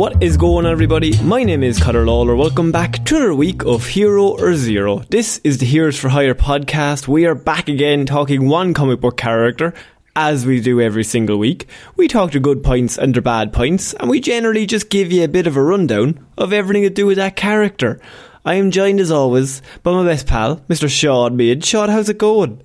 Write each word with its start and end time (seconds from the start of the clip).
What 0.00 0.22
is 0.22 0.38
going 0.38 0.64
on, 0.64 0.72
everybody? 0.72 1.22
My 1.22 1.44
name 1.44 1.62
is 1.62 1.78
Conor 1.78 2.06
Lawler. 2.06 2.34
Welcome 2.34 2.72
back 2.72 3.04
to 3.04 3.16
another 3.16 3.34
week 3.34 3.66
of 3.66 3.86
Hero 3.86 4.28
or 4.28 4.54
Zero. 4.54 5.00
This 5.10 5.42
is 5.44 5.58
the 5.58 5.66
Heroes 5.66 5.98
for 5.98 6.08
Hire 6.08 6.34
podcast. 6.34 7.06
We 7.06 7.26
are 7.26 7.34
back 7.34 7.68
again 7.68 8.06
talking 8.06 8.48
one 8.48 8.72
comic 8.72 9.02
book 9.02 9.18
character, 9.18 9.74
as 10.16 10.46
we 10.46 10.62
do 10.62 10.80
every 10.80 11.04
single 11.04 11.36
week. 11.36 11.68
We 11.96 12.08
talk 12.08 12.32
the 12.32 12.40
good 12.40 12.64
points 12.64 12.96
and 12.96 13.14
the 13.14 13.20
bad 13.20 13.52
points, 13.52 13.92
and 13.92 14.08
we 14.08 14.20
generally 14.20 14.64
just 14.64 14.88
give 14.88 15.12
you 15.12 15.22
a 15.22 15.28
bit 15.28 15.46
of 15.46 15.58
a 15.58 15.62
rundown 15.62 16.26
of 16.38 16.54
everything 16.54 16.84
to 16.84 16.88
do 16.88 17.04
with 17.04 17.18
that 17.18 17.36
character. 17.36 18.00
I 18.42 18.54
am 18.54 18.70
joined 18.70 19.00
as 19.00 19.10
always 19.10 19.60
by 19.82 19.92
my 19.92 20.06
best 20.06 20.26
pal, 20.26 20.62
Mr. 20.70 20.88
Shaun 20.88 21.36
Meighan. 21.36 21.62
Shaun, 21.62 21.90
how's 21.90 22.08
it 22.08 22.16
going? 22.16 22.62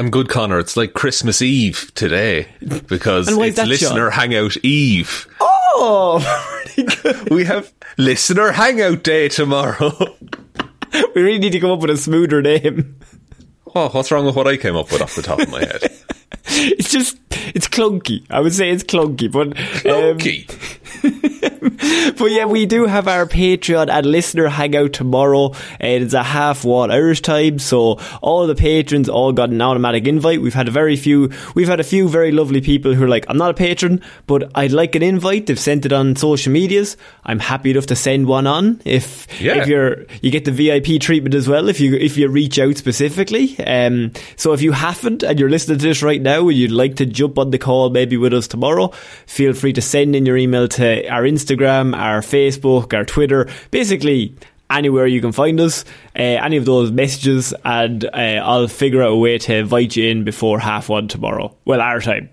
I'm 0.00 0.10
good, 0.10 0.28
Connor. 0.28 0.58
It's 0.58 0.76
like 0.76 0.94
Christmas 0.94 1.42
Eve 1.42 1.92
today 1.94 2.48
because 2.88 3.28
And 3.28 3.36
why 3.36 3.44
is 3.44 3.50
it's 3.50 3.56
that, 3.58 3.68
Listener 3.68 4.10
Shaun? 4.10 4.18
Hangout 4.18 4.56
Eve. 4.64 5.28
Oh, 5.40 5.51
pretty 6.64 6.82
good. 7.02 7.30
We 7.30 7.44
have 7.44 7.72
Listener 7.98 8.52
Hangout 8.52 9.02
Day 9.02 9.28
tomorrow. 9.28 9.92
We 11.14 11.22
really 11.22 11.38
need 11.38 11.52
to 11.52 11.60
come 11.60 11.70
up 11.70 11.80
with 11.80 11.88
a 11.88 11.96
smoother 11.96 12.42
name. 12.42 13.00
oh, 13.74 13.88
what's 13.88 14.10
wrong 14.12 14.26
with 14.26 14.36
what 14.36 14.46
I 14.46 14.58
came 14.58 14.76
up 14.76 14.92
with 14.92 15.00
off 15.00 15.14
the 15.14 15.22
top 15.22 15.38
of 15.40 15.48
my 15.50 15.60
head? 15.60 15.80
It's 16.54 16.90
just, 16.90 17.16
it's 17.30 17.66
clunky. 17.68 18.26
I 18.28 18.40
would 18.40 18.52
say 18.52 18.68
it's 18.70 18.82
clunky, 18.84 19.30
but. 19.32 19.48
um, 19.48 19.54
Clunky. 20.18 20.46
But 22.18 22.30
yeah, 22.30 22.44
we 22.44 22.66
do 22.66 22.86
have 22.86 23.08
our 23.08 23.26
Patreon 23.26 23.88
and 23.88 24.06
listener 24.06 24.48
hangout 24.48 24.92
tomorrow. 24.92 25.52
And 25.80 26.04
it's 26.04 26.14
a 26.14 26.22
half 26.22 26.64
one 26.64 26.90
Irish 26.90 27.20
time, 27.22 27.58
so 27.58 27.98
all 28.20 28.46
the 28.46 28.54
patrons 28.54 29.08
all 29.08 29.32
got 29.32 29.50
an 29.50 29.60
automatic 29.60 30.06
invite. 30.06 30.40
We've 30.42 30.54
had 30.54 30.68
a 30.68 30.72
very 30.72 30.96
few, 30.96 31.30
we've 31.54 31.68
had 31.68 31.80
a 31.80 31.84
few 31.84 32.08
very 32.08 32.30
lovely 32.30 32.60
people 32.60 32.94
who 32.94 33.04
are 33.04 33.08
like, 33.08 33.24
I'm 33.28 33.36
not 33.38 33.50
a 33.50 33.54
patron, 33.54 34.02
but 34.26 34.50
I'd 34.54 34.72
like 34.72 34.94
an 34.94 35.02
invite. 35.02 35.46
They've 35.46 35.58
sent 35.58 35.86
it 35.86 35.92
on 35.92 36.14
social 36.16 36.52
medias. 36.52 36.96
I'm 37.24 37.38
happy 37.38 37.70
enough 37.70 37.86
to 37.86 37.96
send 37.96 38.26
one 38.26 38.46
on 38.46 38.80
if 38.84 39.26
Yeah. 39.40 39.56
if 39.62 39.66
you're 39.68 40.04
you 40.20 40.30
get 40.30 40.44
the 40.44 40.52
VIP 40.52 41.00
treatment 41.00 41.34
as 41.34 41.48
well 41.48 41.68
if 41.68 41.80
you 41.80 41.94
if 41.94 42.16
you 42.16 42.28
reach 42.28 42.58
out 42.58 42.76
specifically. 42.76 43.56
Um, 43.58 44.12
so 44.36 44.52
if 44.52 44.62
you 44.62 44.72
haven't 44.72 45.22
and 45.22 45.38
you're 45.40 45.50
listening 45.50 45.78
to 45.78 45.86
this 45.86 46.02
right 46.02 46.20
now 46.20 46.48
and 46.48 46.56
you'd 46.56 46.70
like 46.72 46.96
to 46.96 47.06
jump 47.06 47.38
on 47.38 47.50
the 47.50 47.58
call 47.58 47.90
maybe 47.90 48.16
with 48.16 48.34
us 48.34 48.46
tomorrow, 48.48 48.88
feel 49.26 49.54
free 49.54 49.72
to 49.72 49.82
send 49.82 50.14
in 50.14 50.26
your 50.26 50.36
email 50.36 50.68
to 50.68 50.81
our 50.82 51.22
Instagram, 51.22 51.96
our 51.96 52.20
Facebook, 52.20 52.94
our 52.94 53.04
Twitter, 53.04 53.48
basically 53.70 54.34
anywhere 54.72 55.06
you 55.06 55.20
can 55.20 55.32
find 55.32 55.60
us, 55.60 55.84
uh, 56.16 56.22
any 56.22 56.56
of 56.56 56.64
those 56.64 56.90
messages, 56.90 57.54
and 57.64 58.04
uh, 58.04 58.40
I'll 58.42 58.68
figure 58.68 59.02
out 59.02 59.12
a 59.12 59.16
way 59.16 59.38
to 59.38 59.56
invite 59.56 59.96
you 59.96 60.08
in 60.08 60.24
before 60.24 60.58
half 60.58 60.88
one 60.88 61.08
tomorrow. 61.08 61.54
Well, 61.64 61.80
our 61.80 62.00
time. 62.00 62.30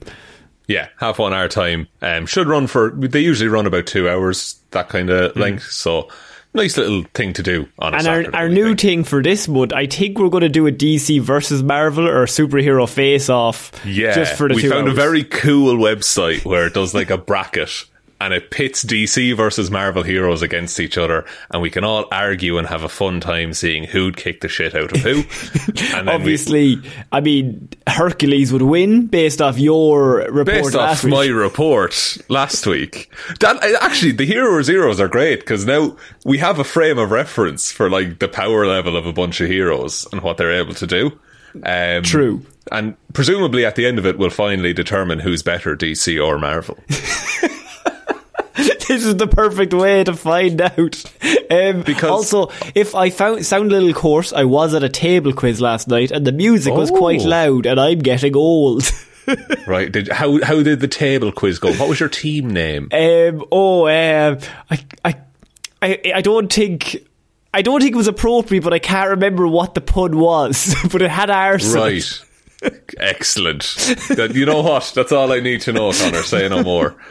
Yeah, 0.68 0.88
half 0.98 1.20
one 1.20 1.34
hour 1.34 1.48
time. 1.48 1.88
Um, 2.02 2.26
should 2.26 2.48
run 2.48 2.68
for, 2.68 2.92
they 2.92 3.22
usually 3.22 3.50
run 3.50 3.66
about 3.66 3.88
two 3.88 4.08
hours, 4.08 4.60
that 4.72 4.90
kind 4.90 5.10
of 5.10 5.36
length. 5.36 5.72
So, 5.72 6.10
nice 6.54 6.78
little 6.78 7.04
thing 7.16 7.34
to 7.34 7.44
do 7.44 7.68
on 7.80 7.96
a. 7.96 7.98
And 7.98 8.08
our, 8.08 8.16
Saturday, 8.18 8.38
our 8.38 8.48
we 8.48 8.54
new 8.54 8.68
think. 8.68 8.80
thing 8.80 9.04
for 9.04 9.24
this 9.24 9.48
month, 9.48 9.74
I 9.74 9.88
think 9.88 10.20
we're 10.20 10.30
going 10.30 10.42
to 10.42 10.50
do 10.50 10.68
a 10.68 10.72
DC 10.72 11.22
versus 11.22 11.64
Marvel 11.64 12.08
or 12.08 12.26
superhero 12.26 12.88
face 12.88 13.30
off. 13.30 13.72
Yeah, 13.84 14.14
just 14.14 14.36
for 14.36 14.48
the 14.48 14.56
we 14.56 14.70
found 14.70 14.88
a 14.88 14.94
very 14.94 15.24
cool 15.24 15.76
website 15.76 16.46
where 16.46 16.68
it 16.68 16.76
does 16.76 16.94
like 16.94 17.10
a 17.10 17.18
bracket 17.18 17.86
and 18.22 18.34
it 18.34 18.52
pits 18.52 18.84
DC 18.84 19.36
versus 19.36 19.72
Marvel 19.72 20.04
heroes 20.04 20.42
against 20.42 20.80
each 20.80 20.98
other, 20.98 21.26
and 21.52 21.62
we 21.62 21.70
can 21.70 21.84
all 21.84 22.06
argue 22.12 22.58
and 22.58 22.68
have 22.68 22.84
a 22.84 22.90
fun 22.90 23.20
time 23.22 23.54
seeing 23.54 23.84
who'd 23.86 24.18
kick 24.18 24.42
the 24.42 24.48
shit 24.50 24.76
out 24.76 24.92
of 24.92 25.02
who. 25.02 25.16
and 25.96 26.06
then 26.06 26.06
we- 26.06 26.12
Obviously, 26.12 26.82
I 27.12 27.22
mean 27.22 27.70
Hercules 27.88 28.52
would 28.52 28.62
win 28.62 29.08
based 29.08 29.42
off 29.42 29.58
your 29.58 30.18
report 30.32 30.46
based 30.46 30.76
off 30.76 31.04
week. 31.04 31.14
my 31.14 31.28
report 31.28 32.18
last 32.30 32.68
week, 32.68 33.10
that 33.40 33.58
actually 33.82 34.12
the 34.12 34.26
hero 34.26 34.62
zeros 34.62 35.00
are 35.00 35.08
great 35.08 35.40
because 35.40 35.66
now 35.66 35.96
we 36.26 36.38
have 36.40 36.60
a 36.60 36.64
frame 36.64 36.98
of 36.98 37.12
reference 37.12 37.72
for 37.72 37.90
like 37.90 38.20
the 38.20 38.28
power 38.28 38.66
level 38.68 38.98
of 38.98 39.06
a 39.06 39.14
bunch 39.14 39.40
of 39.42 39.50
heroes 39.50 40.06
and 40.12 40.22
what 40.22 40.38
they're 40.38 40.52
able 40.54 40.74
to 40.74 40.88
do. 40.88 41.18
Um, 41.64 42.04
True. 42.04 42.46
and 42.72 42.96
presumably 43.14 43.66
at 43.66 43.76
the 43.76 43.88
end 43.88 43.98
of 43.98 44.06
it, 44.06 44.20
we'll 44.20 44.30
finally 44.30 44.72
determine 44.74 45.20
who's 45.20 45.42
better, 45.42 45.76
DC 45.76 46.24
or 46.24 46.38
Marvel. 46.38 46.78
this 48.88 49.06
is 49.06 49.16
the 49.18 49.28
perfect 49.28 49.74
way 49.74 50.04
to 50.04 50.14
find 50.14 50.60
out. 50.62 51.04
Um, 51.50 51.82
Because- 51.84 52.10
also, 52.34 52.50
if 52.76 52.96
I 52.96 53.10
found 53.10 53.46
sound 53.46 53.72
a 53.72 53.76
little 53.80 53.94
coarse, 53.94 54.34
I 54.34 54.44
was 54.44 54.74
at 54.74 54.84
a 54.84 54.90
table 54.90 55.34
quiz 55.34 55.62
last 55.62 55.88
night, 55.88 56.12
and 56.12 56.26
the 56.26 56.32
music 56.32 56.74
was 56.74 56.92
quite 56.92 57.22
Oh. 57.22 57.30
loud, 57.30 57.66
and 57.66 57.80
I'm 57.80 58.00
getting 58.00 58.36
old. 58.36 58.90
Right? 59.68 59.92
Did 59.92 60.08
how 60.08 60.42
how 60.44 60.64
did 60.64 60.80
the 60.80 60.88
table 60.88 61.32
quiz 61.32 61.60
go? 61.60 61.72
What 61.74 61.88
was 61.88 62.00
your 62.00 62.10
team 62.10 62.50
name? 62.50 62.90
Um, 62.92 63.46
oh, 63.52 63.86
um, 63.86 64.40
I, 64.72 64.80
I, 65.06 65.16
I, 65.84 66.02
I 66.16 66.22
don't 66.22 66.52
think. 66.52 66.98
I 67.54 67.62
don't 67.62 67.80
think 67.80 67.94
it 67.94 67.98
was 67.98 68.08
appropriate, 68.08 68.64
but 68.64 68.74
I 68.74 68.80
can't 68.80 69.12
remember 69.12 69.48
what 69.48 69.76
the 69.76 69.82
pun 69.82 70.18
was. 70.18 70.76
but 70.92 71.04
it 71.04 71.12
had 71.12 71.30
it. 71.30 71.64
Right. 71.76 72.22
Excellent. 72.98 73.62
That- 74.10 74.32
You 74.36 74.46
know 74.46 74.62
what? 74.62 74.92
That's 74.96 75.12
all 75.12 75.32
I 75.32 75.40
need 75.40 75.62
to 75.62 75.74
know, 75.74 75.92
Connor. 75.92 76.24
Say 76.24 76.48
no 76.50 76.64
more. 76.64 76.96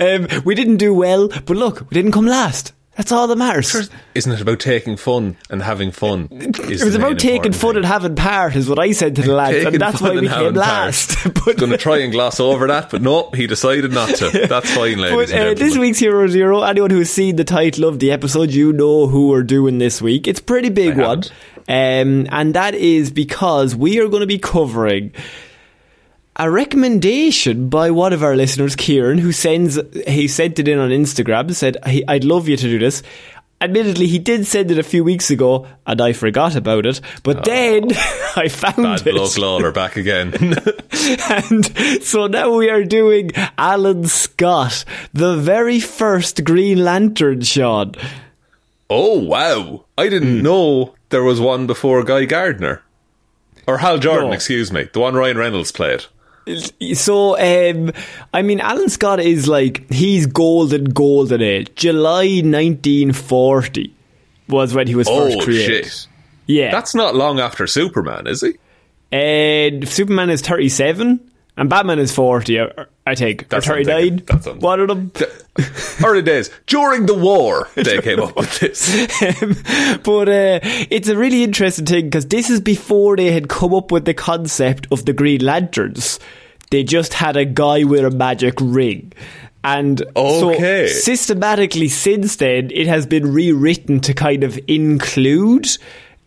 Um, 0.00 0.28
we 0.44 0.54
didn't 0.54 0.76
do 0.76 0.94
well, 0.94 1.28
but 1.28 1.56
look, 1.56 1.80
we 1.90 1.94
didn't 1.94 2.12
come 2.12 2.26
last. 2.26 2.72
That's 2.98 3.12
all 3.12 3.28
that 3.28 3.36
matters. 3.38 3.88
Isn't 4.16 4.32
it 4.32 4.40
about 4.40 4.58
taking 4.58 4.96
fun 4.96 5.36
and 5.50 5.62
having 5.62 5.92
fun? 5.92 6.26
It 6.32 6.82
was 6.82 6.96
about 6.96 7.20
taking 7.20 7.52
fun 7.52 7.76
and 7.76 7.84
having 7.84 8.16
part, 8.16 8.56
is 8.56 8.68
what 8.68 8.80
I 8.80 8.90
said 8.90 9.14
to 9.14 9.22
the 9.22 9.32
lads, 9.32 9.58
Taking 9.58 9.74
and 9.74 9.80
that's 9.80 10.00
why 10.00 10.10
we 10.10 10.26
came 10.26 10.54
last. 10.54 11.16
but 11.44 11.56
Going 11.56 11.70
to 11.70 11.78
try 11.78 11.98
and 11.98 12.10
gloss 12.10 12.40
over 12.40 12.66
that, 12.66 12.90
but 12.90 13.00
no, 13.00 13.30
he 13.30 13.46
decided 13.46 13.92
not 13.92 14.16
to. 14.16 14.46
That's 14.48 14.74
fine, 14.74 14.96
But 14.96 15.12
ladies 15.12 15.30
and 15.30 15.40
uh, 15.42 15.44
gentlemen. 15.44 15.58
this 15.58 15.78
week's 15.78 15.98
Hero 16.00 16.26
Zero, 16.26 16.62
anyone 16.62 16.90
who's 16.90 17.08
seen 17.08 17.36
the 17.36 17.44
title 17.44 17.84
of 17.84 18.00
the 18.00 18.10
episode, 18.10 18.50
you 18.50 18.72
know 18.72 19.06
who 19.06 19.28
we're 19.28 19.44
doing 19.44 19.78
this 19.78 20.02
week. 20.02 20.26
It's 20.26 20.40
a 20.40 20.42
pretty 20.42 20.68
big 20.68 20.98
I 20.98 21.06
one. 21.06 21.22
Um, 21.68 22.26
and 22.32 22.52
that 22.54 22.74
is 22.74 23.12
because 23.12 23.76
we 23.76 24.00
are 24.00 24.08
going 24.08 24.22
to 24.22 24.26
be 24.26 24.40
covering 24.40 25.12
a 26.38 26.50
recommendation 26.50 27.68
by 27.68 27.90
one 27.90 28.12
of 28.12 28.22
our 28.22 28.36
listeners, 28.36 28.76
Kieran, 28.76 29.18
who 29.18 29.32
sends 29.32 29.78
he 30.06 30.28
sent 30.28 30.58
it 30.58 30.68
in 30.68 30.78
on 30.78 30.90
Instagram. 30.90 31.54
Said, 31.54 31.76
"I'd 31.84 32.24
love 32.24 32.48
you 32.48 32.56
to 32.56 32.62
do 32.62 32.78
this." 32.78 33.02
admittedly, 33.60 34.06
he 34.06 34.18
did 34.18 34.46
send 34.46 34.70
it 34.70 34.78
a 34.78 34.82
few 34.82 35.04
weeks 35.04 35.30
ago, 35.30 35.66
and 35.86 36.00
I 36.00 36.12
forgot 36.12 36.56
about 36.56 36.86
it. 36.86 37.00
But 37.22 37.38
oh. 37.38 37.42
then 37.42 37.90
I 38.36 38.48
found 38.48 38.76
Bad 38.76 39.06
it. 39.06 39.14
luck, 39.14 39.36
Lawler, 39.38 39.72
back 39.72 39.96
again. 39.96 40.34
and 41.28 42.02
so 42.02 42.26
now 42.26 42.54
we 42.54 42.70
are 42.70 42.84
doing 42.84 43.30
Alan 43.56 44.06
Scott, 44.06 44.84
the 45.12 45.36
very 45.36 45.80
first 45.80 46.44
Green 46.44 46.84
Lantern, 46.84 47.42
Sean. 47.42 47.94
oh, 48.90 49.18
wow. 49.18 49.84
I 49.96 50.08
didn't 50.08 50.38
hmm. 50.38 50.44
know 50.44 50.94
there 51.10 51.24
was 51.24 51.40
one 51.40 51.66
before 51.66 52.02
Guy 52.04 52.24
Gardner. 52.24 52.82
Or 53.66 53.78
Hal 53.78 53.98
Jordan, 53.98 54.28
No. 54.28 54.32
excuse 54.32 54.72
me. 54.72 54.88
The 54.90 55.00
one 55.00 55.14
Ryan 55.14 55.36
Reynolds 55.36 55.72
played. 55.72 56.06
So, 56.94 57.38
um, 57.38 57.92
I 58.32 58.42
mean, 58.42 58.60
Alan 58.60 58.88
Scott 58.88 59.20
is 59.20 59.46
like, 59.48 59.90
he's 59.90 60.26
golden, 60.26 60.84
golden 60.84 61.42
age. 61.42 61.70
July 61.74 62.40
1940 62.42 63.94
was 64.48 64.74
when 64.74 64.86
he 64.86 64.94
was 64.94 65.08
first 65.08 65.36
Oh, 65.38 65.44
created. 65.44 65.84
shit. 65.86 66.06
Yeah. 66.46 66.70
That's 66.70 66.94
not 66.94 67.14
long 67.14 67.40
after 67.40 67.66
Superman, 67.66 68.26
is 68.26 68.40
he? 68.40 68.54
And 69.12 69.88
Superman 69.88 70.30
is 70.30 70.40
37, 70.42 71.20
and 71.56 71.70
Batman 71.70 71.98
is 71.98 72.14
40, 72.14 72.58
I- 73.10 73.14
think. 73.14 73.48
That's 73.48 73.66
or 73.68 73.72
what 73.72 73.78
I'm 73.80 73.84
39. 73.84 74.00
thinking. 74.18 74.26
That's 74.26 74.46
what 74.46 74.56
One 74.60 74.80
of 74.80 74.88
them. 74.88 75.12
Early 76.04 76.22
days. 76.22 76.50
During 76.66 77.06
the 77.06 77.14
war, 77.14 77.68
they 77.74 78.00
came 78.00 78.20
up 78.20 78.36
with 78.36 78.58
this. 78.60 78.88
Um, 79.42 79.56
but 80.04 80.28
uh, 80.28 80.60
it's 80.90 81.08
a 81.08 81.16
really 81.16 81.42
interesting 81.42 81.84
thing 81.86 82.04
because 82.04 82.26
this 82.26 82.48
is 82.50 82.60
before 82.60 83.16
they 83.16 83.32
had 83.32 83.48
come 83.48 83.74
up 83.74 83.90
with 83.90 84.04
the 84.04 84.14
concept 84.14 84.86
of 84.92 85.04
the 85.04 85.12
Green 85.12 85.40
Lanterns. 85.44 86.20
They 86.70 86.84
just 86.84 87.14
had 87.14 87.36
a 87.36 87.44
guy 87.44 87.84
with 87.84 88.04
a 88.04 88.10
magic 88.10 88.54
ring. 88.60 89.12
And 89.64 90.02
Okay. 90.16 90.86
so 90.88 91.00
systematically 91.00 91.88
since 91.88 92.36
then, 92.36 92.70
it 92.72 92.86
has 92.86 93.06
been 93.06 93.32
rewritten 93.32 94.00
to 94.00 94.14
kind 94.14 94.44
of 94.44 94.58
include 94.68 95.66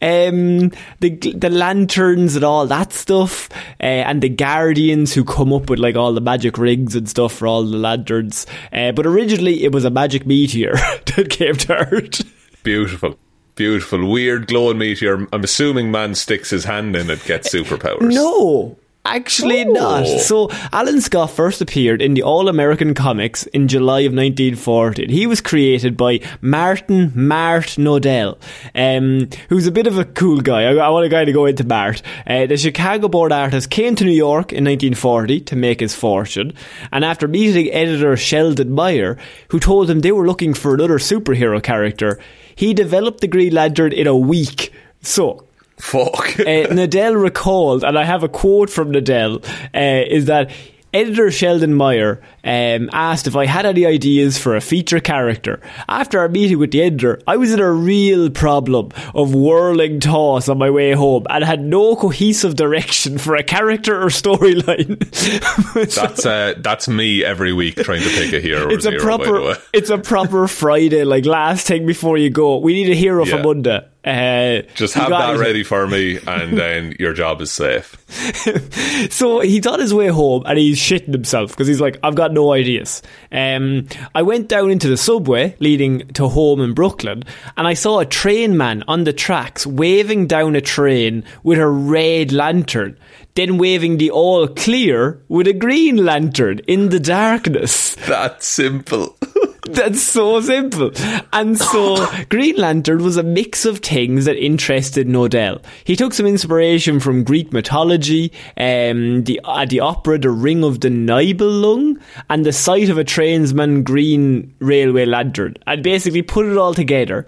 um, 0.02 0.72
the 1.00 1.16
the 1.36 1.50
lanterns 1.50 2.36
and 2.36 2.44
all 2.44 2.66
that 2.68 2.94
stuff, 2.94 3.50
uh, 3.80 3.84
and 3.84 4.22
the 4.22 4.30
guardians 4.30 5.14
who 5.14 5.24
come 5.24 5.54
up 5.54 5.70
with 5.70 5.80
like 5.80 5.96
all 5.96 6.14
the 6.14 6.22
magic 6.22 6.58
rings 6.58 6.96
and 6.96 7.10
stuff 7.10 7.34
for 7.34 7.48
all 7.48 7.64
the 7.64 7.78
lanterns. 7.78 8.46
Uh, 8.74 8.92
but 8.92 9.06
originally, 9.06 9.64
it 9.64 9.72
was 9.72 9.86
a 9.86 9.90
magic 9.90 10.26
meteor 10.26 10.74
that 11.16 11.30
came 11.30 11.56
to 11.56 11.76
Earth. 11.76 12.22
Beautiful. 12.64 13.18
Beautiful. 13.56 14.10
Weird 14.10 14.48
glowing 14.48 14.78
meteor. 14.78 15.28
I'm 15.32 15.44
assuming 15.44 15.92
man 15.92 16.16
sticks 16.16 16.50
his 16.50 16.64
hand 16.64 16.96
in 16.96 17.10
it, 17.10 17.24
gets 17.26 17.54
superpowers. 17.54 18.14
No, 18.14 18.78
actually 19.06 19.64
Oh. 19.66 19.72
not. 19.74 20.06
So 20.20 20.50
Alan 20.72 21.02
Scott 21.02 21.32
first 21.32 21.62
appeared 21.62 22.02
in 22.02 22.14
the 22.14 22.24
All 22.24 22.48
American 22.48 22.94
Comics 22.94 23.46
in 23.48 23.68
July 23.68 24.02
of 24.02 24.14
1940. 24.14 25.08
He 25.08 25.26
was 25.28 25.42
created 25.42 25.98
by 25.98 26.20
Martin 26.42 27.12
Mart 27.16 27.78
Nodell, 27.78 28.38
um, 28.76 29.28
who's 29.50 29.68
a 29.68 29.72
bit 29.72 29.88
of 29.88 29.98
a 29.98 30.06
cool 30.06 30.42
guy. 30.42 30.64
I, 30.64 30.74
I 30.76 30.90
want 30.90 31.06
a 31.06 31.10
guy 31.10 31.26
to 31.26 31.32
go 31.34 31.46
into 31.46 31.64
Mart. 31.64 32.02
Uh, 32.28 32.46
the 32.46 32.58
Chicago-born 32.58 33.32
artist 33.32 33.70
came 33.70 33.96
to 33.96 34.06
New 34.06 34.12
York 34.12 34.52
in 34.54 34.64
1940 34.66 35.42
to 35.42 35.56
make 35.56 35.80
his 35.80 35.96
fortune, 35.96 36.54
and 36.92 37.04
after 37.04 37.28
meeting 37.28 37.72
editor 37.74 38.16
Sheldon 38.18 38.74
Mayer, 38.74 39.18
who 39.50 39.60
told 39.60 39.90
him 39.90 40.00
they 40.00 40.12
were 40.12 40.28
looking 40.28 40.54
for 40.54 40.74
another 40.74 41.00
superhero 41.00 41.62
character, 41.62 42.20
he 42.56 42.74
developed 42.74 43.22
the 43.22 43.28
Green 43.28 43.54
Lantern 43.54 43.92
in 43.94 44.08
a 44.08 44.16
week. 44.16 44.72
So, 45.02 45.46
Fuck. 45.82 46.40
uh, 46.40 46.44
Nodell 46.72 47.22
recalled, 47.22 47.84
and 47.84 47.98
I 47.98 48.04
have 48.04 48.24
a 48.24 48.30
quote 48.30 48.70
from 48.70 48.92
Nodell, 48.92 49.44
uh, 49.74 50.06
is 50.10 50.26
that 50.26 50.52
editor 50.94 51.32
Sheldon 51.32 51.78
Mayer 51.78 52.22
um, 52.44 52.90
asked 52.92 53.26
if 53.26 53.34
I 53.38 53.46
had 53.46 53.66
any 53.66 53.86
ideas 53.86 54.38
for 54.38 54.58
a 54.58 54.62
feature 54.62 55.00
character. 55.00 55.62
After 55.88 56.20
our 56.20 56.28
meeting 56.28 56.60
with 56.60 56.72
the 56.72 56.82
editor, 56.82 57.22
I 57.26 57.38
was 57.38 57.54
in 57.54 57.62
a 57.62 57.72
real 57.72 58.30
problem 58.30 58.90
of 59.16 59.34
whirling 59.34 60.02
toss 60.02 60.50
on 60.50 60.58
my 60.58 60.70
way 60.70 60.92
home 60.92 61.26
and 61.30 61.46
had 61.46 61.62
no 61.62 61.96
cohesive 61.96 62.58
direction 62.58 63.18
for 63.18 63.36
a 63.38 63.44
character 63.44 64.02
or 64.02 64.08
storyline. 64.08 65.02
So- 65.16 66.02
That's 66.02 66.26
uh, 66.26 66.56
that's 66.58 66.88
me 66.90 67.24
every 67.24 67.54
week 67.54 67.78
trying 67.78 68.02
to 68.02 68.10
pick 68.10 68.34
a 68.34 68.42
hero. 68.42 68.70
it's 68.70 68.86
a 68.86 68.92
the 68.92 68.98
proper 69.00 69.58
it's 69.74 69.90
a 69.90 69.98
proper 69.98 70.48
Friday 70.50 71.06
like 71.06 71.26
last 71.26 71.68
thing 71.68 71.86
before 71.86 72.18
you 72.18 72.30
go. 72.30 72.58
We 72.58 72.74
need 72.74 72.90
a 72.90 72.96
hero 72.96 73.26
for 73.26 73.42
Monday. 73.44 73.88
Uh, 74.04 74.64
Just 74.74 74.96
have 74.96 75.10
that 75.10 75.38
ready 75.38 75.64
for 75.72 75.88
me, 75.88 76.18
and 76.26 76.58
then 76.58 76.96
your 77.00 77.14
job 77.14 77.42
is 77.42 77.52
safe. 77.52 77.98
So 79.10 79.40
he's 79.40 79.66
on 79.68 79.80
his 79.80 79.94
way 79.94 80.08
home 80.08 80.44
and 80.46 80.58
he's 80.58 80.80
shitting 80.80 81.12
himself 81.12 81.52
because 81.52 81.68
he's 81.68 81.82
like, 81.82 81.98
I've 82.04 82.16
got 82.16 82.32
no 82.32 82.54
ideas. 82.54 83.02
Um, 83.32 83.88
I 84.14 84.22
went 84.22 84.48
down 84.48 84.70
into 84.72 84.88
the 84.88 84.98
subway 84.98 85.56
leading 85.60 86.08
to 86.10 86.28
home 86.28 86.62
in 86.62 86.74
Brooklyn 86.74 87.24
and 87.58 87.68
I 87.68 87.74
saw 87.74 88.00
a 88.00 88.06
train 88.06 88.58
man 88.58 88.84
on 88.88 89.04
the 89.04 89.14
tracks 89.14 89.66
waving 89.66 90.28
down 90.28 90.56
a 90.56 90.62
train 90.62 91.24
with 91.44 91.60
a 91.60 91.68
red 91.68 92.32
lantern, 92.32 92.98
then 93.36 93.58
waving 93.58 93.98
the 93.98 94.12
all 94.12 94.48
clear 94.48 95.22
with 95.28 95.48
a 95.48 95.54
green 95.54 95.98
lantern 95.98 96.60
in 96.68 96.90
the 96.90 97.00
darkness. 97.00 97.96
That's 98.08 98.46
simple. 98.48 99.18
That's 99.64 100.02
so 100.02 100.42
simple. 100.42 100.92
And 101.32 101.58
so 101.58 102.08
Green 102.30 102.56
Lantern 102.56 103.04
was 103.04 103.18
a 103.18 103.24
mix 103.24 103.64
of 103.66 103.80
things 103.80 104.26
that 104.26 104.36
interested 104.38 105.08
Nodell. 105.08 105.62
He 105.84 105.96
took 105.96 106.14
some 106.14 106.26
inspiration 106.26 107.00
from 107.00 107.24
Greek 107.24 107.54
mythology, 107.54 108.32
um, 108.58 109.24
the 109.26 109.40
uh, 109.44 109.66
the 109.66 109.80
opera 109.80 110.18
The 110.18 110.32
Ring 110.32 110.64
of 110.64 110.80
the 110.80 110.90
Nibelung, 110.90 112.02
and 112.30 112.46
the 112.46 112.54
sight 112.54 112.90
of 112.90 112.98
a 112.98 113.04
tradesman 113.04 113.84
green 113.84 114.54
railway 114.60 115.06
lantern, 115.06 115.56
and 115.68 115.84
basically 115.84 116.24
put 116.24 116.48
it 116.48 116.58
all 116.58 116.74
together. 116.74 117.28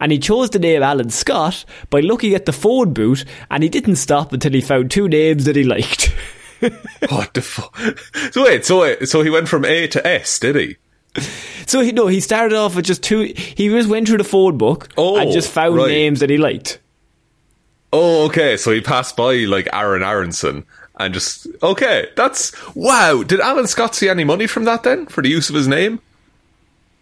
And 0.00 0.10
he 0.10 0.18
chose 0.18 0.50
the 0.50 0.58
name 0.58 0.82
Alan 0.82 1.10
Scott 1.10 1.64
by 1.90 2.00
looking 2.00 2.34
at 2.34 2.46
the 2.46 2.52
phone 2.52 2.94
booth, 2.94 3.24
and 3.50 3.62
he 3.62 3.68
didn't 3.68 3.96
stop 3.96 4.32
until 4.32 4.52
he 4.52 4.60
found 4.60 4.90
two 4.90 5.08
names 5.08 5.44
that 5.44 5.56
he 5.56 5.64
liked. 5.64 6.14
what 7.10 7.34
the 7.34 7.42
fuck? 7.42 7.76
So 8.32 8.44
wait, 8.44 8.64
so 8.64 8.80
wait, 8.80 9.06
so 9.08 9.22
he 9.22 9.30
went 9.30 9.48
from 9.48 9.64
A 9.64 9.86
to 9.88 10.06
S, 10.06 10.38
did 10.38 10.56
he? 10.56 10.76
So 11.66 11.80
he 11.80 11.92
no, 11.92 12.08
he 12.08 12.20
started 12.20 12.54
off 12.56 12.76
with 12.76 12.84
just 12.84 13.02
two. 13.02 13.20
He 13.22 13.68
just 13.68 13.88
went 13.88 14.06
through 14.06 14.18
the 14.18 14.24
phone 14.24 14.58
book 14.58 14.90
Oh, 14.98 15.16
and 15.16 15.32
just 15.32 15.50
found 15.50 15.74
right. 15.76 15.88
names 15.88 16.20
that 16.20 16.28
he 16.28 16.36
liked. 16.36 16.78
Oh, 17.90 18.26
okay. 18.26 18.58
So 18.58 18.70
he 18.70 18.82
passed 18.82 19.16
by 19.16 19.34
like 19.46 19.66
Aaron 19.72 20.02
Aronson 20.02 20.66
and 21.00 21.14
just 21.14 21.46
okay. 21.62 22.08
That's 22.16 22.52
wow. 22.76 23.22
Did 23.22 23.40
Alan 23.40 23.66
Scott 23.66 23.94
see 23.94 24.10
any 24.10 24.24
money 24.24 24.46
from 24.46 24.64
that 24.64 24.82
then 24.82 25.06
for 25.06 25.22
the 25.22 25.30
use 25.30 25.48
of 25.48 25.54
his 25.54 25.66
name? 25.66 26.00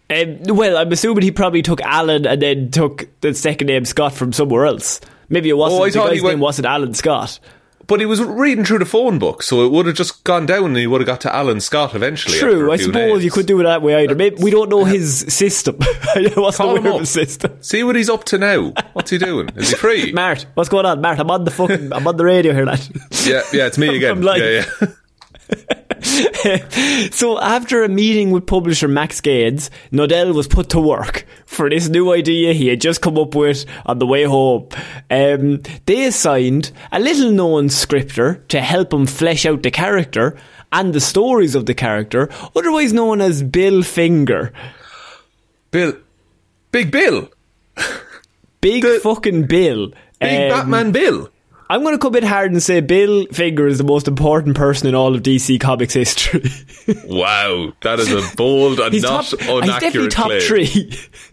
Um, 0.09 0.37
well, 0.45 0.77
I'm 0.77 0.91
assuming 0.91 1.23
he 1.23 1.31
probably 1.31 1.61
took 1.61 1.81
Alan 1.81 2.25
and 2.25 2.41
then 2.41 2.71
took 2.71 3.07
the 3.21 3.33
second 3.33 3.67
name 3.67 3.83
Scott 3.83 4.13
from 4.13 4.31
somewhere 4.31 4.65
else. 4.65 5.01
Maybe 5.27 5.49
it 5.49 5.57
wasn't. 5.57 5.81
Oh, 5.81 5.83
I 5.85 5.89
the 5.89 5.97
guy's 5.99 6.21
went- 6.21 6.35
name 6.35 6.39
wasn't 6.39 6.67
Alan 6.67 6.93
Scott. 6.93 7.39
But 7.85 7.99
he 7.99 8.05
was 8.05 8.21
reading 8.21 8.63
through 8.63 8.79
the 8.79 8.85
phone 8.85 9.19
book, 9.19 9.43
so 9.43 9.65
it 9.65 9.71
would 9.71 9.85
have 9.87 9.95
just 9.95 10.23
gone 10.23 10.45
down 10.45 10.65
and 10.67 10.77
he 10.77 10.87
would 10.87 11.01
have 11.01 11.05
got 11.05 11.19
to 11.21 11.35
Alan 11.35 11.59
Scott 11.59 11.93
eventually. 11.93 12.37
True, 12.37 12.71
I 12.71 12.77
suppose 12.77 12.93
names. 12.93 13.25
you 13.25 13.31
could 13.31 13.45
do 13.45 13.59
it 13.59 13.63
that 13.63 13.81
way 13.81 14.03
either. 14.03 14.15
Maybe 14.15 14.37
we 14.41 14.51
don't 14.51 14.69
know 14.69 14.81
uh, 14.81 14.85
his 14.85 15.19
system. 15.27 15.77
Wasn't 16.15 16.55
Call 16.55 16.99
his 16.99 17.09
system. 17.09 17.57
See 17.61 17.83
what 17.83 17.95
he's 17.97 18.09
up 18.09 18.23
to 18.25 18.37
now. 18.37 18.73
What's 18.93 19.11
he 19.11 19.17
doing? 19.17 19.49
Is 19.55 19.71
he 19.71 19.75
free? 19.75 20.11
Mart, 20.13 20.45
what's 20.53 20.69
going 20.69 20.85
on, 20.85 21.01
Mart? 21.01 21.19
I'm 21.19 21.29
on 21.29 21.43
the 21.43 21.51
fucking, 21.51 21.91
I'm 21.91 22.07
on 22.07 22.15
the 22.15 22.25
radio 22.25 22.53
here, 22.53 22.65
lad. 22.65 22.79
yeah, 23.25 23.41
yeah, 23.51 23.67
it's 23.67 23.77
me 23.77 23.87
again. 23.97 24.11
I'm 24.11 24.21
live. 24.21 24.41
yeah, 24.41 24.63
yeah. 24.81 24.87
so 27.11 27.39
after 27.39 27.83
a 27.83 27.89
meeting 27.89 28.31
with 28.31 28.45
publisher 28.45 28.87
Max 28.87 29.21
Gaines, 29.21 29.69
Nodell 29.91 30.33
was 30.33 30.47
put 30.47 30.69
to 30.69 30.79
work 30.79 31.25
for 31.45 31.69
this 31.69 31.89
new 31.89 32.11
idea 32.13 32.53
he 32.53 32.67
had 32.67 32.81
just 32.81 33.01
come 33.01 33.17
up 33.17 33.35
with 33.35 33.65
on 33.85 33.99
the 33.99 34.07
way 34.07 34.23
home. 34.23 34.67
Um, 35.09 35.61
they 35.85 36.05
assigned 36.05 36.71
a 36.91 36.99
little 36.99 37.31
known 37.31 37.69
scripter 37.69 38.35
to 38.49 38.61
help 38.61 38.93
him 38.93 39.05
flesh 39.05 39.45
out 39.45 39.63
the 39.63 39.71
character 39.71 40.37
and 40.71 40.93
the 40.93 40.99
stories 41.01 41.55
of 41.55 41.65
the 41.67 41.73
character, 41.75 42.29
otherwise 42.55 42.93
known 42.93 43.21
as 43.21 43.43
Bill 43.43 43.83
Finger. 43.83 44.51
Bill, 45.71 45.93
Big 46.71 46.91
Bill, 46.91 47.29
Big 48.61 48.83
The- 48.83 48.99
fucking 49.01 49.47
Bill. 49.47 49.91
Big 50.19 50.51
Um, 50.51 50.57
Batman 50.59 50.91
Bill. 50.91 51.29
I'm 51.73 51.81
going 51.81 51.95
to 51.95 51.99
come 51.99 52.15
in 52.15 52.23
hard 52.23 52.51
and 52.51 52.61
say 52.61 52.81
Bill 52.81 53.25
Finger 53.31 53.65
is 53.65 53.79
the 53.79 53.83
most 53.83 54.07
important 54.07 54.55
person 54.55 54.87
in 54.87 54.93
all 54.93 55.15
of 55.15 55.23
DC 55.23 55.59
Comics 55.59 55.95
history. 55.95 56.43
Wow, 57.05 57.71
that 57.81 57.99
is 57.99 58.11
a 58.11 58.35
bold 58.35 58.79
and 58.79 58.93
he's 58.93 59.03
not 59.03 59.23
top, 59.23 59.39
he's 59.39 59.49
inaccurate 59.49 59.79
definitely 59.79 60.09
top 60.09 60.25
claim. 60.27 60.41
three. 60.41 60.99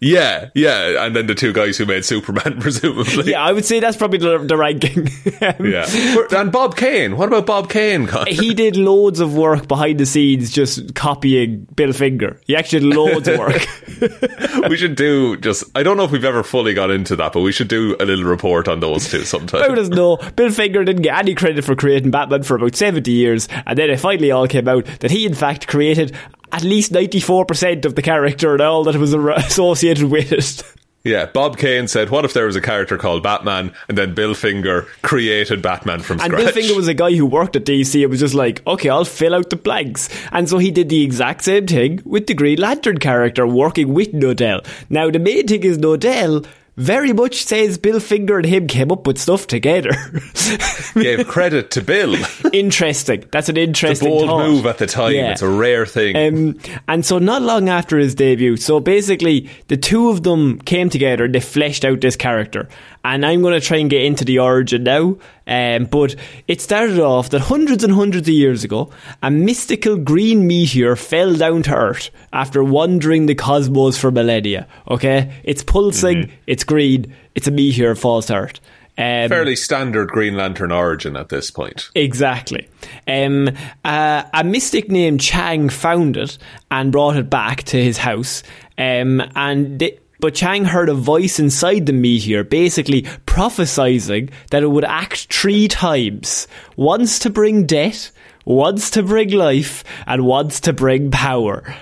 Yeah, 0.00 0.48
yeah, 0.54 1.04
and 1.04 1.14
then 1.14 1.26
the 1.26 1.34
two 1.34 1.52
guys 1.52 1.76
who 1.76 1.84
made 1.84 2.06
Superman, 2.06 2.56
presumably. 2.60 3.32
yeah, 3.32 3.42
I 3.42 3.52
would 3.52 3.66
say 3.66 3.80
that's 3.80 3.98
probably 3.98 4.18
the, 4.18 4.38
the 4.38 4.56
ranking. 4.56 5.08
Um, 5.42 5.66
yeah. 5.70 5.86
And 6.32 6.50
Bob 6.50 6.74
Kane. 6.76 7.18
What 7.18 7.28
about 7.28 7.44
Bob 7.44 7.68
Kane? 7.68 8.06
Con? 8.06 8.26
he 8.26 8.54
did 8.54 8.76
loads 8.76 9.20
of 9.20 9.34
work 9.34 9.68
behind 9.68 10.00
the 10.00 10.06
scenes 10.06 10.50
just 10.50 10.94
copying 10.94 11.66
Bill 11.74 11.92
Finger. 11.92 12.40
He 12.46 12.56
actually 12.56 12.80
did 12.80 12.96
loads 12.96 13.28
of 13.28 13.38
work. 13.38 13.66
we 14.70 14.76
should 14.78 14.96
do 14.96 15.36
just. 15.36 15.64
I 15.74 15.82
don't 15.82 15.98
know 15.98 16.04
if 16.04 16.10
we've 16.12 16.24
ever 16.24 16.42
fully 16.42 16.72
got 16.72 16.90
into 16.90 17.14
that, 17.16 17.34
but 17.34 17.40
we 17.40 17.52
should 17.52 17.68
do 17.68 17.94
a 18.00 18.06
little 18.06 18.24
report 18.24 18.68
on 18.68 18.80
those 18.80 19.10
two 19.10 19.18
Who 19.18 19.24
sometime. 19.24 19.74
doesn't 19.74 19.94
know? 19.94 20.16
Bill 20.34 20.50
Finger 20.50 20.82
didn't 20.82 21.02
get 21.02 21.18
any 21.18 21.34
credit 21.34 21.62
for 21.64 21.76
creating 21.76 22.10
Batman 22.10 22.42
for 22.42 22.56
about 22.56 22.74
70 22.74 23.10
years, 23.10 23.48
and 23.66 23.78
then 23.78 23.90
it 23.90 24.00
finally 24.00 24.30
all 24.30 24.48
came 24.48 24.66
out 24.66 24.86
that 25.00 25.10
he, 25.10 25.26
in 25.26 25.34
fact, 25.34 25.68
created 25.68 26.16
at 26.52 26.62
least 26.62 26.92
94% 26.92 27.84
of 27.84 27.94
the 27.94 28.02
character 28.02 28.52
and 28.52 28.60
all 28.60 28.84
that 28.84 28.96
was 28.96 29.14
associated 29.14 30.04
with 30.04 30.32
it. 30.32 30.62
Yeah, 31.02 31.24
Bob 31.24 31.56
Kane 31.56 31.88
said, 31.88 32.10
"What 32.10 32.26
if 32.26 32.34
there 32.34 32.44
was 32.44 32.56
a 32.56 32.60
character 32.60 32.98
called 32.98 33.22
Batman?" 33.22 33.72
And 33.88 33.96
then 33.96 34.12
Bill 34.12 34.34
Finger 34.34 34.86
created 35.00 35.62
Batman 35.62 36.00
from 36.00 36.20
and 36.20 36.30
scratch. 36.30 36.44
Bill 36.44 36.52
Finger 36.52 36.74
was 36.74 36.88
a 36.88 36.94
guy 36.94 37.12
who 37.14 37.24
worked 37.24 37.56
at 37.56 37.64
DC. 37.64 37.98
It 38.02 38.08
was 38.08 38.20
just 38.20 38.34
like, 38.34 38.60
okay, 38.66 38.90
I'll 38.90 39.06
fill 39.06 39.34
out 39.34 39.48
the 39.48 39.56
blanks, 39.56 40.10
and 40.30 40.46
so 40.46 40.58
he 40.58 40.70
did 40.70 40.90
the 40.90 41.02
exact 41.02 41.44
same 41.44 41.66
thing 41.66 42.02
with 42.04 42.26
the 42.26 42.34
Green 42.34 42.58
Lantern 42.58 42.98
character, 42.98 43.46
working 43.46 43.94
with 43.94 44.12
Nodell. 44.12 44.62
Now, 44.90 45.10
the 45.10 45.18
main 45.18 45.46
thing 45.46 45.62
is 45.62 45.78
Nodell 45.78 46.46
very 46.80 47.12
much 47.12 47.44
says 47.44 47.76
Bill 47.76 48.00
Finger 48.00 48.38
and 48.38 48.46
him 48.46 48.66
came 48.66 48.90
up 48.90 49.06
with 49.06 49.18
stuff 49.18 49.46
together. 49.46 49.90
Gave 50.94 51.28
credit 51.28 51.70
to 51.72 51.82
Bill. 51.82 52.16
interesting. 52.52 53.24
That's 53.30 53.50
an 53.50 53.58
interesting 53.58 54.08
bold 54.08 54.26
thought. 54.26 54.48
move 54.48 54.66
at 54.66 54.78
the 54.78 54.86
time. 54.86 55.12
Yeah. 55.12 55.32
It's 55.32 55.42
a 55.42 55.48
rare 55.48 55.84
thing. 55.84 56.16
Um, 56.16 56.58
and 56.88 57.04
so, 57.04 57.18
not 57.18 57.42
long 57.42 57.68
after 57.68 57.98
his 57.98 58.14
debut, 58.14 58.56
so 58.56 58.80
basically, 58.80 59.50
the 59.68 59.76
two 59.76 60.08
of 60.08 60.22
them 60.22 60.58
came 60.60 60.88
together. 60.88 61.28
They 61.28 61.40
fleshed 61.40 61.84
out 61.84 62.00
this 62.00 62.16
character, 62.16 62.68
and 63.04 63.24
I'm 63.24 63.42
going 63.42 63.58
to 63.58 63.66
try 63.66 63.78
and 63.78 63.88
get 63.90 64.02
into 64.02 64.24
the 64.24 64.38
origin 64.40 64.84
now. 64.84 65.16
Um, 65.46 65.86
but 65.86 66.14
it 66.46 66.60
started 66.60 66.98
off 67.00 67.30
that 67.30 67.40
hundreds 67.40 67.82
and 67.82 67.92
hundreds 67.92 68.28
of 68.28 68.34
years 68.34 68.62
ago, 68.62 68.90
a 69.22 69.30
mystical 69.30 69.96
green 69.96 70.46
meteor 70.46 70.96
fell 70.96 71.34
down 71.34 71.62
to 71.64 71.74
Earth 71.74 72.10
after 72.32 72.62
wandering 72.62 73.26
the 73.26 73.34
cosmos 73.34 73.98
for 73.98 74.10
millennia. 74.10 74.66
Okay, 74.88 75.32
it's 75.44 75.62
pulsing, 75.64 76.18
Mm-hmm. 76.24 76.32
it's 76.46 76.64
green, 76.64 77.14
it's 77.34 77.48
a 77.48 77.50
meteor 77.50 77.94
falls 77.94 78.26
to 78.26 78.34
Earth. 78.36 78.60
Um, 78.98 79.30
Fairly 79.30 79.56
standard 79.56 80.08
Green 80.08 80.36
Lantern 80.36 80.72
origin 80.72 81.16
at 81.16 81.30
this 81.30 81.50
point. 81.50 81.88
Exactly. 81.94 82.68
Um, 83.08 83.48
uh, 83.82 84.24
a 84.34 84.44
mystic 84.44 84.90
named 84.90 85.22
Chang 85.22 85.70
found 85.70 86.18
it 86.18 86.36
and 86.70 86.92
brought 86.92 87.16
it 87.16 87.30
back 87.30 87.62
to 87.64 87.82
his 87.82 87.96
house. 87.96 88.42
Um, 88.76 89.22
and 89.34 89.78
they, 89.78 89.99
but 90.20 90.34
Chang 90.34 90.64
heard 90.64 90.88
a 90.88 90.94
voice 90.94 91.38
inside 91.38 91.86
the 91.86 91.92
meteor, 91.92 92.44
basically 92.44 93.02
prophesizing 93.26 94.30
that 94.50 94.62
it 94.62 94.68
would 94.68 94.84
act 94.84 95.32
three 95.32 95.68
times: 95.68 96.46
once 96.76 97.18
to 97.20 97.30
bring 97.30 97.66
death, 97.66 98.12
once 98.44 98.90
to 98.90 99.02
bring 99.02 99.30
life, 99.30 99.84
and 100.06 100.24
once 100.24 100.60
to 100.60 100.72
bring 100.72 101.10
power. 101.10 101.74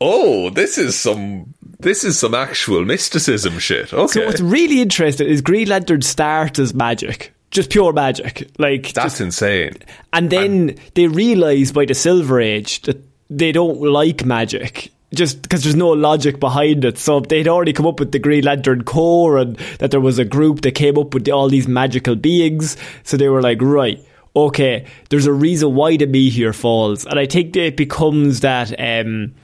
Oh, 0.00 0.50
this 0.50 0.76
is 0.76 0.98
some 0.98 1.54
this 1.80 2.04
is 2.04 2.18
some 2.18 2.34
actual 2.34 2.84
mysticism 2.84 3.58
shit. 3.58 3.92
Okay. 3.92 4.20
So 4.20 4.26
what's 4.26 4.40
really 4.40 4.80
interesting 4.80 5.28
is 5.28 5.40
Green 5.40 5.68
Lantern 5.68 6.02
starts 6.02 6.58
as 6.58 6.74
magic. 6.74 7.32
Just 7.50 7.70
pure 7.70 7.92
magic. 7.92 8.50
Like 8.58 8.92
That's 8.92 9.14
just- 9.14 9.20
insane. 9.20 9.76
And 10.12 10.30
then 10.30 10.76
they 10.94 11.06
realise 11.06 11.72
by 11.72 11.84
the 11.84 11.94
Silver 11.94 12.40
Age 12.40 12.82
that 12.82 13.02
they 13.30 13.52
don't 13.52 13.80
like 13.80 14.24
magic. 14.24 14.90
Just 15.14 15.42
because 15.42 15.62
there's 15.62 15.76
no 15.76 15.90
logic 15.90 16.40
behind 16.40 16.84
it. 16.84 16.98
So 16.98 17.20
they'd 17.20 17.48
already 17.48 17.72
come 17.72 17.86
up 17.86 18.00
with 18.00 18.12
the 18.12 18.18
Green 18.18 18.44
Lantern 18.44 18.84
Corps 18.84 19.38
and 19.38 19.56
that 19.78 19.90
there 19.90 20.00
was 20.00 20.18
a 20.18 20.24
group 20.24 20.62
that 20.62 20.72
came 20.72 20.98
up 20.98 21.14
with 21.14 21.28
all 21.28 21.48
these 21.48 21.68
magical 21.68 22.16
beings. 22.16 22.76
So 23.02 23.16
they 23.16 23.28
were 23.28 23.42
like, 23.42 23.62
right, 23.62 24.04
okay, 24.36 24.86
there's 25.10 25.26
a 25.26 25.32
reason 25.32 25.74
why 25.74 25.96
the 25.96 26.06
meteor 26.06 26.52
falls. 26.52 27.06
And 27.06 27.18
I 27.18 27.26
think 27.26 27.56
it 27.56 27.76
becomes 27.76 28.40
that 28.40 28.72
um, 28.78 29.34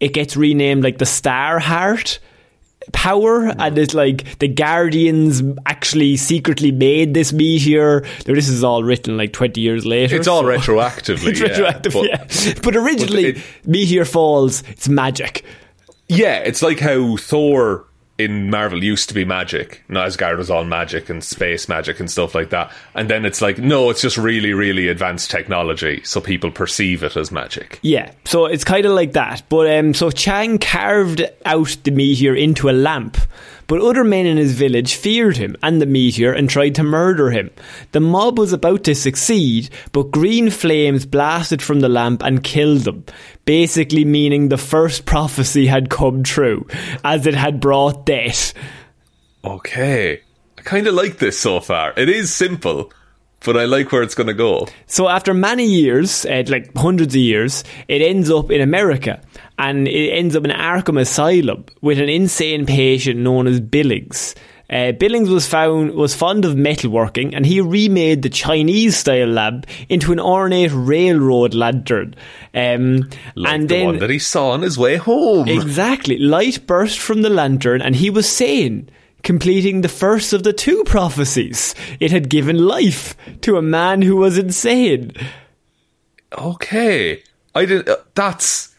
it 0.00 0.12
gets 0.12 0.36
renamed 0.36 0.84
like 0.84 0.98
the 0.98 1.06
Star 1.06 1.58
Heart 1.58 2.18
power 2.92 3.46
and 3.58 3.78
it's 3.78 3.94
like 3.94 4.38
the 4.38 4.48
guardians 4.48 5.42
actually 5.66 6.16
secretly 6.16 6.70
made 6.72 7.14
this 7.14 7.32
meteor 7.32 8.04
this 8.26 8.48
is 8.48 8.62
all 8.64 8.82
written 8.82 9.16
like 9.16 9.32
20 9.32 9.60
years 9.60 9.84
later 9.86 10.16
It's 10.16 10.28
all 10.28 10.42
so- 10.42 10.48
retroactively. 10.48 11.28
it's 11.30 11.40
yeah, 11.40 11.46
retroactive 11.48 11.92
but- 11.92 12.04
yeah. 12.08 12.54
but 12.62 12.76
originally 12.76 13.32
but 13.32 13.40
it- 13.40 13.66
meteor 13.68 14.04
falls 14.04 14.62
it's 14.68 14.88
magic. 14.88 15.44
Yeah, 16.08 16.36
it's 16.40 16.60
like 16.62 16.80
how 16.80 17.16
Thor 17.16 17.86
in 18.16 18.48
Marvel 18.50 18.82
used 18.84 19.08
to 19.08 19.14
be 19.14 19.24
magic. 19.24 19.82
And 19.88 19.98
Asgard 19.98 20.38
was 20.38 20.50
all 20.50 20.64
magic 20.64 21.10
and 21.10 21.22
space 21.22 21.68
magic 21.68 21.98
and 21.98 22.10
stuff 22.10 22.34
like 22.34 22.50
that. 22.50 22.72
And 22.94 23.10
then 23.10 23.24
it's 23.24 23.42
like, 23.42 23.58
no, 23.58 23.90
it's 23.90 24.00
just 24.02 24.16
really, 24.16 24.52
really 24.52 24.88
advanced 24.88 25.30
technology, 25.30 26.02
so 26.04 26.20
people 26.20 26.50
perceive 26.50 27.02
it 27.02 27.16
as 27.16 27.32
magic. 27.32 27.78
yeah 27.82 28.12
so 28.24 28.46
it's 28.46 28.64
kind 28.64 28.86
of 28.86 28.92
like 28.92 29.12
that 29.12 29.42
but 29.48 29.70
um 29.78 29.92
so 29.94 30.10
chang 30.10 30.58
carved 30.58 31.22
out 31.44 31.76
the 31.84 31.90
meteor 31.90 32.34
into 32.34 32.68
a 32.68 32.72
lamp 32.72 33.16
but 33.66 33.80
other 33.80 34.04
men 34.04 34.26
in 34.26 34.36
his 34.36 34.52
village 34.52 34.94
feared 34.94 35.36
him 35.36 35.56
and 35.62 35.80
the 35.80 35.86
meteor 35.86 36.32
and 36.32 36.50
tried 36.50 36.74
to 36.74 36.82
murder 36.82 37.30
him. 37.30 37.50
The 37.92 38.00
mob 38.00 38.38
was 38.38 38.52
about 38.52 38.84
to 38.84 38.94
succeed, 38.94 39.70
but 39.92 40.10
green 40.10 40.50
flames 40.50 41.06
blasted 41.06 41.62
from 41.62 41.80
the 41.80 41.88
lamp 41.88 42.22
and 42.22 42.44
killed 42.44 42.80
them, 42.82 43.04
basically 43.44 44.04
meaning 44.04 44.48
the 44.48 44.58
first 44.58 45.06
prophecy 45.06 45.66
had 45.66 45.90
come 45.90 46.22
true, 46.22 46.66
as 47.04 47.26
it 47.26 47.34
had 47.34 47.60
brought 47.60 48.06
death. 48.06 48.54
Okay. 49.44 50.20
I 50.58 50.62
kind 50.62 50.86
of 50.86 50.94
like 50.94 51.18
this 51.18 51.38
so 51.38 51.60
far. 51.60 51.92
It 51.96 52.08
is 52.08 52.32
simple, 52.32 52.92
but 53.44 53.56
I 53.56 53.66
like 53.66 53.92
where 53.92 54.02
it's 54.02 54.14
going 54.14 54.28
to 54.28 54.34
go. 54.34 54.66
So 54.86 55.08
after 55.08 55.34
many 55.34 55.66
years, 55.66 56.24
uh, 56.24 56.44
like 56.48 56.74
hundreds 56.74 57.14
of 57.14 57.20
years, 57.20 57.64
it 57.88 58.00
ends 58.00 58.30
up 58.30 58.50
in 58.50 58.60
America, 58.60 59.20
and 59.58 59.86
it 59.86 60.10
ends 60.10 60.34
up 60.34 60.44
in 60.44 60.50
Arkham 60.50 60.98
Asylum 61.00 61.66
with 61.82 61.98
an 61.98 62.08
insane 62.08 62.64
patient 62.66 63.20
known 63.20 63.46
as 63.46 63.60
Billings. 63.60 64.34
Uh, 64.70 64.92
Billings 64.92 65.28
was 65.28 65.46
found 65.46 65.94
was 65.94 66.14
fond 66.14 66.44
of 66.44 66.54
metalworking, 66.54 67.34
and 67.36 67.44
he 67.44 67.60
remade 67.60 68.22
the 68.22 68.30
Chinese 68.30 68.96
style 68.96 69.28
lamp 69.28 69.66
into 69.88 70.10
an 70.10 70.18
ornate 70.18 70.72
railroad 70.72 71.54
lantern. 71.54 72.14
Um, 72.54 73.10
Like 73.34 73.54
and 73.54 73.68
the 73.68 73.74
then 73.74 73.86
one 73.86 73.98
that 73.98 74.10
he 74.10 74.18
saw 74.18 74.50
on 74.50 74.62
his 74.62 74.78
way 74.78 74.96
home. 74.96 75.48
Exactly. 75.48 76.18
Light 76.18 76.66
burst 76.66 76.98
from 76.98 77.22
the 77.22 77.30
lantern, 77.30 77.82
and 77.82 77.94
he 77.96 78.08
was 78.08 78.26
sane, 78.28 78.88
completing 79.22 79.82
the 79.82 79.88
first 79.88 80.32
of 80.32 80.44
the 80.44 80.52
two 80.52 80.82
prophecies. 80.84 81.74
It 82.00 82.10
had 82.10 82.30
given 82.30 82.56
life 82.66 83.16
to 83.42 83.58
a 83.58 83.62
man 83.62 84.02
who 84.02 84.16
was 84.16 84.38
insane. 84.38 85.12
Okay. 86.36 87.22
I 87.54 87.66
didn't. 87.66 87.88
Uh, 87.88 87.96
that's. 88.14 88.73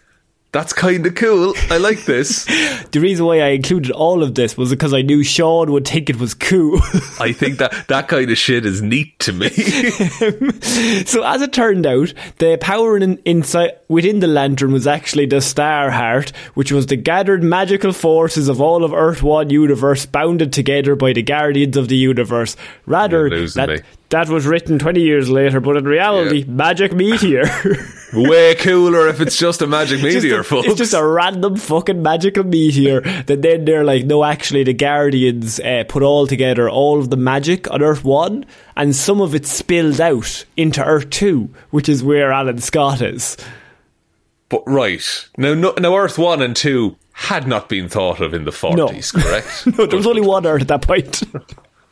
That's 0.56 0.72
kind 0.72 1.06
of 1.06 1.16
cool. 1.16 1.54
I 1.70 1.80
like 1.80 2.06
this. 2.06 2.46
The 2.92 3.02
reason 3.02 3.26
why 3.26 3.42
I 3.42 3.48
included 3.48 3.92
all 3.92 4.24
of 4.24 4.36
this 4.36 4.56
was 4.56 4.70
because 4.70 4.94
I 4.94 5.02
knew 5.02 5.22
Shaun 5.22 5.70
would 5.74 5.86
think 5.86 6.10
it 6.10 6.18
was 6.18 6.34
cool. 6.34 6.78
I 7.20 7.34
think 7.34 7.58
that 7.58 7.90
that 7.90 8.08
kind 8.08 8.32
of 8.32 8.38
shit 8.38 8.66
is 8.66 8.82
neat 8.82 9.20
to 9.20 9.34
me. 9.34 9.50
so 11.06 11.24
as 11.24 11.42
it 11.42 11.52
turned 11.52 11.86
out, 11.86 12.14
the 12.38 12.58
power 12.62 12.96
in, 12.96 13.18
inside 13.26 13.74
within 13.90 14.22
the 14.22 14.28
lantern 14.28 14.72
was 14.72 14.88
actually 14.88 15.26
the 15.26 15.42
Star 15.42 15.92
Heart, 15.92 16.32
which 16.54 16.72
was 16.72 16.86
the 16.86 16.96
gathered 16.96 17.44
magical 17.44 17.92
forces 17.92 18.48
of 18.48 18.62
all 18.62 18.86
of 18.86 18.94
Earth 18.94 19.22
One 19.22 19.50
universe, 19.50 20.06
bounded 20.06 20.54
together 20.54 20.96
by 20.96 21.12
the 21.12 21.24
guardians 21.24 21.76
of 21.76 21.90
the 21.90 21.98
universe. 21.98 22.56
Rather, 22.86 23.30
that 23.30 23.70
me. 23.70 23.80
That 24.10 24.30
was 24.30 24.46
written 24.46 24.80
twenty 24.80 25.02
years 25.02 25.30
later, 25.30 25.60
but 25.60 25.78
in 25.78 25.86
reality, 25.86 26.40
Yeah. 26.40 26.52
magic 26.52 26.94
meteor. 26.94 27.44
Way 28.14 28.56
cooler 28.56 29.08
if 29.10 29.20
it's 29.20 29.38
just 29.38 29.62
a 29.62 29.68
magic 29.68 30.00
Just 30.00 30.16
meteor, 30.24 30.40
a- 30.40 30.44
folks. 30.44 30.68
It's 30.68 30.78
just 30.78 30.94
a 30.94 31.06
random 31.06 31.58
fucking 31.58 32.02
magical 32.02 32.44
meteor 32.46 33.02
that 33.02 33.42
then 33.42 33.66
they're 33.66 33.84
like, 33.84 34.06
no, 34.06 34.24
actually, 34.24 34.64
the 34.64 34.74
Guardians 34.74 35.60
uh, 35.60 35.84
put 35.90 36.02
all 36.04 36.26
together 36.28 36.70
all 36.70 37.00
of 37.00 37.10
the 37.10 37.18
magic 37.18 37.70
on 37.72 37.82
Earth 37.82 38.06
1, 38.06 38.46
and 38.78 38.96
some 38.96 39.20
of 39.20 39.36
it 39.36 39.46
spilled 39.46 40.00
out 40.00 40.46
into 40.56 40.82
Earth 40.86 41.10
2, 41.10 41.50
which 41.72 41.90
is 41.90 42.04
where 42.04 42.32
Alan 42.32 42.60
Scott 42.60 43.02
is. 43.02 43.36
But 44.48 44.64
right 44.66 45.04
now, 45.38 45.54
no, 45.56 45.74
now 45.78 45.98
Earth 45.98 46.18
One 46.20 46.42
and 46.42 46.56
Two 46.56 46.96
had 47.12 47.48
not 47.48 47.68
been 47.68 47.90
thought 47.90 48.22
of 48.22 48.34
in 48.34 48.46
the 48.46 48.52
forties, 48.52 49.12
correct? 49.12 49.66
No, 49.78 49.86
there 49.88 49.98
was 49.98 50.08
only 50.08 50.22
one 50.22 50.46
Earth 50.46 50.62
at 50.62 50.68
that 50.70 50.82
point. 50.84 51.24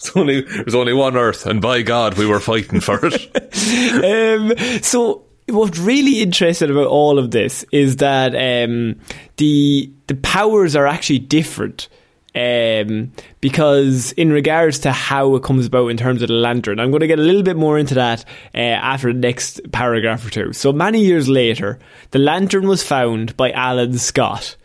It's 0.04 0.18
only 0.18 0.42
there's 0.42 0.76
only 0.76 0.94
one 0.94 1.16
Earth, 1.16 1.46
and 1.46 1.62
by 1.62 1.82
God, 1.82 2.18
we 2.18 2.26
were 2.26 2.42
fighting 2.42 2.82
for 2.82 3.00
it. 3.04 3.14
um, 4.04 4.82
so 4.84 5.24
what's 5.48 5.80
really 5.80 6.22
interesting 6.22 6.70
about 6.70 6.88
all 6.88 7.18
of 7.18 7.32
this 7.32 7.64
is 7.72 7.98
that 7.98 8.36
um, 8.36 9.00
the 9.38 9.90
the 10.08 10.16
powers 10.16 10.76
are 10.76 10.88
actually 10.88 11.20
different. 11.20 11.88
Um, 12.36 13.12
because 13.42 14.12
in 14.14 14.32
regards 14.32 14.80
to 14.80 14.92
how 14.92 15.36
it 15.36 15.44
comes 15.44 15.68
about 15.68 15.90
in 15.90 15.98
terms 15.98 16.24
of 16.24 16.30
the 16.30 16.34
lantern, 16.34 16.80
I'm 16.80 16.90
going 16.90 17.02
to 17.02 17.08
get 17.08 17.20
a 17.20 17.22
little 17.22 17.44
bit 17.44 17.56
more 17.56 17.78
into 17.78 17.94
that 17.94 18.26
uh, 18.56 18.58
after 18.58 19.14
the 19.14 19.20
next 19.20 19.62
paragraph 19.72 20.26
or 20.26 20.32
two. 20.32 20.52
So 20.52 20.74
many 20.74 21.06
years 21.06 21.30
later, 21.30 21.78
the 22.10 22.18
lantern 22.18 22.68
was 22.68 22.82
found 22.82 23.38
by 23.38 23.52
Alan 23.52 24.00
Scott, 24.00 24.56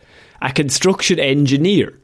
a 0.41 0.51
construction 0.51 1.19
engineer. 1.19 1.99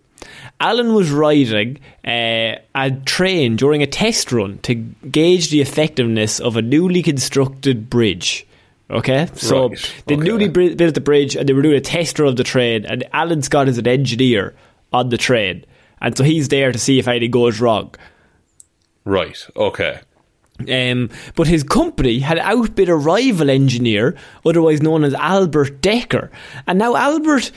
Alan 0.60 0.94
was 0.94 1.12
riding 1.12 1.80
uh, 2.06 2.56
a 2.74 2.92
train 3.06 3.56
during 3.56 3.82
a 3.84 3.88
test 3.88 4.32
run 4.32 4.58
to 4.60 4.74
gauge 4.74 5.50
the 5.50 5.62
effectiveness 5.62 6.40
of 6.40 6.56
a 6.56 6.62
newly 6.62 7.04
constructed 7.04 7.90
bridge. 7.90 8.48
Okay, 8.90 9.28
so 9.34 9.70
Right, 9.70 9.94
they 10.06 10.16
okay. 10.16 10.24
newly 10.24 10.48
built 10.48 10.94
the 10.94 11.02
bridge 11.02 11.36
and 11.36 11.50
they 11.50 11.54
were 11.54 11.64
doing 11.64 11.76
a 11.76 11.82
test 11.82 12.20
run 12.20 12.30
of 12.30 12.36
the 12.36 12.44
train, 12.44 12.86
and 12.86 13.04
Alan 13.14 13.42
Scott 13.42 13.68
is 13.68 13.78
an 13.80 13.88
engineer 13.88 14.54
on 14.94 15.10
the 15.10 15.18
train, 15.18 15.66
and 16.02 16.16
so 16.16 16.24
he's 16.24 16.50
there 16.50 16.72
to 16.72 16.78
see 16.78 17.00
if 17.00 17.08
anything 17.08 17.32
goes 17.32 17.60
wrong. 17.60 17.94
right. 19.04 19.46
Okay. 19.56 20.00
Um, 20.72 21.10
but 21.36 21.48
his 21.48 21.64
company 21.64 22.20
had 22.20 22.40
outbid 22.40 22.88
a 22.88 22.96
rival 22.96 23.50
engineer, 23.50 24.16
otherwise 24.46 24.82
known 24.82 25.04
as 25.04 25.14
Albert 25.16 25.82
Decker. 25.82 26.32
And 26.66 26.80
now 26.80 26.96
Albert, 26.96 27.52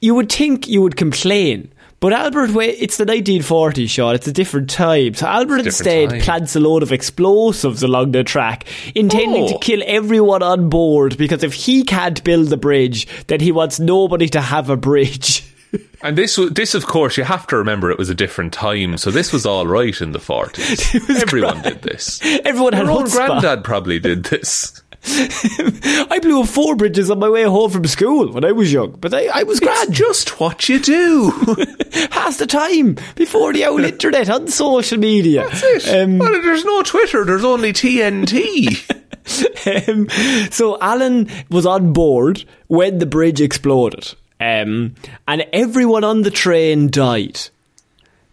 you 0.00 0.14
would 0.14 0.30
think 0.30 0.68
you 0.68 0.80
would 0.80 0.96
complain. 0.96 1.72
But 2.00 2.12
Albert, 2.12 2.50
it's 2.56 2.96
the 2.98 3.06
1940s, 3.06 3.88
Shaun. 3.88 4.14
It's 4.14 4.26
a 4.26 4.32
different 4.32 4.68
time. 4.68 5.14
So 5.14 5.26
Albert 5.26 5.60
instead 5.60 6.10
time. 6.10 6.20
plants 6.20 6.54
a 6.54 6.60
load 6.60 6.82
of 6.82 6.92
explosives 6.92 7.82
along 7.82 8.12
the 8.12 8.24
track, 8.24 8.66
intending 8.94 9.44
oh. 9.44 9.48
to 9.48 9.58
kill 9.58 9.82
everyone 9.86 10.42
on 10.42 10.68
board 10.68 11.16
because 11.16 11.42
if 11.42 11.54
he 11.54 11.82
can't 11.84 12.22
build 12.22 12.48
the 12.48 12.56
bridge, 12.56 13.06
then 13.26 13.40
he 13.40 13.52
wants 13.52 13.80
nobody 13.80 14.28
to 14.28 14.40
have 14.40 14.68
a 14.68 14.76
bridge. 14.76 15.44
And 16.02 16.18
this, 16.18 16.38
this, 16.50 16.74
of 16.74 16.86
course, 16.86 17.16
you 17.16 17.24
have 17.24 17.46
to 17.46 17.56
remember 17.56 17.90
it 17.90 17.98
was 17.98 18.10
a 18.10 18.14
different 18.14 18.52
time, 18.52 18.98
so 18.98 19.10
this 19.10 19.32
was 19.32 19.46
all 19.46 19.66
right 19.66 19.98
in 20.00 20.12
the 20.12 20.20
forties. 20.20 20.94
Everyone 21.22 21.62
did 21.62 21.80
this. 21.80 22.20
Everyone 22.44 22.74
had 22.74 22.86
Your 22.86 23.06
granddad 23.06 23.64
probably 23.64 23.98
did 23.98 24.24
this. 24.24 24.82
I 25.06 26.18
blew 26.22 26.40
up 26.40 26.48
four 26.48 26.76
bridges 26.76 27.10
on 27.10 27.18
my 27.18 27.28
way 27.28 27.42
home 27.42 27.70
from 27.70 27.86
school 27.86 28.32
when 28.32 28.44
I 28.44 28.52
was 28.52 28.72
young, 28.72 28.92
but 28.92 29.12
I, 29.12 29.26
I 29.26 29.42
was 29.42 29.60
glad. 29.60 29.92
just 29.92 30.40
what 30.40 30.68
you 30.68 30.78
do. 30.78 31.30
Has 32.10 32.38
the 32.38 32.46
time 32.46 32.96
before 33.14 33.52
the 33.52 33.66
old 33.66 33.82
internet 33.82 34.30
on 34.30 34.48
social 34.48 34.98
media. 34.98 35.46
That's 35.46 35.86
it. 35.86 36.02
Um, 36.02 36.18
well, 36.18 36.32
there's 36.32 36.64
no 36.64 36.82
Twitter. 36.82 37.24
There's 37.24 37.44
only 37.44 37.74
TNT. 37.74 38.80
um, 39.88 40.08
so 40.50 40.78
Alan 40.80 41.28
was 41.50 41.66
on 41.66 41.92
board 41.92 42.44
when 42.68 42.98
the 42.98 43.06
bridge 43.06 43.42
exploded, 43.42 44.14
um, 44.40 44.94
and 45.28 45.44
everyone 45.52 46.04
on 46.04 46.22
the 46.22 46.30
train 46.30 46.88
died, 46.88 47.40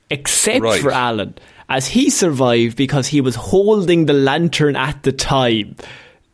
except 0.09 0.61
right. 0.61 0.81
for 0.81 0.91
Alan, 0.91 1.35
as 1.67 1.87
he 1.87 2.09
survived 2.09 2.77
because 2.77 3.07
he 3.07 3.19
was 3.19 3.35
holding 3.35 4.05
the 4.05 4.13
lantern 4.13 4.77
at 4.77 5.03
the 5.03 5.11
time. 5.11 5.75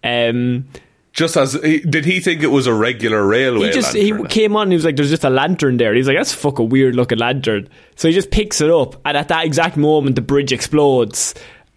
Um, 0.08 0.66
just 1.14 1.36
as 1.36 1.54
did 1.54 2.06
he 2.06 2.20
think 2.20 2.44
it 2.44 2.48
was 2.48 2.68
a 2.68 2.74
regular 2.74 3.26
railway? 3.26 3.68
He 3.68 3.74
just 3.74 3.96
lantern? 3.96 4.20
he 4.20 4.28
came 4.28 4.56
on. 4.56 4.64
and 4.64 4.72
He 4.72 4.76
was 4.76 4.86
like, 4.86 4.96
"There's 4.96 5.10
just 5.10 5.24
a 5.24 5.32
lantern 5.32 5.78
there." 5.78 5.96
He's 5.96 6.08
like, 6.08 6.16
"That's 6.16 6.32
fuck 6.32 6.60
a 6.60 6.64
weird 6.64 6.96
looking 6.96 7.18
lantern." 7.18 7.68
So 7.96 8.08
he 8.08 8.14
just 8.14 8.30
picks 8.30 8.62
it 8.62 8.70
up, 8.70 9.02
and 9.04 9.18
at 9.18 9.28
that 9.30 9.46
exact 9.46 9.78
moment, 9.78 10.16
the 10.16 10.22
bridge 10.22 10.52
explodes, 10.54 11.34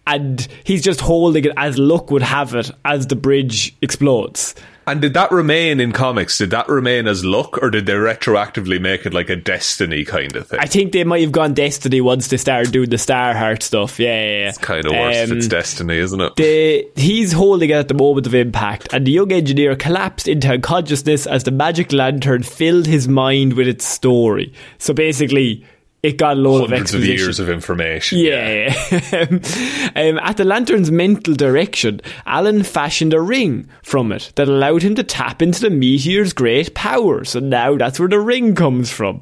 and 0.07 0.47
he's 0.63 0.81
just 0.81 1.01
holding 1.01 1.45
it 1.45 1.53
as 1.57 1.77
luck 1.77 2.11
would 2.11 2.23
have 2.23 2.55
it 2.55 2.71
as 2.85 3.07
the 3.07 3.15
bridge 3.15 3.75
explodes. 3.81 4.55
And 4.87 4.99
did 4.99 5.13
that 5.13 5.31
remain 5.31 5.79
in 5.79 5.91
comics? 5.91 6.39
Did 6.39 6.49
that 6.49 6.67
remain 6.67 7.07
as 7.07 7.23
luck, 7.23 7.61
or 7.61 7.69
did 7.69 7.85
they 7.85 7.93
retroactively 7.93 8.81
make 8.81 9.05
it 9.05 9.13
like 9.13 9.29
a 9.29 9.35
Destiny 9.35 10.03
kind 10.03 10.35
of 10.35 10.47
thing? 10.47 10.59
I 10.59 10.65
think 10.65 10.91
they 10.91 11.03
might 11.03 11.21
have 11.21 11.31
gone 11.31 11.53
Destiny 11.53 12.01
once 12.01 12.29
they 12.29 12.37
started 12.37 12.73
doing 12.73 12.89
the 12.89 12.95
Starheart 12.95 13.61
stuff. 13.61 13.99
Yeah, 13.99 14.07
yeah, 14.07 14.39
yeah. 14.39 14.49
It's 14.49 14.57
kind 14.57 14.85
of 14.85 14.91
worse 14.91 15.17
um, 15.17 15.23
if 15.23 15.31
it's 15.31 15.47
Destiny, 15.47 15.97
isn't 15.97 16.19
it? 16.19 16.35
The, 16.35 16.89
he's 16.95 17.31
holding 17.31 17.69
it 17.69 17.73
at 17.73 17.87
the 17.89 17.93
moment 17.93 18.25
of 18.25 18.33
impact, 18.33 18.91
and 18.91 19.05
the 19.05 19.11
young 19.11 19.31
engineer 19.31 19.75
collapsed 19.75 20.27
into 20.27 20.49
unconsciousness 20.49 21.27
as 21.27 21.43
the 21.43 21.51
magic 21.51 21.93
lantern 21.93 22.41
filled 22.41 22.87
his 22.87 23.07
mind 23.07 23.53
with 23.53 23.67
its 23.67 23.85
story. 23.85 24.51
So 24.79 24.95
basically, 24.95 25.63
it 26.03 26.17
got 26.17 26.37
a 26.37 26.39
load 26.39 26.69
Hundreds 26.69 26.93
of 26.93 27.01
exposition. 27.01 27.13
Of 27.13 27.19
years 27.19 27.39
of 27.39 27.49
information. 27.49 28.19
Yeah. 28.19 28.73
yeah. 28.91 29.91
um, 29.95 30.19
at 30.19 30.37
the 30.37 30.45
lantern's 30.45 30.91
mental 30.91 31.35
direction, 31.35 32.01
Alan 32.25 32.63
fashioned 32.63 33.13
a 33.13 33.21
ring 33.21 33.69
from 33.83 34.11
it 34.11 34.31
that 34.35 34.47
allowed 34.47 34.81
him 34.81 34.95
to 34.95 35.03
tap 35.03 35.41
into 35.41 35.61
the 35.61 35.69
meteor's 35.69 36.33
great 36.33 36.73
power. 36.73 37.23
So 37.23 37.39
now 37.39 37.77
that's 37.77 37.99
where 37.99 38.09
the 38.09 38.19
ring 38.19 38.55
comes 38.55 38.91
from. 38.91 39.19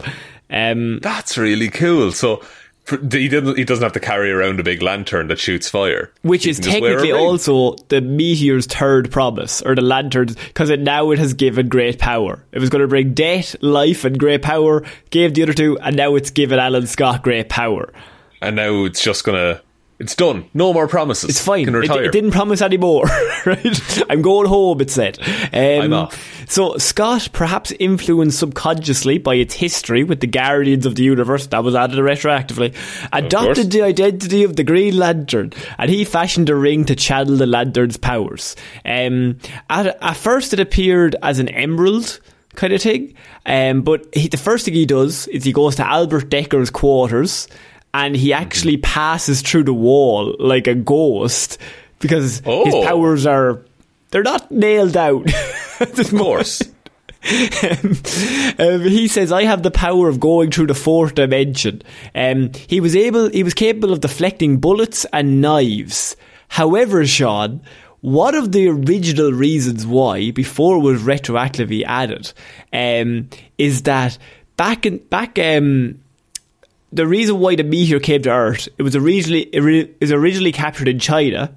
Um, 0.50 1.00
that's 1.00 1.38
really 1.38 1.70
cool. 1.70 2.12
So 2.12 2.42
he 3.12 3.28
doesn't. 3.28 3.58
He 3.58 3.64
doesn't 3.64 3.84
have 3.84 3.94
to 3.94 4.00
carry 4.00 4.32
around 4.32 4.60
a 4.60 4.64
big 4.64 4.82
lantern 4.82 5.28
that 5.28 5.40
shoots 5.40 5.70
fire, 5.70 6.12
which 6.22 6.46
is 6.46 6.60
technically 6.60 7.12
also 7.12 7.76
the 7.90 8.02
meteor's 8.02 8.66
third 8.66 9.12
promise, 9.12 9.62
or 9.62 9.76
the 9.76 9.82
lantern's, 9.82 10.36
because 10.36 10.70
it 10.70 10.80
now 10.80 11.12
it 11.12 11.20
has 11.20 11.34
given 11.34 11.70
great 11.70 12.00
power. 12.00 12.44
It 12.52 12.60
was 12.60 12.70
going 12.70 12.82
to 12.82 12.88
bring 12.88 13.14
death, 13.14 13.56
life, 13.62 14.06
and 14.06 14.20
great 14.20 14.42
power. 14.42 14.84
Gave 15.10 15.34
the 15.34 15.44
other 15.44 15.54
two, 15.54 15.78
and 15.80 15.96
now 15.96 16.16
it's 16.16 16.30
given 16.30 16.60
Alan 16.60 16.88
Scott 16.88 17.24
great 17.24 17.50
power. 17.50 17.94
And 18.42 18.56
now 18.56 18.86
it's 18.86 19.04
just 19.04 19.24
going 19.24 19.38
to 19.38 19.62
it's 20.00 20.16
done. 20.16 20.50
No 20.54 20.72
more 20.72 20.88
promises. 20.88 21.30
It's 21.30 21.44
fine. 21.44 21.68
It, 21.68 21.92
it, 21.92 22.12
didn't 22.14 22.32
promise 22.32 22.62
anymore. 22.62 23.04
right? 23.46 24.04
I'm 24.10 24.22
going 24.22 24.48
home. 24.48 24.80
It 24.80 24.90
said. 24.90 25.20
Um, 25.20 25.50
I'm 25.54 25.94
off. 25.94 26.46
So 26.50 26.78
Scott, 26.78 27.30
perhaps 27.34 27.74
influenced 27.74 28.40
subconsciously 28.40 29.18
by 29.18 29.36
its 29.36 29.54
history 29.54 30.06
with 30.06 30.22
the 30.22 30.28
Guardians 30.28 30.86
of 30.86 30.96
the 30.96 31.04
Universe, 31.04 31.48
that 31.48 31.66
was 31.66 31.76
added 31.76 32.00
retroactively, 32.00 32.74
adopted 33.12 33.72
the 33.72 33.82
identity 33.82 34.44
of 34.44 34.56
the 34.56 34.64
Green 34.64 34.98
Lantern, 34.98 35.52
and 35.78 35.92
he 35.92 36.06
fashioned 36.06 36.50
a 36.50 36.56
ring 36.56 36.86
to 36.86 36.96
channel 36.96 37.36
the 37.36 37.46
Lantern's 37.46 37.98
powers. 37.98 38.56
Um, 38.86 39.40
at, 39.70 39.86
at 40.02 40.16
first, 40.16 40.54
it 40.54 40.62
appeared 40.62 41.18
as 41.22 41.40
an 41.40 41.50
emerald 41.50 42.22
kind 42.56 42.72
of 42.72 42.82
thing. 42.82 43.14
Um, 43.46 43.82
but 43.82 44.08
he, 44.14 44.30
the 44.30 44.38
first 44.38 44.64
thing 44.64 44.76
he 44.76 44.86
does 44.86 45.28
is 45.28 45.44
he 45.44 45.52
goes 45.52 45.76
to 45.76 45.88
Albert 45.88 46.30
Decker's 46.30 46.70
quarters 46.70 47.48
and 47.94 48.16
he 48.16 48.34
actually 48.34 48.78
passes 48.78 49.42
through 49.42 49.64
the 49.64 49.74
wall 49.74 50.36
like 50.40 50.68
a 50.68 50.76
ghost 50.76 51.58
because 52.00 52.42
oh. 52.46 52.66
his 52.66 52.86
powers 52.86 53.26
are 53.26 53.62
they're 54.12 54.24
not 54.24 54.50
nailed 54.52 54.98
out. 54.98 55.26
of 55.80 56.10
course. 56.12 56.62
um, 58.60 58.82
he 58.82 59.08
says, 59.10 59.32
"I 59.32 59.44
have 59.44 59.62
the 59.62 59.72
power 59.72 60.08
of 60.08 60.22
going 60.22 60.52
through 60.52 60.68
the 60.68 60.74
fourth 60.74 61.16
dimension." 61.16 61.82
Um, 62.16 62.52
he 62.68 62.80
was 62.80 62.96
able, 62.96 63.30
he 63.30 63.44
was 63.44 63.54
capable 63.54 63.92
of 63.92 64.00
deflecting 64.00 64.58
bullets 64.58 65.06
and 65.12 65.42
knives. 65.42 66.16
However, 66.48 67.06
Shaun, 67.06 67.62
one 68.00 68.36
of 68.36 68.54
the 68.54 68.70
original 68.70 69.34
reasons 69.34 69.86
why, 69.86 70.32
before 70.32 70.78
it 70.78 70.80
was 70.80 71.02
retroactively 71.02 71.84
added, 71.84 72.32
um, 72.72 73.30
is 73.58 73.82
that 73.82 74.18
back 74.56 74.86
in 74.86 75.00
back 75.00 75.38
um, 75.38 76.00
the 76.92 77.06
reason 77.06 77.40
why 77.40 77.56
the 77.56 77.64
meteor 77.64 78.00
came 78.00 78.22
to 78.24 78.32
Earth, 78.32 78.68
it 78.78 78.84
was 78.84 78.96
originally 78.96 79.42
it 79.42 80.00
was 80.02 80.12
originally 80.12 80.52
captured 80.52 80.88
in 80.88 81.00
China, 81.00 81.54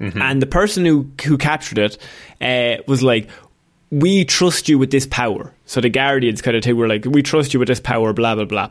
mm-hmm. 0.00 0.20
and 0.20 0.40
the 0.40 0.46
person 0.46 0.84
who 0.84 1.10
who 1.24 1.36
captured 1.38 1.78
it 1.78 1.98
uh, 2.40 2.82
was 2.86 3.02
like, 3.02 3.28
"We 3.90 4.24
trust 4.24 4.68
you 4.68 4.78
with 4.78 4.90
this 4.90 5.06
power." 5.06 5.52
So 5.66 5.80
the 5.80 5.88
Guardians 5.88 6.42
kind 6.42 6.56
of 6.56 6.64
thing 6.64 6.76
were 6.76 6.88
like, 6.88 7.04
"We 7.04 7.22
trust 7.22 7.52
you 7.52 7.60
with 7.60 7.68
this 7.68 7.80
power," 7.80 8.12
blah 8.12 8.34
blah 8.34 8.44
blah. 8.44 8.70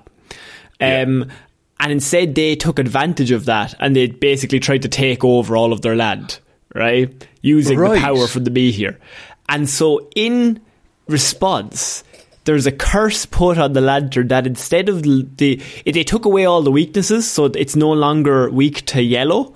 Um, 0.81 1.21
yeah. 1.21 1.35
And 1.81 1.93
instead, 1.93 2.35
they 2.35 2.55
took 2.55 2.77
advantage 2.77 3.31
of 3.31 3.45
that, 3.45 3.73
and 3.79 3.95
they 3.95 4.07
basically 4.07 4.59
tried 4.59 4.81
to 4.81 4.89
take 4.89 5.23
over 5.23 5.55
all 5.55 5.71
of 5.71 5.81
their 5.81 5.95
land, 5.95 6.39
right, 6.75 7.27
using 7.41 7.77
right. 7.77 7.95
the 7.95 8.01
power 8.01 8.27
from 8.27 8.43
the 8.43 8.51
meteor. 8.51 8.99
And 9.47 9.69
so, 9.69 10.09
in 10.13 10.61
response, 11.07 12.03
there's 12.49 12.65
a 12.65 12.71
curse 12.71 13.27
put 13.27 13.59
on 13.59 13.73
the 13.73 13.81
lantern 13.81 14.27
that 14.29 14.47
instead 14.47 14.89
of 14.89 15.03
the 15.03 15.61
they 15.85 16.03
took 16.03 16.25
away 16.25 16.45
all 16.45 16.63
the 16.63 16.71
weaknesses, 16.71 17.29
so 17.29 17.45
it's 17.45 17.75
no 17.75 17.91
longer 17.91 18.49
weak 18.49 18.83
to 18.87 19.03
yellow, 19.03 19.53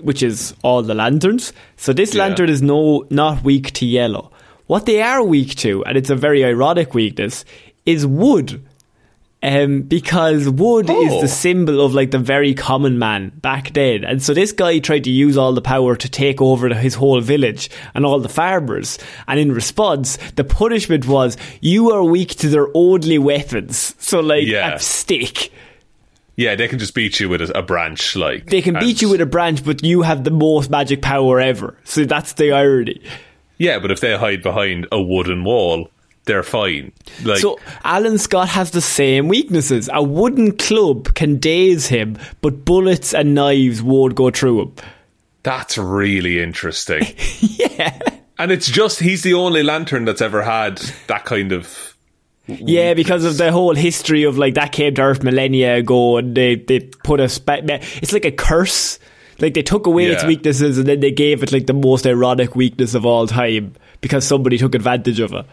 which 0.00 0.22
is 0.22 0.52
all 0.62 0.82
the 0.82 0.94
lanterns. 0.94 1.54
So 1.78 1.94
this 1.94 2.14
yeah. 2.14 2.24
lantern 2.24 2.50
is 2.50 2.60
no 2.60 3.06
not 3.08 3.42
weak 3.42 3.72
to 3.78 3.86
yellow. 3.86 4.30
What 4.66 4.84
they 4.84 5.00
are 5.00 5.22
weak 5.22 5.54
to, 5.56 5.86
and 5.86 5.96
it's 5.96 6.10
a 6.10 6.16
very 6.16 6.44
ironic 6.44 6.92
weakness, 6.92 7.46
is 7.86 8.06
wood 8.06 8.62
um, 9.44 9.82
because 9.82 10.48
wood 10.48 10.88
oh. 10.88 11.02
is 11.02 11.10
the 11.12 11.24
oh. 11.24 11.26
symbol 11.26 11.80
of 11.82 11.94
like 11.94 12.10
the 12.10 12.18
very 12.18 12.54
common 12.54 12.98
man 12.98 13.30
back 13.36 13.72
then. 13.74 14.02
And 14.02 14.22
so 14.22 14.32
this 14.32 14.52
guy 14.52 14.78
tried 14.78 15.04
to 15.04 15.10
use 15.10 15.36
all 15.36 15.52
the 15.52 15.60
power 15.60 15.96
to 15.96 16.08
take 16.08 16.40
over 16.40 16.72
his 16.74 16.94
whole 16.94 17.20
village 17.20 17.70
and 17.94 18.06
all 18.06 18.18
the 18.18 18.28
farmers. 18.28 18.98
And 19.28 19.38
in 19.38 19.52
response, 19.52 20.16
the 20.36 20.44
punishment 20.44 21.06
was 21.06 21.36
you 21.60 21.92
are 21.92 22.02
weak 22.02 22.30
to 22.36 22.48
their 22.48 22.68
only 22.74 23.18
weapons. 23.18 23.94
So 23.98 24.20
like 24.20 24.46
yeah. 24.46 24.74
a 24.74 24.78
stick. 24.78 25.52
Yeah, 26.36 26.56
they 26.56 26.66
can 26.66 26.78
just 26.78 26.94
beat 26.94 27.20
you 27.20 27.28
with 27.28 27.42
a, 27.42 27.58
a 27.58 27.62
branch, 27.62 28.16
like 28.16 28.46
they 28.46 28.62
can 28.62 28.76
beat 28.80 29.00
you 29.00 29.08
with 29.08 29.20
a 29.20 29.26
branch, 29.26 29.64
but 29.64 29.84
you 29.84 30.02
have 30.02 30.24
the 30.24 30.32
most 30.32 30.68
magic 30.68 31.00
power 31.00 31.38
ever. 31.38 31.78
So 31.84 32.04
that's 32.04 32.32
the 32.32 32.50
irony. 32.50 33.00
Yeah, 33.56 33.78
but 33.78 33.92
if 33.92 34.00
they 34.00 34.16
hide 34.16 34.42
behind 34.42 34.88
a 34.90 35.00
wooden 35.00 35.44
wall, 35.44 35.90
they're 36.24 36.42
fine. 36.42 36.92
Like, 37.22 37.38
so 37.38 37.58
Alan 37.84 38.18
Scott 38.18 38.48
has 38.48 38.70
the 38.70 38.80
same 38.80 39.28
weaknesses. 39.28 39.90
A 39.92 40.02
wooden 40.02 40.56
club 40.56 41.14
can 41.14 41.36
daze 41.36 41.86
him, 41.86 42.18
but 42.40 42.64
bullets 42.64 43.14
and 43.14 43.34
knives 43.34 43.82
won't 43.82 44.14
go 44.14 44.30
through 44.30 44.62
him. 44.62 44.74
That's 45.42 45.76
really 45.76 46.40
interesting. 46.40 47.02
yeah. 47.40 47.98
And 48.38 48.50
it's 48.50 48.68
just 48.68 49.00
he's 49.00 49.22
the 49.22 49.34
only 49.34 49.62
lantern 49.62 50.06
that's 50.06 50.22
ever 50.22 50.42
had 50.42 50.78
that 51.06 51.24
kind 51.24 51.52
of 51.52 51.94
yeah, 52.46 52.92
because 52.92 53.24
of 53.24 53.38
the 53.38 53.50
whole 53.50 53.74
history 53.74 54.24
of 54.24 54.36
like 54.36 54.54
that 54.54 54.72
came 54.72 54.94
to 54.96 55.02
Earth 55.02 55.22
millennia 55.22 55.76
ago, 55.76 56.18
and 56.18 56.34
they 56.34 56.56
they 56.56 56.80
put 56.80 57.20
a 57.20 57.28
spe- 57.28 57.64
it's 57.68 58.12
like 58.12 58.26
a 58.26 58.32
curse. 58.32 58.98
Like 59.38 59.54
they 59.54 59.62
took 59.62 59.86
away 59.86 60.08
yeah. 60.08 60.14
its 60.14 60.24
weaknesses, 60.24 60.76
and 60.76 60.86
then 60.86 61.00
they 61.00 61.10
gave 61.10 61.42
it 61.42 61.52
like 61.52 61.66
the 61.66 61.72
most 61.72 62.06
ironic 62.06 62.54
weakness 62.54 62.94
of 62.94 63.06
all 63.06 63.26
time 63.26 63.74
because 64.00 64.26
somebody 64.26 64.58
took 64.58 64.74
advantage 64.74 65.20
of 65.20 65.32
it. 65.32 65.46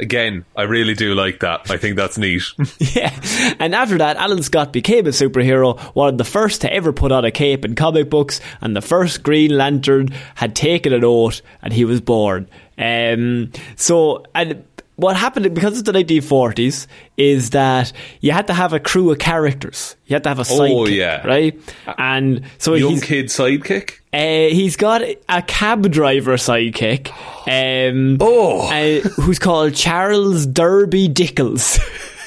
Again, 0.00 0.44
I 0.56 0.62
really 0.62 0.94
do 0.94 1.14
like 1.14 1.40
that. 1.40 1.70
I 1.70 1.76
think 1.76 1.96
that's 1.96 2.18
neat. 2.18 2.42
Yeah. 2.94 3.14
And 3.60 3.74
after 3.74 3.98
that, 3.98 4.16
Alan 4.16 4.42
Scott 4.42 4.72
became 4.72 5.06
a 5.06 5.10
superhero, 5.10 5.78
one 5.94 6.08
of 6.08 6.18
the 6.18 6.24
first 6.24 6.62
to 6.62 6.72
ever 6.72 6.92
put 6.92 7.12
on 7.12 7.24
a 7.24 7.30
cape 7.30 7.64
in 7.64 7.74
comic 7.74 8.08
books, 8.10 8.40
and 8.60 8.74
the 8.74 8.80
first 8.80 9.22
Green 9.22 9.56
Lantern 9.56 10.08
had 10.34 10.56
taken 10.56 10.92
an 10.92 11.04
oath, 11.04 11.42
and 11.62 11.72
he 11.72 11.84
was 11.84 12.00
born. 12.00 12.48
Um, 12.78 13.52
so, 13.76 14.24
and 14.34 14.64
what 15.00 15.16
happened 15.16 15.52
because 15.54 15.78
it's 15.78 15.90
the 15.90 15.92
1940s 15.92 16.86
is 17.16 17.50
that 17.50 17.92
you 18.20 18.32
had 18.32 18.46
to 18.48 18.54
have 18.54 18.72
a 18.72 18.80
crew 18.80 19.10
of 19.10 19.18
characters. 19.18 19.96
You 20.06 20.14
had 20.14 20.22
to 20.24 20.28
have 20.30 20.38
a 20.38 20.42
sidekick, 20.42 20.70
Oh, 20.76 20.86
yeah. 20.86 21.26
right? 21.26 21.58
And 21.98 22.42
so 22.58 22.74
Young 22.74 22.92
he's 22.92 23.04
kid 23.04 23.26
sidekick. 23.26 23.98
uh, 24.12 24.52
he's 24.54 24.76
got 24.76 25.02
a 25.28 25.42
cab 25.42 25.90
driver 25.90 26.34
sidekick, 26.36 27.10
um, 27.46 28.18
Oh. 28.20 28.68
uh, 28.70 29.00
who's 29.20 29.38
called 29.38 29.74
Charles 29.74 30.46
Derby 30.46 31.08
Dickles. 31.08 31.78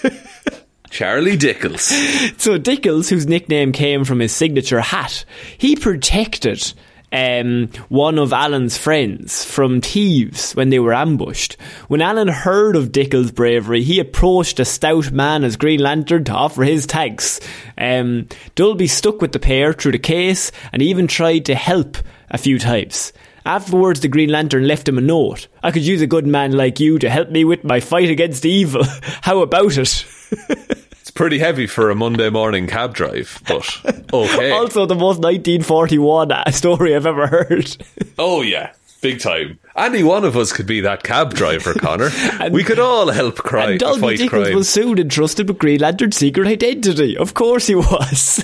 Charlie 0.89 1.37
Dickles. 1.37 1.89
so 2.39 2.59
Dickles, 2.59 3.09
whose 3.09 3.25
nickname 3.25 3.71
came 3.71 4.03
from 4.05 4.19
his 4.19 4.31
signature 4.31 4.79
hat, 4.79 5.25
he 5.57 5.75
protected 5.75 6.73
um, 7.13 7.69
one 7.89 8.17
of 8.17 8.33
Alan's 8.33 8.77
friends 8.77 9.45
from 9.45 9.81
thieves 9.81 10.53
when 10.53 10.69
they 10.69 10.79
were 10.79 10.93
ambushed. 10.93 11.53
When 11.87 12.01
Alan 12.01 12.27
heard 12.27 12.75
of 12.75 12.91
Dickles's 12.91 13.31
bravery, 13.31 13.83
he 13.83 13.99
approached 13.99 14.59
a 14.59 14.65
stout 14.65 15.11
man 15.11 15.43
as 15.43 15.55
Green 15.55 15.79
Lantern 15.79 16.23
to 16.25 16.33
offer 16.33 16.63
his 16.63 16.87
thanks. 16.87 17.39
Um, 17.77 18.27
Doiby 18.55 18.89
stuck 18.89 19.21
with 19.21 19.31
the 19.31 19.39
pair 19.39 19.73
through 19.73 19.91
the 19.91 19.99
case 19.99 20.51
and 20.71 20.81
even 20.81 21.05
tried 21.05 21.45
to 21.45 21.55
help 21.55 21.97
a 22.31 22.39
few 22.39 22.57
times. 22.57 23.13
Afterwards, 23.45 23.99
the 23.99 24.07
Green 24.07 24.29
Lantern 24.29 24.67
left 24.67 24.87
him 24.87 24.97
a 24.97 25.01
note. 25.01 25.47
I 25.61 25.71
could 25.71 25.83
use 25.83 26.01
a 26.01 26.07
good 26.07 26.25
man 26.25 26.53
like 26.53 26.79
you 26.79 26.97
to 26.99 27.09
help 27.09 27.29
me 27.29 27.45
with 27.45 27.63
my 27.63 27.79
fight 27.79 28.09
against 28.09 28.45
evil. 28.45 28.83
How 29.21 29.41
about 29.41 29.77
it? 29.77 30.05
Pretty 31.15 31.37
heavy 31.37 31.67
for 31.67 31.91
a 31.91 31.95
Monday 31.95 32.29
morning 32.29 32.65
cab 32.65 32.95
drive, 32.95 33.41
but 33.47 33.81
okay. 34.13 34.51
Also, 34.51 34.85
the 34.87 34.95
most 34.95 35.19
1941 35.19 36.51
story 36.51 36.95
I've 36.95 37.05
ever 37.05 37.27
heard. 37.27 37.77
oh 38.17 38.41
yeah, 38.41 38.73
big 39.01 39.19
time. 39.19 39.59
Any 39.75 40.03
one 40.03 40.23
of 40.23 40.35
us 40.35 40.51
could 40.51 40.65
be 40.65 40.81
that 40.81 41.03
cab 41.03 41.33
driver, 41.35 41.73
Connor. 41.75 42.09
and, 42.39 42.53
we 42.53 42.63
could 42.63 42.79
all 42.79 43.11
help 43.11 43.37
crime, 43.37 43.73
and 43.73 43.81
fight 43.81 44.19
Dickles 44.19 44.29
crime. 44.29 44.55
was 44.55 44.69
soon 44.69 44.97
entrusted 44.97 45.47
with 45.47 45.59
Green 45.59 45.81
Lantern's 45.81 46.17
secret 46.17 46.47
identity. 46.47 47.15
Of 47.15 47.35
course 47.35 47.67
he 47.67 47.75
was. 47.75 48.41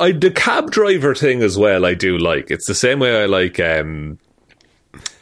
I, 0.00 0.12
the 0.12 0.30
cab 0.30 0.70
driver 0.70 1.14
thing 1.16 1.42
as 1.42 1.58
well, 1.58 1.84
I 1.84 1.94
do 1.94 2.16
like. 2.18 2.50
It's 2.50 2.66
the 2.66 2.74
same 2.74 3.00
way 3.00 3.22
I 3.22 3.26
like 3.26 3.58
um, 3.58 4.18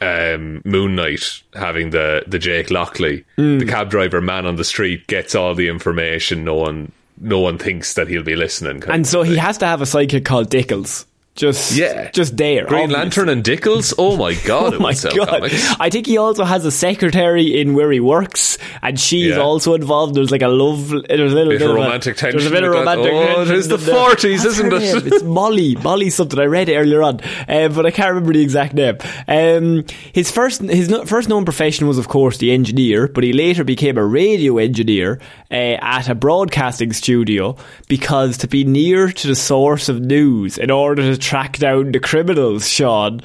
um, 0.03 0.61
Moon 0.65 0.95
Knight 0.95 1.41
having 1.53 1.89
the, 1.91 2.23
the 2.27 2.39
Jake 2.39 2.69
Lockley, 2.71 3.23
Mm. 3.37 3.59
the 3.59 3.65
cab 3.65 3.89
driver 3.89 4.21
man 4.21 4.45
on 4.45 4.55
the 4.57 4.63
street 4.63 5.07
gets 5.07 5.33
all 5.35 5.55
the 5.55 5.67
information. 5.67 6.43
No 6.43 6.55
one, 6.55 6.91
no 7.19 7.39
one 7.39 7.57
thinks 7.57 7.93
that 7.95 8.07
he'll 8.07 8.23
be 8.23 8.35
listening. 8.35 8.83
and 8.89 9.07
so 9.07 9.23
he 9.23 9.37
has 9.37 9.57
to 9.59 9.65
have 9.65 9.81
a 9.81 9.85
sidekick 9.85 10.25
called 10.25 10.49
Dickles. 10.49 11.05
Just, 11.35 11.75
Yeah. 11.75 12.11
just 12.11 12.37
there. 12.37 12.65
Green 12.67 12.83
obviously. 12.83 12.93
Lantern 13.01 13.29
and 13.29 13.43
Dickles. 13.43 13.91
Oh 13.97 14.17
my 14.17 14.33
god! 14.45 14.75
Oh 14.75 14.79
my 14.79 14.93
god! 14.93 15.27
comics. 15.29 15.75
I 15.79 15.89
think 15.89 16.05
he 16.05 16.17
also 16.19 16.43
has 16.43 16.63
a 16.63 16.69
secretary 16.71 17.59
in 17.59 17.73
where 17.73 17.91
he 17.91 17.99
works, 17.99 18.59
and 18.83 18.99
she's 18.99 19.29
Yeah. 19.31 19.37
also 19.39 19.73
involved. 19.73 20.13
There's 20.13 20.29
like 20.29 20.43
a 20.43 20.47
love, 20.47 20.89
there's 20.89 21.31
a 21.33 21.35
little 21.35 21.49
Bit 21.53 21.59
bit, 21.59 21.69
of 21.69 21.75
a- 21.75 21.79
romantic 21.79 22.17
tension 22.17 22.37
There's 22.39 22.51
a 22.51 22.53
bit 22.53 22.63
of 22.63 22.71
romantic 22.71 23.11
Oh, 23.11 23.25
tension. 23.35 23.55
it 23.55 23.57
is 23.57 23.67
the 23.67 23.77
40s, 23.77 24.45
isn't 24.45 24.73
it? 24.73 24.79
name? 24.79 25.07
It's 25.13 25.23
Molly. 25.23 25.75
Molly 25.83 26.11
something. 26.11 26.37
I 26.39 26.45
read 26.45 26.69
it 26.69 26.75
earlier 26.75 27.01
on, 27.01 27.19
uh, 27.49 27.67
but 27.69 27.87
I 27.87 27.89
can't 27.91 28.09
remember 28.09 28.33
the 28.33 28.41
exact 28.43 28.75
name. 28.75 28.97
Um, 29.27 29.85
his 30.13 30.29
first 30.29 30.61
his 30.61 30.93
first 31.05 31.29
known 31.29 31.45
profession 31.45 31.87
was, 31.87 31.97
of 31.97 32.09
course, 32.09 32.37
the 32.37 32.51
engineer, 32.51 33.07
but 33.07 33.23
he 33.23 33.33
later 33.33 33.63
became 33.63 33.97
a 33.97 34.05
radio 34.05 34.59
engineer 34.59 35.19
uh, 35.49 35.55
at 35.81 36.09
a 36.09 36.13
broadcasting 36.15 36.93
studio 36.93 37.55
because 37.87 38.37
to 38.37 38.47
be 38.47 38.63
near 38.63 39.09
to 39.09 39.27
the 39.27 39.35
source 39.35 39.89
of 39.89 39.99
news 39.99 40.59
in 40.59 40.69
order 40.69 41.01
to 41.15 41.22
track 41.23 41.57
down 41.57 41.91
the 41.91 41.99
criminals. 41.99 42.67
Shaun. 42.67 43.21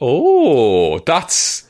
Oh, 0.00 0.98
that's 1.00 1.68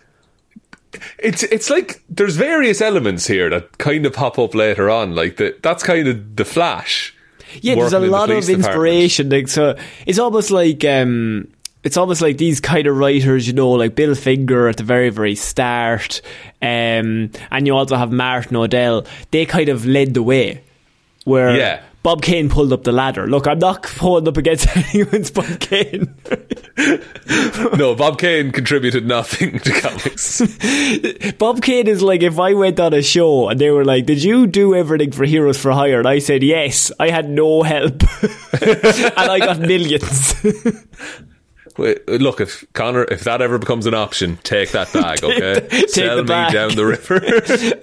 it's 1.18 1.42
it's 1.44 1.70
like 1.70 2.02
there's 2.08 2.36
various 2.36 2.80
elements 2.80 3.26
here 3.26 3.50
that 3.50 3.78
kind 3.78 4.06
of 4.06 4.12
pop 4.12 4.38
up 4.38 4.54
later 4.54 4.90
on. 4.90 5.14
Like 5.14 5.36
the, 5.36 5.56
that's 5.62 5.82
kind 5.82 6.08
of 6.08 6.36
the 6.36 6.44
Flash. 6.44 7.14
Yeah, 7.60 7.74
there's 7.74 7.92
a 7.92 7.96
in 7.96 8.02
the 8.02 8.08
lot 8.08 8.30
of 8.30 8.48
inspiration. 8.48 9.28
Like, 9.28 9.48
so 9.48 9.76
it's 10.06 10.18
almost 10.18 10.50
like 10.50 10.84
um, 10.84 11.48
it's 11.82 11.96
almost 11.96 12.22
like 12.22 12.38
these 12.38 12.60
kind 12.60 12.86
of 12.86 12.96
writers, 12.96 13.46
you 13.46 13.52
know, 13.52 13.70
like 13.70 13.94
Bill 13.94 14.14
Finger 14.14 14.68
at 14.68 14.76
the 14.76 14.84
very, 14.84 15.10
very 15.10 15.34
start, 15.34 16.20
um, 16.62 17.30
and 17.50 17.66
you 17.66 17.74
also 17.74 17.96
have 17.96 18.12
Martin 18.12 18.56
Nodell. 18.56 19.06
They 19.30 19.46
kind 19.46 19.68
of 19.68 19.86
led 19.86 20.14
the 20.14 20.22
way, 20.22 20.62
where 21.24 21.56
Yeah. 21.56 21.82
Bob 22.02 22.22
Kane 22.22 22.48
pulled 22.48 22.72
up 22.72 22.84
the 22.84 22.92
ladder. 22.92 23.26
Look, 23.26 23.46
I'm 23.46 23.58
not 23.58 23.82
pulling 23.96 24.26
up 24.26 24.36
against 24.36 24.74
anyone's 24.94 25.30
Bob 25.30 25.60
Kane. 25.60 26.14
No, 27.76 27.94
Bob 27.94 28.18
Kane 28.18 28.52
contributed 28.52 29.06
nothing 29.06 29.58
to 29.58 29.70
comics. 29.70 30.40
Bob 31.36 31.60
Kane 31.60 31.86
is 31.86 32.00
like 32.00 32.22
if 32.22 32.38
I 32.38 32.54
went 32.54 32.80
on 32.80 32.94
a 32.94 33.02
show 33.02 33.50
and 33.50 33.60
they 33.60 33.70
were 33.70 33.84
like, 33.84 34.06
"Did 34.06 34.22
you 34.22 34.46
do 34.46 34.74
everything 34.74 35.12
for 35.12 35.24
Heroes 35.26 35.58
for 35.58 35.72
Hire?" 35.72 35.98
and 35.98 36.08
I 36.08 36.20
said 36.20 36.42
yes, 36.42 36.90
I 36.98 37.10
had 37.10 37.28
no 37.28 37.62
help, 37.62 38.02
and 38.62 39.14
I 39.18 39.38
got 39.40 39.58
millions. 39.60 40.34
Look, 42.08 42.40
if 42.40 42.64
Connor, 42.72 43.04
if 43.04 43.24
that 43.24 43.42
ever 43.42 43.58
becomes 43.58 43.86
an 43.86 43.94
option, 43.94 44.38
take 44.42 44.70
that 44.72 44.92
bag, 44.92 45.22
okay? 45.24 45.66
Take 45.68 45.88
Sell 45.90 46.16
the 46.16 46.22
me 46.22 46.28
bag. 46.28 46.52
down 46.52 46.76
the 46.76 46.86
river. 46.86 47.20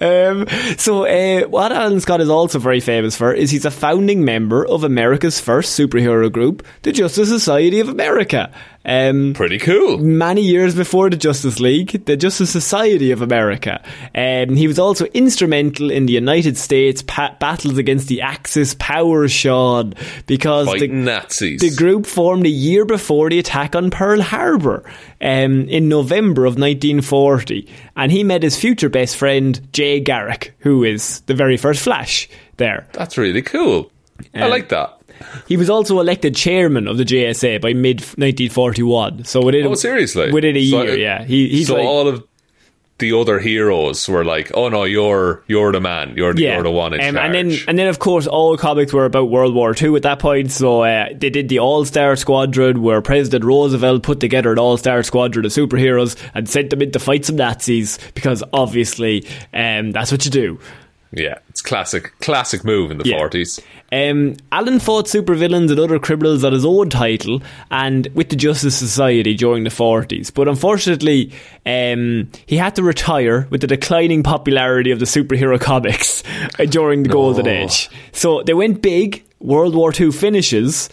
um, 0.00 0.76
so, 0.78 1.04
uh, 1.06 1.46
what 1.48 1.72
Alan 1.72 2.00
Scott 2.00 2.20
is 2.20 2.28
also 2.28 2.58
very 2.58 2.80
famous 2.80 3.16
for 3.16 3.32
is 3.32 3.50
he's 3.50 3.64
a 3.64 3.70
founding 3.70 4.24
member 4.24 4.66
of 4.66 4.84
America's 4.84 5.40
first 5.40 5.78
superhero 5.78 6.30
group, 6.30 6.66
the 6.82 6.92
Justice 6.92 7.28
Society 7.28 7.80
of 7.80 7.88
America. 7.88 8.52
Um, 8.84 9.34
Pretty 9.34 9.58
cool. 9.58 9.98
many 9.98 10.40
years 10.40 10.74
before 10.74 11.10
the 11.10 11.16
Justice 11.16 11.60
League, 11.60 12.06
the 12.06 12.16
Justice 12.16 12.48
Society 12.50 13.10
of 13.10 13.20
America. 13.20 13.82
Um, 14.14 14.54
he 14.56 14.66
was 14.66 14.78
also 14.78 15.04
instrumental 15.06 15.90
in 15.90 16.06
the 16.06 16.14
United 16.14 16.56
States 16.56 17.02
pa- 17.02 17.36
battles 17.38 17.76
against 17.76 18.08
the 18.08 18.22
Axis 18.22 18.74
powers, 18.78 19.30
Shaun, 19.30 19.92
because 20.26 20.68
the, 20.78 20.88
Nazis. 20.88 21.60
the 21.60 21.74
group 21.74 22.06
formed 22.06 22.46
a 22.46 22.50
year 22.50 22.86
before 22.86 23.28
the 23.28 23.38
attack 23.38 23.76
on 23.76 23.90
Pearl 23.90 24.22
Harbor 24.22 24.84
um, 25.20 25.68
in 25.68 25.88
November 25.88 26.46
of 26.46 26.54
1940. 26.54 27.68
And 27.96 28.10
he 28.10 28.24
met 28.24 28.42
his 28.42 28.56
future 28.56 28.88
best 28.88 29.16
friend, 29.16 29.60
Jay 29.72 30.00
Garrick, 30.00 30.54
who 30.60 30.84
is 30.84 31.20
the 31.22 31.34
very 31.34 31.56
first 31.58 31.82
Flash 31.82 32.28
there. 32.56 32.86
That's 32.92 33.18
really 33.18 33.42
cool. 33.42 33.90
I 34.34 34.42
Um, 34.42 34.50
like 34.50 34.68
that. 34.70 34.97
He 35.46 35.56
was 35.56 35.68
also 35.70 36.00
elected 36.00 36.34
chairman 36.34 36.88
of 36.88 36.96
the 36.98 37.04
JSA 37.04 37.60
by 37.60 37.72
mid 37.72 38.00
1941. 38.00 39.24
So 39.24 39.42
within 39.44 39.66
Oh, 39.66 39.74
seriously? 39.74 40.30
within 40.32 40.56
a 40.56 40.64
So, 40.64 40.82
year, 40.82 40.92
uh, 40.92 40.96
yeah. 40.96 41.24
He, 41.24 41.48
he's 41.48 41.66
so 41.68 41.74
like, 41.74 41.84
all 41.86 42.08
of 42.08 42.24
the 42.98 43.12
other 43.16 43.38
heroes 43.38 44.08
were 44.08 44.24
like, 44.24 44.50
"Oh 44.54 44.68
no, 44.68 44.82
you're 44.82 45.44
you're 45.46 45.70
the 45.70 45.80
man. 45.80 46.14
You're 46.16 46.34
the, 46.34 46.42
you're 46.42 46.64
the 46.64 46.70
one 46.72 46.94
in 46.94 47.00
Um, 47.00 47.14
charge." 47.14 47.24
and 47.26 47.34
then 47.52 47.58
and 47.68 47.78
then 47.78 47.86
of 47.86 48.00
course 48.00 48.26
all 48.26 48.56
comics 48.56 48.92
were 48.92 49.04
about 49.04 49.30
World 49.30 49.54
War 49.54 49.72
II 49.80 49.94
at 49.94 50.02
that 50.02 50.18
point. 50.18 50.50
So 50.50 50.82
uh, 50.82 51.06
they 51.14 51.30
did 51.30 51.48
the 51.48 51.60
All 51.60 51.84
Star 51.84 52.16
Squadron, 52.16 52.82
where 52.82 53.00
President 53.00 53.44
Roosevelt 53.44 54.02
put 54.02 54.18
together 54.18 54.50
an 54.50 54.58
All 54.58 54.76
Star 54.76 55.04
Squadron 55.04 55.46
of 55.46 55.52
superheroes 55.52 56.16
and 56.34 56.48
sent 56.48 56.70
them 56.70 56.82
in 56.82 56.90
to 56.90 56.98
fight 56.98 57.24
some 57.24 57.36
Nazis 57.36 57.98
because 58.14 58.42
obviously 58.52 59.24
um, 59.54 59.92
that's 59.92 60.10
what 60.10 60.24
you 60.24 60.30
do. 60.32 60.58
Yeah, 61.12 61.38
it's 61.48 61.60
classic 61.62 62.12
classic 62.20 62.64
move 62.64 62.90
in 62.90 62.98
the 62.98 63.04
Yeah. 63.08 63.18
forties. 63.18 63.60
Um, 63.90 64.36
Alan 64.52 64.80
fought 64.80 65.06
supervillains 65.06 65.70
and 65.70 65.78
other 65.80 65.98
criminals 65.98 66.44
on 66.44 66.52
his 66.52 66.64
own 66.66 66.90
title 66.90 67.40
and 67.70 68.06
with 68.14 68.28
the 68.28 68.36
Justice 68.36 68.76
Society 68.76 69.34
during 69.34 69.64
the 69.64 69.70
40s. 69.70 70.30
But 70.34 70.46
unfortunately, 70.46 71.32
um, 71.64 72.28
he 72.44 72.58
had 72.58 72.76
to 72.76 72.82
retire 72.82 73.46
with 73.48 73.62
the 73.62 73.66
declining 73.66 74.22
popularity 74.22 74.90
of 74.90 74.98
the 74.98 75.06
superhero 75.06 75.58
comics 75.72 76.22
uh, 76.58 76.66
during 76.66 77.02
the 77.02 77.08
Golden 77.08 77.46
Age. 77.48 77.88
So 78.12 78.42
they 78.42 78.52
went 78.54 78.82
big. 78.82 79.24
World 79.40 79.74
War 79.74 79.90
II 79.98 80.10
finishes. 80.12 80.90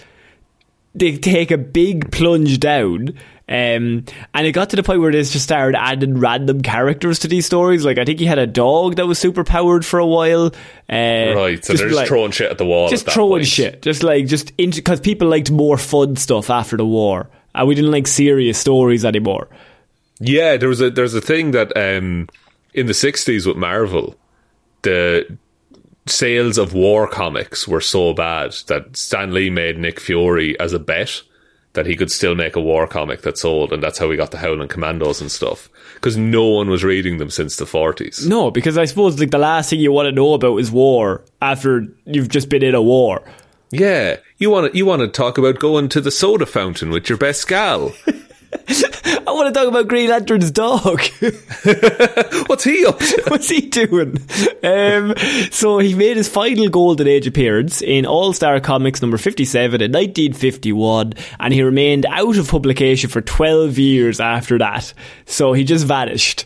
They 0.94 1.18
take 1.18 1.52
a 1.52 1.58
big 1.58 2.12
plunge 2.12 2.62
down. 2.62 3.14
Um, 3.48 4.06
and 4.34 4.48
it 4.48 4.54
got 4.54 4.72
to 4.72 4.76
the 4.76 4.82
point 4.82 5.02
where 5.02 5.12
they 5.12 5.20
just 5.22 5.40
started 5.40 5.78
adding 5.80 6.18
random 6.20 6.62
characters 6.64 7.20
to 7.20 7.28
these 7.28 7.46
stories. 7.46 7.86
Like 7.86 8.00
I 8.00 8.06
think 8.06 8.20
he 8.20 8.26
had 8.26 8.40
a 8.40 8.48
dog 8.48 8.96
that 8.96 9.06
was 9.06 9.20
super 9.20 9.44
powered 9.44 9.86
for 9.86 10.00
a 10.00 10.06
while. 10.08 10.48
Uh, 10.90 11.34
Right, 11.36 11.64
so 11.64 11.74
they're 11.74 11.88
just 11.88 11.96
like- 11.96 12.08
throwing 12.08 12.32
shit 12.32 12.50
at 12.50 12.58
the 12.58 12.66
wall. 12.66 12.90
just 12.90 13.08
throwing 13.08 13.42
point. 13.42 13.48
shit, 13.48 13.82
just 13.84 14.02
like 14.02 14.26
just 14.26 14.58
because 14.58 15.00
people 15.00 15.28
liked 15.28 15.52
more 15.52 15.78
fun 15.78 16.16
stuff 16.16 16.50
after 16.50 16.76
the 16.76 16.86
war. 16.86 17.30
and 17.54 17.68
we 17.68 17.76
didn't 17.76 17.92
like 17.92 18.08
serious 18.08 18.58
stories 18.58 19.06
anymore. 19.06 19.48
Yeah, 20.20 20.58
there 20.58 20.70
was 20.70 20.82
a 20.82 20.90
there's 20.90 21.14
a 21.14 21.22
thing 21.22 21.52
that 21.52 21.72
um, 21.78 22.28
in 22.74 22.88
the 22.88 22.94
'60s 22.94 23.46
with 23.46 23.58
Marvel, 23.58 24.16
the 24.82 25.38
sales 26.08 26.58
of 26.58 26.74
war 26.74 27.08
comics 27.08 27.68
were 27.68 27.82
so 27.82 28.14
bad 28.14 28.54
that 28.68 28.96
Stan 28.98 29.34
Lee 29.34 29.50
made 29.50 29.78
Nick 29.78 30.00
Fury 30.00 30.60
as 30.60 30.74
a 30.74 30.80
bet 30.80 31.22
that 31.76 31.86
he 31.86 31.96
could 31.96 32.12
still 32.12 32.36
make 32.36 32.56
a 32.56 32.62
war 32.62 32.88
comic 32.88 33.22
that 33.22 33.38
sold, 33.38 33.72
and 33.72 33.82
that's 33.82 33.98
how 33.98 34.08
we 34.08 34.18
got 34.18 34.32
the 34.32 34.38
Howling 34.38 34.68
Commandos 34.68 35.22
and 35.22 35.32
stuff. 35.32 35.70
Because 35.96 36.18
no 36.18 36.46
one 36.48 36.70
was 36.70 36.84
reading 36.84 37.18
them 37.20 37.30
since 37.30 37.56
the 37.56 37.66
forties. 37.66 38.28
No, 38.28 38.52
because 38.52 38.78
I 38.78 38.86
suppose 38.86 39.20
like 39.20 39.32
the 39.32 39.38
last 39.38 39.70
thing 39.70 39.80
you 39.80 39.92
want 39.92 40.08
to 40.08 40.12
know 40.12 40.34
about 40.34 40.58
is 40.58 40.72
war 40.72 41.24
after 41.42 41.88
you've 42.06 42.30
just 42.30 42.50
been 42.50 42.64
in 42.64 42.76
a 42.76 42.82
war. 42.82 43.24
Yeah, 43.72 44.18
you 44.38 44.50
want 44.50 44.72
to 44.72 44.78
you 44.78 44.86
want 44.86 45.02
to 45.02 45.08
talk 45.08 45.38
about 45.38 45.60
going 45.60 45.90
to 45.90 46.02
the 46.02 46.12
soda 46.12 46.46
fountain 46.46 46.90
with 46.90 47.10
your 47.10 47.18
best 47.18 47.48
gal. 47.48 47.94
I 49.28 49.32
want 49.32 49.54
to 49.54 49.60
talk 49.60 49.68
about 49.68 49.88
Green 49.88 50.10
Lantern's 50.10 50.52
dog. 50.52 51.02
What's 52.48 52.64
he 52.64 52.86
up 52.86 53.00
to? 53.00 53.24
What's 53.28 53.50
he 53.50 53.62
doing? 53.62 54.18
Um, 54.64 55.14
so 55.52 55.80
he 55.80 55.94
made 55.94 56.18
his 56.18 56.30
final 56.30 56.70
Golden 56.70 57.08
Age 57.08 57.28
appearance 57.28 57.82
in 57.82 58.06
All 58.06 58.34
Star 58.34 58.60
Comics 58.60 59.02
number 59.02 59.18
57 59.18 59.82
in 59.82 59.92
1951, 59.92 61.14
and 61.40 61.54
he 61.54 61.62
remained 61.64 62.06
out 62.08 62.38
of 62.38 62.50
publication 62.50 63.10
for 63.10 63.22
12 63.22 63.78
years 63.78 64.20
after 64.20 64.58
that. 64.58 64.94
So 65.26 65.54
he 65.54 65.64
just 65.64 65.86
vanished. 65.86 66.46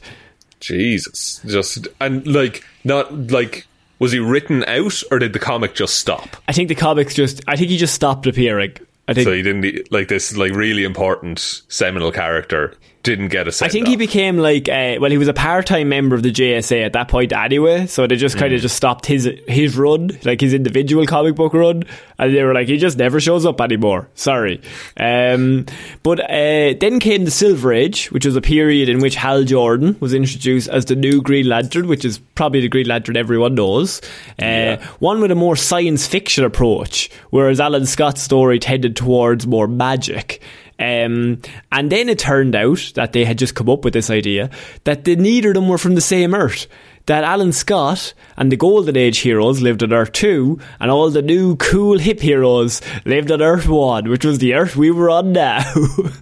Jesus, 0.59 1.41
just 1.45 1.87
and 2.01 2.25
like 2.27 2.63
not 2.83 3.31
like 3.31 3.65
was 3.99 4.13
he 4.13 4.19
written 4.19 4.63
out 4.65 5.03
or 5.11 5.19
did 5.19 5.33
the 5.33 5.39
comic 5.39 5.75
just 5.75 5.97
stop? 5.97 6.37
I 6.47 6.53
think 6.53 6.69
the 6.69 6.75
comics 6.75 7.13
just, 7.13 7.41
I 7.47 7.57
think 7.57 7.69
he 7.69 7.77
just 7.77 7.93
stopped 7.93 8.25
appearing. 8.25 8.77
I 9.09 9.13
think 9.15 9.25
So 9.25 9.33
he 9.33 9.41
didn't 9.41 9.91
like 9.91 10.07
this 10.07 10.37
like 10.37 10.53
really 10.53 10.83
important 10.83 11.39
seminal 11.67 12.11
character 12.11 12.75
didn't 13.03 13.29
get 13.29 13.47
a 13.47 13.51
send 13.51 13.69
I 13.69 13.71
think 13.71 13.87
he 13.87 13.95
became 13.95 14.37
like, 14.37 14.67
uh, 14.67 14.97
well, 14.99 15.09
he 15.09 15.17
was 15.17 15.27
a 15.27 15.33
part-time 15.33 15.89
member 15.89 16.15
of 16.15 16.23
the 16.23 16.31
JSA 16.31 16.85
at 16.85 16.93
that 16.93 17.07
point 17.07 17.31
anyway, 17.31 17.87
so 17.87 18.05
they 18.07 18.15
just 18.15 18.37
kind 18.37 18.53
of 18.53 18.61
just 18.61 18.75
stopped 18.75 19.05
his 19.05 19.29
his 19.47 19.77
run, 19.77 20.11
like 20.25 20.41
his 20.41 20.53
individual 20.53 21.05
comic 21.05 21.35
book 21.35 21.53
run, 21.53 21.83
and 22.17 22.35
they 22.35 22.43
were 22.43 22.53
like, 22.53 22.67
he 22.67 22.77
just 22.77 22.97
never 22.97 23.19
shows 23.19 23.45
up 23.45 23.61
anymore. 23.61 24.09
Sorry. 24.15 24.61
Um, 24.97 25.65
but 26.03 26.19
uh, 26.19 26.73
then 26.79 26.99
came 26.99 27.25
the 27.25 27.31
Silver 27.31 27.71
Age, 27.71 28.11
which 28.11 28.25
was 28.25 28.35
a 28.35 28.41
period 28.41 28.89
in 28.89 28.99
which 28.99 29.15
Hal 29.15 29.43
Jordan 29.43 29.95
was 29.99 30.13
introduced 30.13 30.67
as 30.67 30.85
the 30.85 30.95
new 30.95 31.21
Green 31.21 31.47
Lantern, 31.47 31.87
which 31.87 32.03
is 32.03 32.19
probably 32.35 32.61
the 32.61 32.69
Green 32.69 32.87
Lantern 32.87 33.15
everyone 33.15 33.55
knows. 33.55 34.01
Uh, 34.37 34.77
One 34.99 35.21
with 35.21 35.31
a 35.31 35.35
more 35.35 35.55
science 35.55 36.05
fiction 36.05 36.43
approach, 36.43 37.09
whereas 37.29 37.59
Alan 37.59 37.85
Scott's 37.85 38.21
story 38.21 38.59
tended 38.59 38.95
towards 38.95 39.47
more 39.47 39.67
magic. 39.67 40.41
Um, 40.79 41.41
and 41.71 41.91
then 41.91 42.07
it 42.07 42.19
turned 42.19 42.55
out 42.55 42.91
that 42.95 43.11
they 43.11 43.25
had 43.25 43.37
just 43.37 43.55
come 43.55 43.69
up 43.69 43.83
with 43.83 43.93
this 43.93 44.09
idea 44.09 44.49
that 44.85 45.03
the, 45.03 45.15
neither 45.17 45.49
of 45.49 45.55
them 45.55 45.67
were 45.67 45.77
from 45.77 45.95
the 45.95 46.01
same 46.01 46.33
Earth. 46.33 46.67
That 47.05 47.23
Alan 47.23 47.53
Scott 47.53 48.13
and 48.37 48.51
the 48.51 48.55
Golden 48.55 48.95
Age 48.95 49.17
heroes 49.17 49.61
lived 49.61 49.81
on 49.81 49.91
Earth 49.91 50.11
2, 50.11 50.59
and 50.79 50.91
all 50.91 51.09
the 51.09 51.23
new 51.23 51.55
cool 51.55 51.97
hip 51.97 52.19
heroes 52.19 52.81
lived 53.03 53.31
on 53.31 53.41
Earth 53.41 53.67
1, 53.67 54.07
which 54.09 54.23
was 54.23 54.37
the 54.37 54.53
Earth 54.53 54.75
we 54.75 54.91
were 54.91 55.09
on 55.09 55.33
now. 55.33 55.63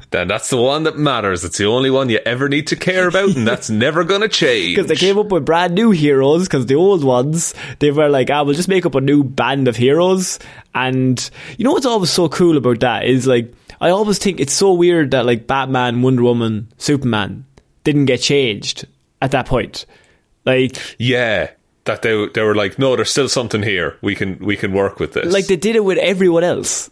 Then 0.10 0.30
that's 0.30 0.50
the 0.50 0.56
one 0.56 0.84
that 0.84 0.98
matters. 0.98 1.44
It's 1.44 1.58
the 1.58 1.66
only 1.66 1.90
one 1.90 2.08
you 2.08 2.20
ever 2.26 2.48
need 2.48 2.68
to 2.68 2.78
care 2.78 3.10
about, 3.10 3.36
and 3.36 3.46
that's 3.46 3.70
never 3.70 4.06
gonna 4.06 4.30
change. 4.30 4.68
Because 4.78 4.88
they 4.88 4.96
came 4.96 5.18
up 5.18 5.28
with 5.28 5.46
brand 5.46 5.76
new 5.76 5.92
heroes, 5.92 6.48
because 6.48 6.66
the 6.68 6.76
old 6.76 7.04
ones, 7.04 7.54
they 7.80 7.92
were 7.92 8.08
like, 8.08 8.30
ah, 8.32 8.44
we'll 8.44 8.56
just 8.56 8.70
make 8.70 8.86
up 8.86 8.96
a 8.96 9.02
new 9.02 9.26
band 9.26 9.68
of 9.68 9.76
heroes. 9.76 10.40
And 10.74 11.30
you 11.58 11.66
know 11.66 11.74
what's 11.74 11.86
always 11.86 12.10
so 12.12 12.30
cool 12.30 12.56
about 12.56 12.80
that 12.80 13.04
is 13.04 13.28
like, 13.28 13.54
I 13.80 13.90
always 13.90 14.18
think 14.18 14.40
it's 14.40 14.54
so 14.54 14.74
weird 14.74 15.12
that 15.12 15.26
like 15.26 15.48
Batman, 15.48 16.02
Wonder 16.02 16.24
Woman, 16.24 16.68
Superman 16.78 17.46
didn't 17.84 18.06
get 18.06 18.22
changed 18.22 18.86
at 19.22 19.32
that 19.32 19.46
point. 19.46 19.86
Like, 20.46 20.78
Yeah, 20.98 21.52
that 21.86 22.02
they 22.02 22.28
they 22.34 22.42
were 22.42 22.56
like, 22.56 22.80
no, 22.80 22.96
there's 22.96 23.12
still 23.12 23.30
something 23.30 23.62
here. 23.64 23.98
We 24.02 24.16
can 24.16 24.40
we 24.40 24.56
can 24.56 24.74
work 24.74 25.00
with 25.00 25.14
this. 25.14 25.32
like 25.32 25.48
they 25.48 25.56
did 25.58 25.76
it 25.76 25.84
with 25.84 25.98
everyone 26.00 26.44
else. 26.44 26.90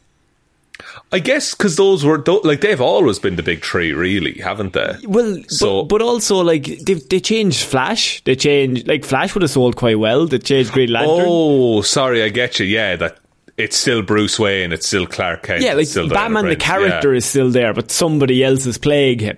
I 1.11 1.19
guess 1.19 1.55
because 1.55 1.77
those 1.77 2.03
were 2.03 2.21
like 2.43 2.59
they've 2.61 2.81
always 2.81 3.17
been 3.19 3.37
the 3.37 3.43
big 3.43 3.63
three, 3.63 3.93
really, 3.93 4.39
haven't 4.41 4.73
they? 4.73 4.95
Well, 5.07 5.41
So- 5.47 5.83
but, 5.83 5.99
but 5.99 6.01
also 6.01 6.37
like 6.43 6.65
they 6.85 6.95
they 6.95 7.19
changed 7.21 7.63
Flash. 7.65 8.21
They 8.25 8.35
changed 8.35 8.87
like 8.87 9.05
Flash 9.05 9.33
would 9.33 9.41
have 9.41 9.51
sold 9.51 9.75
quite 9.77 9.99
well. 9.99 10.27
They 10.27 10.39
changed 10.39 10.73
Green 10.73 10.91
Lantern. 10.91 11.25
Oh, 11.27 11.81
sorry, 11.81 12.21
I 12.23 12.29
get 12.29 12.59
you. 12.59 12.65
Yeah, 12.65 12.95
that 12.97 13.17
it's 13.57 13.77
still 13.77 14.01
Bruce 14.01 14.37
Wayne. 14.37 14.71
It's 14.71 14.87
still 14.87 15.07
Clark 15.07 15.43
Kent. 15.43 15.63
yeah, 15.63 15.73
like 15.73 15.87
Batman 16.09 16.45
the 16.45 16.55
character 16.55 17.11
yeah. 17.13 17.17
is 17.17 17.25
still 17.25 17.49
there, 17.49 17.73
but 17.73 17.91
somebody 17.91 18.43
else 18.43 18.65
is 18.65 18.77
playing 18.77 19.19
him. 19.19 19.37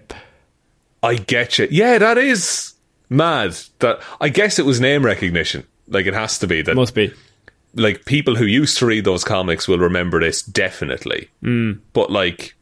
I 1.04 1.16
get 1.16 1.60
you. 1.60 1.68
Yeah, 1.70 1.98
that 2.00 2.18
is 2.18 2.74
mad. 3.10 3.58
That 3.80 4.02
I 4.20 4.30
guess 4.30 4.60
it 4.60 4.66
was 4.66 4.80
name 4.82 5.06
recognition. 5.06 5.66
Like 5.88 6.06
it 6.06 6.14
has 6.14 6.40
to 6.40 6.48
be 6.48 6.62
that. 6.64 6.76
Must 6.76 6.96
be. 6.96 7.14
like 7.76 8.06
people 8.06 8.36
who 8.36 8.46
used 8.46 8.78
to 8.80 8.86
read 8.86 9.06
those 9.06 9.24
comics 9.24 9.68
will 9.68 9.80
remember 9.80 10.20
this 10.20 10.42
definitely. 10.42 11.30
Mm. 11.44 11.80
But 11.94 12.12
like 12.12 12.56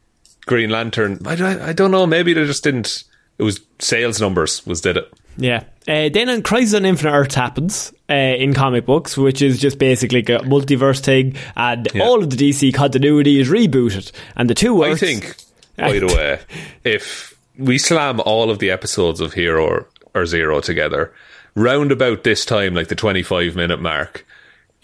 Green 0.45 0.69
Lantern, 0.69 1.19
I, 1.25 1.35
don't- 1.35 1.61
I 1.61 1.73
don't 1.73 1.91
know. 1.91 2.05
Maybe 2.05 2.33
they 2.33 2.45
just 2.45 2.63
didn't. 2.63 3.05
It 3.37 3.43
was 3.43 3.61
sales 3.79 4.21
numbers 4.21 4.65
was 4.65 4.81
did 4.81 4.97
it. 4.97 5.11
Yeah. 5.37 5.63
Uh, 5.87 6.09
then 6.09 6.29
on 6.29 6.41
Crisis 6.41 6.73
on 6.73 6.85
Infinite 6.85 7.11
Earths 7.11 7.35
happens 7.35 7.93
uh, 8.09 8.13
in 8.13 8.53
comic 8.53 8.85
books, 8.85 9.17
which 9.17 9.41
is 9.41 9.59
just 9.59 9.79
basically 9.79 10.19
a 10.19 10.39
multiverse 10.39 10.99
thing, 10.99 11.35
and 11.55 11.87
Yeah. 11.93 12.03
all 12.03 12.23
of 12.23 12.29
the 12.29 12.35
DC 12.37 12.73
continuity 12.73 13.39
is 13.39 13.49
rebooted, 13.49 14.11
and 14.35 14.49
the 14.49 14.53
two 14.55 14.83
I 14.83 14.95
think, 14.95 15.35
by 15.77 15.99
the 15.99 16.07
way, 16.07 16.39
if 16.83 17.35
we 17.57 17.77
slam 17.77 18.19
all 18.19 18.49
of 18.51 18.59
the 18.59 18.69
episodes 18.69 19.19
of 19.21 19.33
Hero 19.33 19.65
or, 19.65 19.87
or 20.13 20.25
Zero 20.25 20.59
together, 20.61 21.11
round 21.55 21.91
about 21.91 22.23
this 22.23 22.45
time, 22.45 22.73
like 22.75 22.89
the 22.89 22.95
25 22.95 23.55
minute 23.55 23.81
mark, 23.81 24.25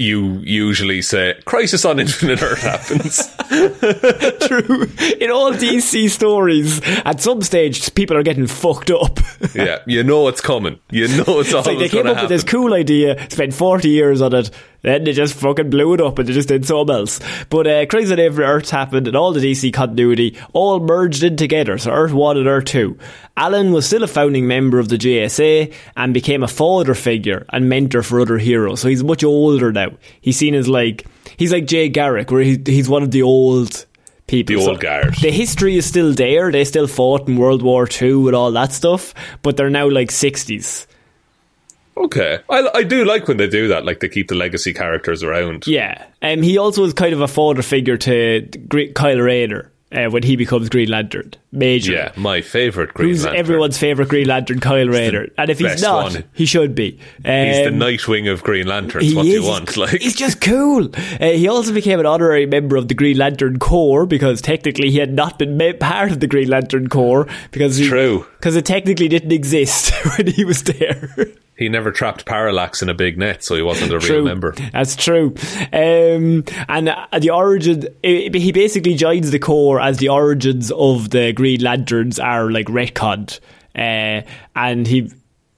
you 0.02 0.40
usually 0.40 1.02
say, 1.02 1.40
Crisis 1.46 1.86
on 1.86 2.00
Infinite 2.00 2.42
Earth 2.42 2.62
happens. 2.62 3.28
true. 4.48 4.90
In 5.20 5.32
all 5.32 5.54
DC 5.54 6.10
stories, 6.10 6.82
at 7.06 7.22
some 7.22 7.42
stage, 7.42 7.94
people 7.96 8.18
are 8.18 8.24
getting 8.24 8.48
fucked 8.48 8.92
up. 8.92 9.20
yeah, 9.54 9.80
you 9.86 10.04
know 10.04 10.28
it's 10.28 10.42
coming. 10.42 10.80
You 10.90 11.08
know 11.08 11.40
it's, 11.40 11.54
It's 11.54 11.68
like 11.68 11.78
they 11.78 11.90
came 11.90 12.08
up 12.08 12.18
to 12.18 12.24
with 12.24 12.30
this 12.30 12.44
cool 12.44 12.74
idea, 12.74 13.30
spent 13.30 13.54
40 13.54 13.90
years 13.90 14.22
on 14.22 14.34
it, 14.34 14.50
then 14.82 15.04
they 15.04 15.14
just 15.14 15.36
fucking 15.36 15.70
blew 15.70 15.94
it 15.94 16.02
up 16.02 16.18
and 16.20 16.28
they 16.28 16.34
just 16.34 16.48
did 16.48 16.66
something 16.66 16.96
else. 16.96 17.20
But 17.50 17.68
uh, 17.68 17.86
Crisis 17.86 18.12
on 18.12 18.20
Earths 18.20 18.70
happened 18.70 19.08
and 19.08 19.16
all 19.16 19.32
the 19.32 19.40
DC 19.40 19.72
continuity 19.74 20.38
all 20.54 20.80
merged 20.80 21.24
in 21.24 21.36
together, 21.38 21.78
so 21.78 21.92
Earth 21.92 22.14
1 22.14 22.38
and 22.38 22.48
Earth 22.48 22.66
2. 22.66 22.98
Alan 23.38 23.72
was 23.72 23.86
still 23.86 24.04
a 24.04 24.08
founding 24.08 24.48
member 24.48 24.80
of 24.80 24.90
the 24.90 24.98
JSA 24.98 25.74
and 25.96 26.14
became 26.14 26.44
a 26.44 26.48
father 26.48 26.94
figure 26.94 27.46
and 27.50 27.70
mentor 27.70 28.04
for 28.04 28.20
other 28.20 28.38
heroes, 28.38 28.82
so 28.82 28.88
he's 28.88 29.04
much 29.04 29.24
older 29.24 29.72
now. 29.72 29.92
He's 30.20 30.38
seen 30.38 30.56
as 30.56 30.68
like, 30.68 31.06
he's 31.38 31.52
like 31.52 31.66
Jay 31.66 31.90
Garrick, 31.90 32.32
where 32.32 32.42
he, 32.42 32.60
he's 32.66 32.90
one 32.90 33.04
of 33.04 33.12
the 33.12 33.24
old 33.24 33.86
people. 34.28 34.56
The 34.56 34.62
So 34.62 34.72
old 34.72 34.80
guard. 34.80 35.16
The 35.22 35.32
history 35.32 35.78
is 35.78 35.86
still 35.86 36.14
there, 36.14 36.52
they 36.52 36.66
still 36.66 36.88
fought 36.88 37.28
in 37.28 37.38
World 37.38 37.62
War 37.62 37.88
II 37.90 38.28
and 38.28 38.36
all 38.36 38.52
that 38.54 38.74
stuff, 38.74 39.14
but 39.42 39.58
they're 39.58 39.70
now 39.70 39.90
like 39.90 40.10
60s. 40.10 40.88
Okay. 42.06 42.40
I, 42.50 42.70
I 42.74 42.84
do 42.84 43.06
like 43.06 43.28
when 43.28 43.38
they 43.38 43.48
do 43.48 43.68
that, 43.68 43.86
like 43.86 44.00
they 44.00 44.10
keep 44.10 44.28
the 44.28 44.36
legacy 44.36 44.74
characters 44.74 45.24
around. 45.24 45.68
Yeah, 45.68 46.04
um, 46.22 46.42
he 46.42 46.58
also 46.58 46.84
is 46.84 46.94
kind 46.94 47.14
of 47.14 47.22
a 47.22 47.28
father 47.28 47.62
figure 47.62 47.98
to 47.98 48.48
Kyle 48.96 49.20
Rayner 49.20 49.72
uh, 49.92 50.06
when 50.10 50.24
he 50.24 50.36
becomes 50.36 50.70
Green 50.70 50.90
Lantern. 50.90 51.34
Major. 51.52 51.92
Yeah, 51.92 52.12
my 52.16 52.42
favourite 52.42 52.94
Green 52.94 53.10
Who's 53.10 53.24
Lantern. 53.26 53.40
everyone's 53.40 53.78
favourite 53.78 54.08
Green 54.10 54.28
Lantern, 54.28 54.60
Kyle 54.62 54.88
Rayner. 54.88 55.28
And 55.38 55.50
if 55.50 55.60
he's 55.60 55.82
not, 55.82 56.14
one. 56.14 56.24
he 56.34 56.46
should 56.46 56.74
be. 56.76 56.98
Um, 57.26 57.46
He's 57.48 57.66
the 57.66 57.72
Nightwing 57.72 58.32
of 58.32 58.42
Green 58.42 58.68
Lanterns. 58.68 59.14
What 59.14 59.24
do 59.24 59.28
you 59.30 59.42
is. 59.42 59.48
want? 59.48 59.76
Like, 59.78 60.02
He's 60.02 60.16
just 60.16 60.40
cool. 60.42 60.90
Uh, 60.96 61.32
he 61.32 61.48
also 61.48 61.74
became 61.74 62.00
an 62.00 62.06
honorary 62.06 62.46
member 62.46 62.78
of 62.78 62.88
the 62.88 62.94
Green 62.94 63.18
Lantern 63.18 63.60
Corps 63.60 64.06
because 64.06 64.42
technically 64.42 64.92
he 64.92 64.98
had 64.98 65.14
not 65.14 65.38
been 65.38 65.60
part 65.80 66.12
of 66.12 66.20
the 66.22 66.28
Green 66.28 66.50
Lantern 66.50 66.88
Corps 66.88 67.28
because 67.52 67.76
he, 67.78 67.88
True. 67.88 68.26
because 68.40 68.56
it 68.56 68.66
technically 68.66 69.10
didn't 69.10 69.32
exist 69.34 69.92
when 70.18 70.28
he 70.28 70.46
was 70.46 70.64
there. 70.64 71.14
He 71.62 71.70
never 71.70 71.92
trapped 71.92 72.26
Parallax 72.26 72.82
in 72.82 72.90
a 72.90 72.96
big 72.96 73.20
net, 73.20 73.44
so 73.44 73.56
he 73.56 73.62
wasn't 73.62 73.92
a 73.92 74.00
real 74.00 74.24
member. 74.24 74.56
That's 74.74 74.96
true. 74.96 75.36
Um, 75.72 76.44
and 76.68 76.90
uh, 76.90 77.20
the 77.20 77.30
origin, 77.30 77.86
i 78.04 78.32
he 78.34 78.52
basically 78.52 78.96
joins 78.96 79.30
the 79.30 79.38
Corps 79.38 79.80
as 79.80 80.00
the 80.00 80.10
origins 80.10 80.72
of 80.72 81.12
the 81.12 81.34
Green 81.34 81.62
Lanterns 81.62 82.18
are 82.18 82.50
like 82.50 82.66
retconned. 82.66 83.40
Uh, 83.76 84.24
and 84.56 84.88
he, 84.88 85.12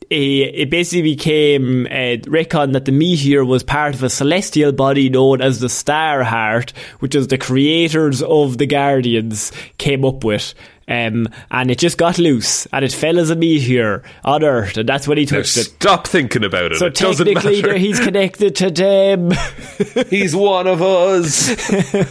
he, 0.10 0.44
it 0.44 0.70
basically 0.70 1.04
became 1.04 1.86
uh, 1.86 2.20
retconned 2.28 2.74
that 2.74 2.84
the 2.84 2.92
meteor 2.92 3.46
was 3.46 3.63
part 3.63 3.96
of 3.96 4.04
a 4.04 4.10
celestial 4.10 4.74
body 4.74 5.08
known 5.08 5.42
as 5.42 5.62
the 5.62 5.70
Star 5.70 6.26
Heart, 6.26 6.72
which 7.00 7.16
is 7.16 7.30
the 7.30 7.38
creators 7.38 8.22
of 8.22 8.58
the 8.58 8.66
Guardians 8.68 9.54
came 9.78 10.04
up 10.04 10.26
with. 10.26 10.54
Um, 10.88 11.30
and 11.50 11.72
it 11.72 11.78
just 11.80 11.98
got 11.98 12.17
loose, 12.19 12.65
and 12.74 12.84
it 12.84 12.91
fell 12.91 13.17
as 13.19 13.30
a 13.30 13.36
meteor 13.36 14.04
on 14.26 14.43
Earth, 14.43 14.76
and 14.78 14.88
that's 14.89 15.08
when 15.08 15.17
he 15.17 15.24
Now 15.26 15.38
touched 15.38 15.56
it. 15.58 15.63
stop 15.65 16.08
thinking 16.08 16.43
about 16.43 16.74
it. 16.74 16.78
So 16.78 16.88
it 16.88 16.96
doesn't 16.96 17.26
technically, 17.26 17.62
matter. 17.62 17.78
he's 17.78 18.00
connected 18.00 18.56
to 18.58 18.69
them. 18.69 19.32
He's 20.10 20.36
one 20.36 20.67
of 20.67 20.82
us. 20.82 21.50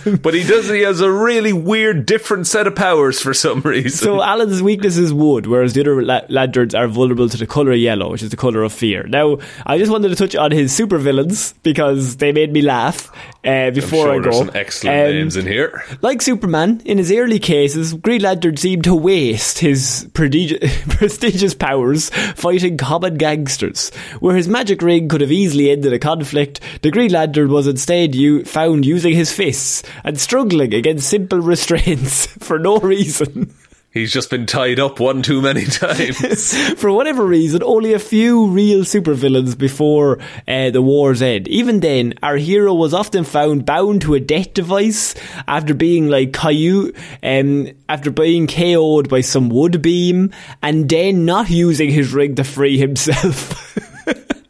but 0.22 0.34
he 0.34 0.42
does. 0.42 0.68
He 0.68 0.80
has 0.80 1.00
a 1.00 1.10
really 1.10 1.52
weird, 1.52 2.06
different 2.06 2.46
set 2.46 2.66
of 2.66 2.74
powers 2.74 3.20
for 3.20 3.32
some 3.34 3.60
reason. 3.60 3.90
So 3.90 4.22
Alan's 4.22 4.62
weakness 4.62 4.96
is 4.96 5.12
wood, 5.12 5.46
whereas 5.46 5.72
the 5.74 5.80
other 5.82 6.02
la- 6.02 6.22
lanterns 6.28 6.74
are 6.74 6.88
vulnerable 6.88 7.28
to 7.28 7.36
the 7.36 7.46
colour 7.46 7.72
yellow, 7.72 8.10
which 8.10 8.22
is 8.22 8.30
the 8.30 8.36
colour 8.36 8.62
of 8.62 8.72
fear. 8.72 9.04
Now, 9.04 9.38
I 9.66 9.78
just 9.78 9.90
wanted 9.90 10.08
to 10.08 10.16
touch 10.16 10.34
on 10.34 10.50
his 10.50 10.72
supervillains 10.78 11.54
because 11.62 12.16
they 12.16 12.32
made 12.32 12.52
me 12.52 12.62
laugh 12.62 13.10
uh, 13.44 13.70
before 13.70 14.06
sure 14.06 14.14
I 14.14 14.18
go. 14.18 14.32
some 14.32 14.50
excellent 14.54 14.96
Um, 15.08 15.12
names 15.14 15.36
in 15.36 15.46
here. 15.46 15.82
Like 16.02 16.22
Superman, 16.22 16.82
in 16.84 16.98
his 16.98 17.12
early 17.12 17.38
cases, 17.38 17.94
Green 17.94 18.22
Lantern 18.22 18.56
seemed 18.62 18.84
to 18.84 18.94
waste 18.94 19.58
his 19.58 20.08
prestigious 20.14 21.52
powers 21.52 22.10
fighting 22.10 22.76
common 22.76 23.16
gangsters. 23.16 23.90
Where 24.20 24.36
his 24.36 24.46
magic 24.46 24.82
ring 24.82 25.08
could 25.08 25.20
have 25.20 25.32
easily 25.32 25.68
ended 25.68 25.92
a 25.92 25.98
conflict, 25.98 26.60
the 26.82 26.92
Green 26.92 27.10
Lantern 27.10 27.50
was 27.50 27.66
instead 27.66 28.14
u- 28.14 28.44
found 28.44 28.86
using 28.86 29.14
his 29.14 29.32
fists 29.32 29.82
and 30.04 30.20
struggling 30.20 30.72
against 30.72 31.08
simple 31.08 31.40
restraints 31.40 32.26
for 32.26 32.56
no 32.56 32.78
reason. 32.78 33.52
He's 33.92 34.10
just 34.10 34.30
been 34.30 34.46
tied 34.46 34.80
up 34.80 35.00
one 35.00 35.20
too 35.20 35.42
many 35.42 35.64
times. 35.66 36.56
For 36.80 36.90
whatever 36.90 37.26
reason, 37.26 37.62
only 37.62 37.92
a 37.92 37.98
few 37.98 38.46
real 38.46 38.80
supervillains 38.80 39.56
before 39.56 40.18
uh, 40.48 40.70
the 40.70 40.80
war's 40.80 41.20
end. 41.20 41.46
Even 41.48 41.80
then, 41.80 42.14
our 42.22 42.36
hero 42.36 42.72
was 42.72 42.94
often 42.94 43.24
found 43.24 43.66
bound 43.66 44.00
to 44.02 44.14
a 44.14 44.20
death 44.20 44.54
device 44.54 45.14
after 45.46 45.74
being 45.74 46.08
like 46.08 46.32
Caillou, 46.32 46.92
um, 47.22 47.68
after 47.86 48.10
being 48.10 48.46
KO'd 48.46 49.10
by 49.10 49.20
some 49.20 49.50
wood 49.50 49.82
beam, 49.82 50.30
and 50.62 50.88
then 50.88 51.26
not 51.26 51.50
using 51.50 51.90
his 51.90 52.14
rig 52.14 52.36
to 52.36 52.44
free 52.44 52.78
himself. 52.78 53.78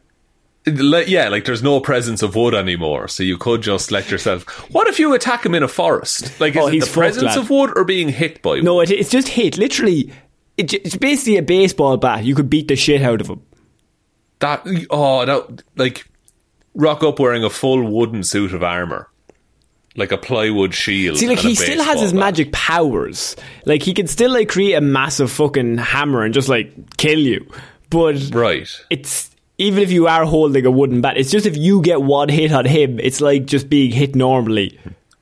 Yeah, 0.64 1.29
like 1.29 1.44
there's 1.44 1.62
no 1.62 1.81
presence 1.81 2.22
of 2.22 2.37
wood 2.37 2.55
anymore, 2.55 3.09
so 3.09 3.22
you 3.25 3.37
could 3.37 3.62
just 3.62 3.90
let 3.90 4.11
yourself. 4.12 4.44
What 4.72 4.87
if 4.87 5.01
you 5.01 5.12
attack 5.14 5.44
him 5.44 5.55
in 5.57 5.62
a 5.64 5.68
forest? 5.68 6.38
Like, 6.40 6.55
is 6.55 6.62
Oh, 6.62 6.68
it 6.68 6.81
the 6.85 6.87
presence 6.87 7.25
lad. 7.25 7.38
of 7.38 7.51
wood 7.51 7.72
or 7.75 7.85
being 7.85 8.09
hit 8.09 8.42
by 8.42 8.51
wood? 8.51 8.64
no, 8.64 8.81
it, 8.81 8.90
it's 8.92 9.11
just 9.11 9.27
hit. 9.29 9.59
Literally, 9.59 10.12
it, 10.57 10.72
it's 10.72 10.94
basically 10.96 11.37
a 11.37 11.42
baseball 11.42 11.96
bat. 11.96 12.22
You 12.25 12.37
could 12.37 12.48
beat 12.48 12.68
the 12.68 12.77
shit 12.77 13.03
out 13.03 13.20
of 13.20 13.29
him. 13.29 13.42
That 14.38 14.62
oh, 14.90 15.25
that 15.25 15.62
like 15.77 16.09
rock 16.75 17.03
up 17.03 17.18
wearing 17.18 17.42
a 17.42 17.51
full 17.51 17.83
wooden 17.90 18.22
suit 18.22 18.53
of 18.55 18.62
armor, 18.62 19.09
like 19.96 20.12
a 20.12 20.16
plywood 20.18 20.75
shield. 20.75 21.18
See, 21.18 21.27
like 21.29 21.38
he 21.40 21.57
still 21.57 21.83
has 21.83 22.01
his 22.01 22.12
bat. 22.12 22.20
magic 22.20 22.53
powers. 22.53 23.35
Like 23.66 23.83
he 23.83 23.94
can 23.94 24.07
still 24.07 24.31
like 24.31 24.48
create 24.48 24.75
a 24.75 24.81
massive 24.81 25.31
fucking 25.33 25.79
hammer 25.79 26.22
and 26.22 26.33
just 26.33 26.48
like 26.48 26.96
kill 26.98 27.18
you. 27.18 27.48
But 27.90 28.31
Right. 28.33 28.68
it's 28.90 29.31
even 29.62 29.83
if 29.83 29.90
you 29.90 30.07
are 30.07 30.25
holding 30.25 30.66
a 30.66 30.70
wooden 30.70 31.01
bat, 31.01 31.16
it's 31.16 31.31
just 31.31 31.46
if 31.46 31.57
you 31.57 31.81
get 31.83 32.03
one 32.03 32.29
hit 32.29 32.53
on 32.53 32.64
him, 32.64 32.98
it's 33.01 33.20
like 33.20 33.46
just 33.46 33.68
being 33.68 33.90
hit 33.92 34.14
normally 34.14 34.79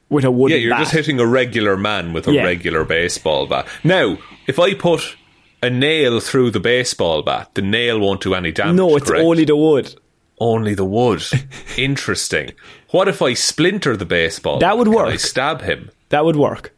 with 0.08 0.24
a 0.24 0.30
wooden. 0.30 0.56
Yeah, 0.58 0.62
you're 0.62 0.70
bat. 0.72 0.80
just 0.80 0.92
hitting 0.92 1.20
a 1.20 1.26
regular 1.26 1.76
man 1.76 2.12
with 2.12 2.26
a 2.28 2.32
Yeah. 2.32 2.44
regular 2.44 2.84
baseball 2.84 3.46
bat. 3.46 3.66
Now, 3.84 4.18
if 4.46 4.58
I 4.58 4.74
put 4.74 5.16
a 5.62 5.70
nail 5.70 6.20
through 6.20 6.50
the 6.52 6.60
baseball 6.60 7.22
bat, 7.22 7.50
the 7.54 7.62
nail 7.62 7.98
won't 8.00 8.22
do 8.22 8.34
any 8.34 8.50
damage. 8.52 8.76
no, 8.76 8.96
it's 8.96 9.08
correct? 9.08 9.24
only 9.24 9.44
the 9.44 9.56
wood. 9.56 9.94
only 10.40 10.74
the 10.74 10.84
wood. 10.86 11.22
Interesting. 11.76 12.52
What 12.92 13.08
if 13.08 13.20
I 13.22 13.34
splinter 13.34 13.96
the 13.96 14.06
baseball? 14.06 14.58
That 14.58 14.78
would 14.78 14.88
work. 14.88 15.08
I 15.08 15.16
stab 15.16 15.60
him. 15.62 15.90
That 16.08 16.24
would 16.24 16.36
work. 16.36 16.72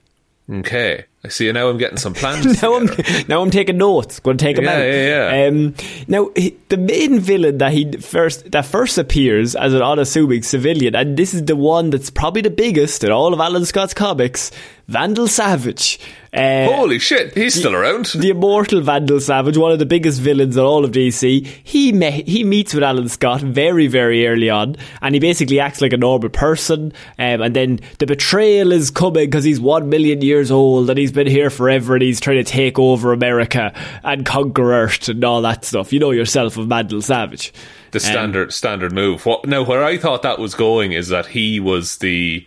Okay. 0.50 1.04
I 1.24 1.28
see. 1.28 1.50
Now 1.52 1.68
I'm 1.68 1.78
getting 1.78 1.98
some 1.98 2.14
plans. 2.14 2.60
now 2.62 2.74
I'm 2.74 2.86
now 3.28 3.42
I'm 3.42 3.50
taking 3.50 3.78
notes. 3.78 4.18
Going 4.18 4.38
to 4.38 4.44
take 4.44 4.58
him 4.58 4.64
Yeah, 4.64 4.72
out. 4.72 4.78
yeah, 4.82 5.32
yeah. 5.42 5.46
Um, 5.46 5.74
now 6.08 6.30
he, 6.34 6.56
the 6.68 6.76
main 6.76 7.20
villain 7.20 7.58
that 7.58 7.72
he 7.72 7.92
first 7.92 8.50
that 8.50 8.66
first 8.66 8.98
appears 8.98 9.54
as 9.54 9.72
an 9.72 9.82
unassuming 9.82 10.42
civilian, 10.42 10.96
and 10.96 11.16
this 11.16 11.32
is 11.32 11.44
the 11.44 11.54
one 11.54 11.90
that's 11.90 12.10
probably 12.10 12.42
the 12.42 12.50
biggest 12.50 13.04
in 13.04 13.12
all 13.12 13.32
of 13.32 13.38
Alan 13.38 13.64
Scott's 13.64 13.94
comics, 13.94 14.50
Vandal 14.88 15.28
Savage. 15.28 15.98
Uh, 16.34 16.64
Holy 16.64 16.98
shit! 16.98 17.34
He's 17.34 17.54
still 17.54 17.74
around. 17.74 18.06
the 18.06 18.30
immortal 18.30 18.80
Vandal 18.80 19.20
Savage, 19.20 19.58
one 19.58 19.70
of 19.70 19.78
the 19.78 19.86
biggest 19.86 20.20
villains 20.20 20.56
in 20.56 20.62
all 20.62 20.82
of 20.82 20.90
DC, 20.90 21.44
he 21.62 21.92
me- 21.92 22.22
he 22.26 22.42
meets 22.42 22.72
with 22.72 22.82
Alan 22.82 23.08
Scott 23.10 23.42
very, 23.42 23.86
very 23.86 24.26
early 24.26 24.48
on, 24.48 24.76
and 25.02 25.14
he 25.14 25.20
basically 25.20 25.60
acts 25.60 25.82
like 25.82 25.92
a 25.92 25.98
normal 25.98 26.30
person. 26.30 26.92
Um, 27.18 27.42
and 27.42 27.54
then 27.54 27.80
the 27.98 28.06
betrayal 28.06 28.72
is 28.72 28.90
coming 28.90 29.26
because 29.26 29.44
he's 29.44 29.60
one 29.60 29.90
million 29.90 30.22
years 30.22 30.50
old 30.50 30.88
and 30.88 30.98
he's 30.98 31.12
been 31.12 31.26
here 31.26 31.50
forever, 31.50 31.94
and 31.94 32.02
he's 32.02 32.20
trying 32.20 32.42
to 32.42 32.50
take 32.50 32.78
over 32.78 33.12
America 33.12 33.74
and 34.02 34.24
conquer 34.24 34.72
Earth 34.72 35.08
and 35.10 35.22
all 35.22 35.42
that 35.42 35.66
stuff. 35.66 35.92
You 35.92 36.00
know 36.00 36.12
yourself 36.12 36.56
of 36.56 36.68
Vandal 36.68 37.02
Savage. 37.02 37.52
The 37.90 38.00
standard 38.00 38.54
standard 38.54 38.92
move. 38.92 39.26
What, 39.26 39.46
now, 39.46 39.62
where 39.64 39.84
I 39.84 39.98
thought 39.98 40.22
that 40.22 40.38
was 40.38 40.54
going 40.54 40.92
is 40.92 41.08
that 41.08 41.26
he 41.26 41.60
was 41.60 41.98
the 41.98 42.46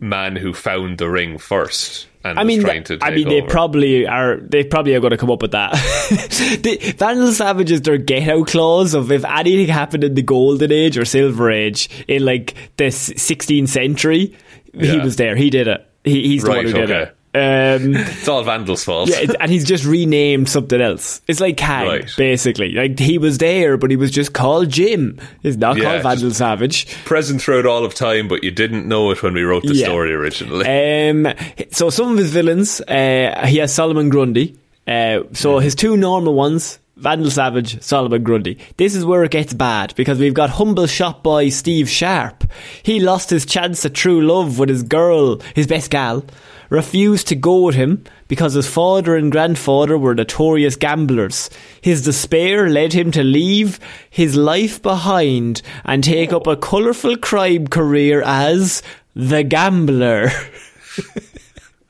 man 0.00 0.36
who 0.36 0.52
found 0.52 0.98
the 0.98 1.08
ring 1.08 1.38
first 1.38 2.08
and 2.24 2.38
I 2.38 2.42
was 2.42 2.48
mean, 2.48 2.60
trying 2.62 2.84
to. 2.84 2.98
I 3.02 3.10
mean, 3.10 3.28
they 3.28 3.42
over. 3.42 3.50
probably 3.50 4.06
are. 4.06 4.38
They 4.38 4.64
probably 4.64 4.94
are 4.94 5.00
going 5.00 5.10
to 5.10 5.18
come 5.18 5.30
up 5.30 5.42
with 5.42 5.52
that. 5.52 5.72
the, 6.62 6.94
Vandal 6.96 7.32
Savage 7.32 7.70
is 7.70 7.82
their 7.82 7.98
get 7.98 8.26
out 8.28 8.46
clause 8.46 8.94
of 8.94 9.12
if 9.12 9.26
anything 9.26 9.68
happened 9.68 10.04
in 10.04 10.14
the 10.14 10.22
Golden 10.22 10.72
Age 10.72 10.96
or 10.96 11.04
Silver 11.04 11.50
Age 11.50 11.90
in 12.08 12.24
like 12.24 12.54
the 12.78 12.86
s- 12.86 13.10
16th 13.10 13.68
century, 13.68 14.34
he 14.72 14.98
was 14.98 15.16
there. 15.16 15.36
He 15.36 15.50
did 15.50 15.68
it. 15.68 15.86
He, 16.02 16.22
he's 16.28 16.42
the 16.44 16.48
Right, 16.48 16.56
one 16.56 16.66
who 16.66 16.72
did 16.72 16.90
okay. 16.90 17.02
it. 17.10 17.16
Um, 17.34 17.96
It's 17.96 18.28
all 18.28 18.44
Vandal's 18.44 18.84
fault. 18.84 19.08
yeah, 19.10 19.32
and 19.40 19.50
he's 19.50 19.64
just 19.64 19.84
renamed 19.84 20.48
something 20.48 20.80
else. 20.80 21.20
It's 21.26 21.40
like 21.40 21.56
Kang, 21.56 21.86
Right. 21.86 22.10
basically. 22.16 22.72
Like 22.72 22.98
he 22.98 23.18
was 23.18 23.38
there, 23.38 23.76
but 23.76 23.90
he 23.90 23.96
was 23.96 24.10
just 24.12 24.32
called 24.32 24.70
Jim. 24.70 25.18
He's 25.42 25.56
not 25.56 25.76
Yeah, 25.76 25.84
called 25.84 26.02
Vandal 26.02 26.30
Savage. 26.32 26.86
Present 27.04 27.42
throughout 27.42 27.66
all 27.66 27.84
of 27.84 27.94
time, 27.94 28.28
but 28.28 28.44
you 28.44 28.50
didn't 28.52 28.86
know 28.86 29.10
it 29.10 29.22
when 29.22 29.34
we 29.34 29.42
wrote 29.42 29.64
the 29.64 29.74
Yeah. 29.74 29.86
story 29.86 30.12
originally. 30.12 30.64
Um, 30.64 31.32
so 31.72 31.90
some 31.90 32.12
of 32.12 32.18
his 32.18 32.30
villains, 32.30 32.80
uh, 32.82 33.44
he 33.48 33.58
has 33.58 33.74
Solomon 33.74 34.10
Grundy. 34.10 34.54
Uh, 34.86 35.20
so 35.32 35.58
his 35.58 35.74
two 35.74 35.96
normal 35.96 36.34
ones, 36.34 36.78
Vandal 36.96 37.30
Savage, 37.30 37.82
Solomon 37.82 38.22
Grundy. 38.22 38.58
This 38.76 38.94
is 38.94 39.04
where 39.04 39.24
it 39.24 39.32
gets 39.32 39.52
bad 39.54 39.92
because 39.96 40.18
we've 40.20 40.34
got 40.34 40.50
humble 40.50 40.86
shop 40.86 41.24
boy 41.24 41.48
Steve 41.48 41.88
Sharp. 41.88 42.44
He 42.84 43.00
lost 43.00 43.30
his 43.30 43.44
chance 43.44 43.84
at 43.84 43.94
true 43.94 44.20
love 44.20 44.58
with 44.60 44.68
his 44.68 44.84
girl, 44.84 45.40
his 45.56 45.66
best 45.66 45.90
gal. 45.90 46.24
Refused 46.70 47.28
to 47.28 47.34
go 47.34 47.60
with 47.62 47.74
him 47.74 48.04
because 48.28 48.54
his 48.54 48.68
father 48.68 49.16
and 49.16 49.30
grandfather 49.30 49.98
were 49.98 50.14
notorious 50.14 50.76
gamblers. 50.76 51.50
His 51.80 52.02
despair 52.02 52.68
led 52.68 52.92
him 52.92 53.10
to 53.12 53.22
leave 53.22 53.78
his 54.10 54.36
life 54.36 54.80
behind 54.80 55.62
and 55.84 56.02
take 56.02 56.32
up 56.32 56.46
a 56.46 56.56
colourful 56.56 57.18
crime 57.18 57.66
career 57.66 58.22
as 58.22 58.82
the 59.14 59.42
gambler. 59.42 60.30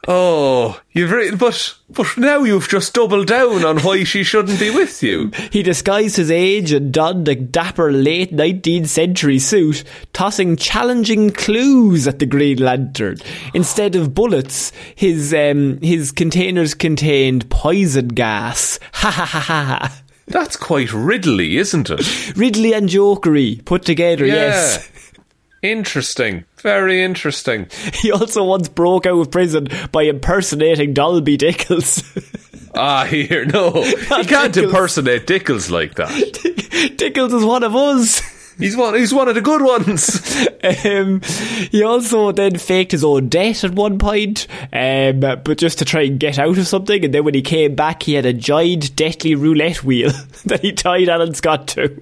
Oh, 0.06 0.80
you've 0.92 1.10
re- 1.10 1.34
but 1.34 1.74
but 1.90 2.06
now 2.18 2.42
you've 2.42 2.68
just 2.68 2.92
doubled 2.94 3.26
down 3.26 3.64
on 3.64 3.78
why 3.80 4.04
she 4.04 4.22
shouldn't 4.22 4.58
be 4.60 4.70
with 4.70 5.02
you. 5.02 5.30
He 5.50 5.62
disguised 5.62 6.16
his 6.16 6.30
age 6.30 6.72
and 6.72 6.92
donned 6.92 7.28
a 7.28 7.34
dapper 7.34 7.92
late 7.92 8.32
19th 8.32 8.88
century 8.88 9.38
suit, 9.38 9.84
tossing 10.12 10.56
challenging 10.56 11.30
clues 11.30 12.06
at 12.08 12.18
the 12.18 12.26
Green 12.26 12.58
Lantern. 12.58 13.18
Instead 13.54 13.94
of 13.94 14.14
bullets, 14.14 14.72
his 14.94 15.32
um, 15.32 15.78
his 15.80 16.10
containers 16.12 16.74
contained 16.74 17.48
poison 17.50 18.08
gas. 18.08 18.78
Ha 19.04 19.10
ha 19.10 19.26
ha 19.26 19.40
ha 19.40 19.64
ha. 19.64 20.00
That's 20.26 20.56
quite 20.56 20.92
Ridley, 20.94 21.58
isn't 21.58 21.90
it? 21.90 22.34
Ridley 22.36 22.72
and 22.72 22.88
Jokery 22.88 23.62
put 23.66 23.84
together, 23.84 24.24
yes. 24.24 24.88
Interesting. 25.64 26.44
Very 26.58 27.02
interesting. 27.02 27.68
He 27.94 28.12
also 28.12 28.44
once 28.44 28.68
broke 28.68 29.06
out 29.06 29.18
of 29.18 29.30
prison 29.30 29.68
by 29.92 30.02
impersonating 30.02 30.94
Doiby 30.94 31.38
Dickles. 31.38 32.02
Ah, 32.76 33.04
here, 33.04 33.44
no. 33.44 33.70
He 33.84 34.24
can't 34.24 34.52
Dickles. 34.52 34.64
impersonate 34.64 35.28
Dickles 35.28 35.70
like 35.70 35.94
that. 35.94 36.10
Dickles 36.96 37.32
is 37.32 37.44
one 37.44 37.62
of 37.62 37.76
us. 37.76 38.18
He's 38.58 38.76
one. 38.76 38.94
He's 38.94 39.14
one 39.14 39.28
of 39.28 39.36
the 39.36 39.40
good 39.40 39.62
ones. 39.62 40.20
Um, 40.84 41.20
he 41.70 41.84
also 41.84 42.32
then 42.32 42.58
faked 42.58 42.90
his 42.90 43.04
own 43.04 43.28
death 43.28 43.62
at 43.62 43.74
one 43.74 44.00
point, 44.00 44.48
um, 44.72 45.20
but 45.20 45.56
just 45.56 45.78
to 45.78 45.84
try 45.84 46.02
and 46.02 46.18
get 46.18 46.36
out 46.40 46.58
of 46.58 46.66
something. 46.66 47.04
And 47.04 47.14
then 47.14 47.22
when 47.22 47.34
he 47.34 47.42
came 47.42 47.76
back, 47.76 48.02
he 48.02 48.14
had 48.14 48.26
a 48.26 48.32
giant 48.32 48.96
deadly 48.96 49.36
roulette 49.36 49.84
wheel 49.84 50.10
that 50.46 50.62
he 50.62 50.72
tied 50.72 51.08
Alan 51.08 51.34
Scott 51.34 51.68
to. 51.68 51.96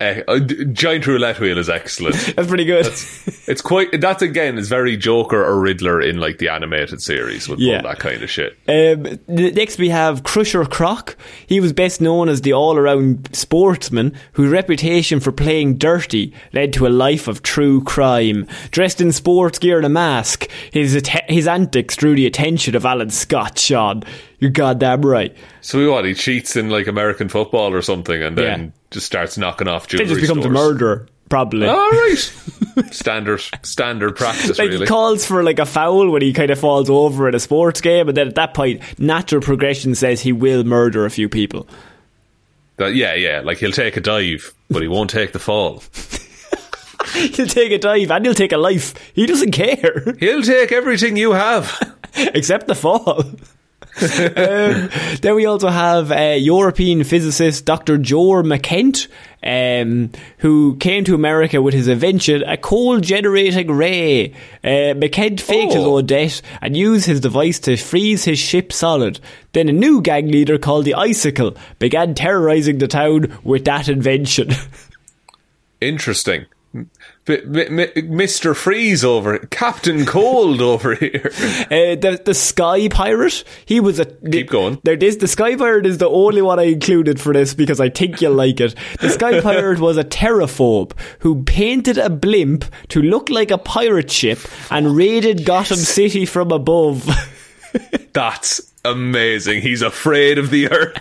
Uh, 0.00 0.20
uh, 0.28 0.38
giant 0.38 1.06
roulette 1.08 1.40
wheel 1.40 1.58
is 1.58 1.68
excellent. 1.68 2.14
That's 2.36 2.46
pretty 2.48 2.64
good. 2.64 2.84
That's, 2.84 3.48
It's 3.48 3.60
quite. 3.60 4.00
That 4.00 4.22
again 4.22 4.56
is 4.56 4.68
very 4.68 4.96
Joker 4.96 5.44
or 5.44 5.58
Riddler 5.58 6.00
in 6.00 6.18
like 6.18 6.38
the 6.38 6.50
animated 6.50 7.02
series 7.02 7.48
with 7.48 7.58
Yeah. 7.58 7.78
all 7.78 7.82
that 7.82 7.98
kind 7.98 8.22
of 8.22 8.30
shit. 8.30 8.56
Um, 8.68 9.18
next, 9.26 9.78
we 9.78 9.88
have 9.88 10.22
Crusher 10.22 10.64
Crock. 10.66 11.16
He 11.46 11.58
was 11.60 11.72
best 11.72 12.00
known 12.00 12.28
as 12.28 12.42
the 12.42 12.52
all-around 12.52 13.28
sportsman 13.34 14.14
whose 14.34 14.52
reputation 14.52 15.18
for 15.18 15.32
playing 15.32 15.78
dirty 15.78 16.32
led 16.52 16.72
to 16.74 16.86
a 16.86 16.90
life 16.90 17.26
of 17.26 17.42
true 17.42 17.82
crime. 17.82 18.46
Dressed 18.70 19.00
in 19.00 19.10
sports 19.10 19.58
gear 19.58 19.78
and 19.78 19.86
a 19.86 19.88
mask, 19.88 20.48
his 20.70 21.00
his 21.28 21.48
antics 21.48 21.96
drew 21.96 22.14
the 22.14 22.26
attention 22.26 22.76
of 22.76 22.84
Alan 22.86 23.10
Scott. 23.10 23.58
Shaun, 23.58 24.04
you're 24.38 24.50
goddamn 24.50 25.02
right. 25.02 25.36
So 25.60 25.90
what? 25.92 26.04
He 26.04 26.14
cheats 26.14 26.56
in 26.56 26.70
like 26.70 26.86
American 26.86 27.28
football 27.28 27.72
or 27.74 27.82
something, 27.82 28.22
and 28.22 28.36
then 28.38 28.60
Yeah. 28.64 28.70
just 28.90 29.06
starts 29.06 29.36
knocking 29.38 29.68
off 29.68 29.88
Then 29.88 29.98
jewelry 30.06 30.20
just 30.20 30.20
becomes 30.32 30.46
a 30.46 30.48
stores. 30.50 30.54
murderer, 30.72 31.06
probably. 31.28 31.66
Oh, 31.66 31.76
all 31.76 31.90
right, 31.90 32.90
standard 32.92 33.40
standard 33.62 34.16
practice. 34.16 34.58
like 34.58 34.68
really. 34.68 34.80
he 34.80 34.86
calls 34.86 35.26
for 35.26 35.42
like 35.42 35.58
a 35.58 35.66
foul 35.66 36.10
when 36.10 36.22
he 36.22 36.32
kind 36.32 36.50
of 36.50 36.58
falls 36.58 36.88
over 36.88 37.28
in 37.28 37.34
a 37.34 37.40
sports 37.40 37.80
game, 37.80 38.08
and 38.08 38.16
then 38.16 38.28
at 38.28 38.34
that 38.36 38.54
point, 38.54 38.80
natural 38.98 39.40
progression 39.42 39.94
says 39.94 40.20
he 40.20 40.32
will 40.32 40.64
murder 40.64 41.04
a 41.04 41.10
few 41.10 41.28
people. 41.28 41.66
That- 42.76 42.94
yeah, 42.94 43.14
yeah. 43.14 43.40
Like 43.44 43.58
he'll 43.58 43.72
take 43.72 43.96
a 43.96 44.00
dive, 44.00 44.54
but 44.70 44.82
he 44.82 44.88
won't 44.88 45.10
take 45.10 45.32
the 45.32 45.38
fall. 45.40 45.82
He'll 47.14 47.46
take 47.46 47.72
a 47.72 47.78
dive 47.78 48.10
and 48.10 48.24
he'll 48.24 48.34
take 48.34 48.52
a 48.52 48.58
life. 48.58 48.92
He 49.14 49.24
doesn't 49.24 49.52
care. 49.52 50.14
He'll 50.20 50.42
take 50.42 50.72
everything 50.72 51.16
you 51.16 51.32
have. 51.32 51.72
except 52.16 52.66
the 52.66 52.74
fall. 52.74 53.24
Um, 54.00 54.90
then 55.20 55.34
we 55.34 55.46
also 55.46 55.68
have 55.68 56.12
uh, 56.12 56.36
European 56.38 57.04
physicist 57.04 57.64
Dr. 57.64 57.98
Joar 57.98 58.42
Mahkent, 58.42 59.08
um, 59.42 60.10
who 60.38 60.76
came 60.76 61.04
to 61.04 61.14
America 61.14 61.60
with 61.62 61.74
his 61.74 61.88
invention, 61.88 62.42
a 62.46 62.56
cold 62.56 63.02
generating 63.02 63.70
ray. 63.70 64.32
Uh, 64.64 64.94
McKent 64.94 65.40
faked 65.40 65.72
his 65.74 65.84
Oh. 65.84 65.96
own 65.98 66.06
death 66.06 66.42
and 66.60 66.76
used 66.76 67.06
his 67.06 67.20
device 67.20 67.58
to 67.60 67.76
freeze 67.76 68.24
his 68.24 68.38
ship 68.38 68.72
solid. 68.72 69.20
Then 69.52 69.68
a 69.68 69.72
new 69.72 70.00
gang 70.00 70.28
leader 70.28 70.58
called 70.58 70.84
the 70.84 70.94
Icicle 70.94 71.56
began 71.78 72.14
terrorizing 72.14 72.78
the 72.78 72.88
town 72.88 73.36
with 73.44 73.64
that 73.64 73.88
invention. 73.88 74.50
Interesting. 75.80 76.46
B- 76.74 76.86
M- 77.28 77.78
M- 77.80 77.88
Mr. 77.94 78.54
Freeze 78.54 79.04
over 79.04 79.38
Captain 79.38 80.04
Cold 80.04 80.60
over 80.60 80.94
here. 80.94 81.32
Uh, 81.68 81.94
the 81.96 82.20
the 82.24 82.34
Sky 82.34 82.88
Pirate. 82.88 83.44
He 83.66 83.78
was 83.80 83.98
a 83.98 84.04
Keep 84.06 84.48
going. 84.48 84.80
There, 84.84 84.96
this 84.96 85.16
the 85.16 85.28
Sky 85.28 85.54
Pirate 85.56 85.86
is 85.86 85.98
the 85.98 86.08
only 86.08 86.40
one 86.40 86.58
I 86.58 86.64
included 86.64 87.20
for 87.20 87.32
this 87.32 87.52
because 87.52 87.80
I 87.80 87.88
think 87.90 88.20
you'll 88.20 88.34
like 88.34 88.60
it. 88.60 88.74
The 89.00 89.10
Sky 89.10 89.40
Pirate 89.42 89.80
was 89.80 89.96
a 89.96 90.04
terraphobe 90.04 90.92
who 91.20 91.42
painted 91.44 91.98
a 91.98 92.08
blimp 92.10 92.64
to 92.88 93.02
look 93.02 93.28
like 93.28 93.50
a 93.50 93.58
pirate 93.58 94.10
ship 94.10 94.38
and 94.70 94.96
raided 94.96 95.44
Gotham 95.44 95.76
City 95.78 96.24
from 96.24 96.50
above. 96.52 97.06
That's 98.12 98.67
amazing. 98.90 99.62
He's 99.62 99.82
afraid 99.82 100.38
of 100.38 100.50
the 100.50 100.70
earth. 100.70 100.98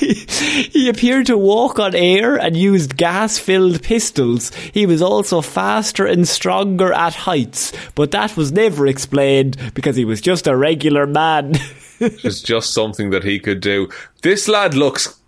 he 0.72 0.88
appeared 0.88 1.26
to 1.26 1.38
walk 1.38 1.78
on 1.78 1.94
air 1.94 2.36
and 2.36 2.56
used 2.56 2.96
gas-filled 2.96 3.82
pistols. 3.82 4.54
He 4.54 4.86
was 4.86 5.02
also 5.02 5.40
faster 5.40 6.06
and 6.06 6.26
stronger 6.26 6.92
at 6.92 7.14
heights, 7.14 7.72
but 7.94 8.10
that 8.12 8.36
was 8.36 8.52
never 8.52 8.86
explained 8.86 9.56
because 9.74 9.96
he 9.96 10.04
was 10.04 10.20
just 10.20 10.46
a 10.46 10.56
regular 10.56 11.06
man. 11.06 11.54
It's 11.98 12.42
just 12.42 12.74
something 12.74 13.08
that 13.08 13.24
he 13.24 13.38
could 13.38 13.62
do. 13.62 13.88
This 14.20 14.48
lad 14.48 14.74
looks 14.74 15.18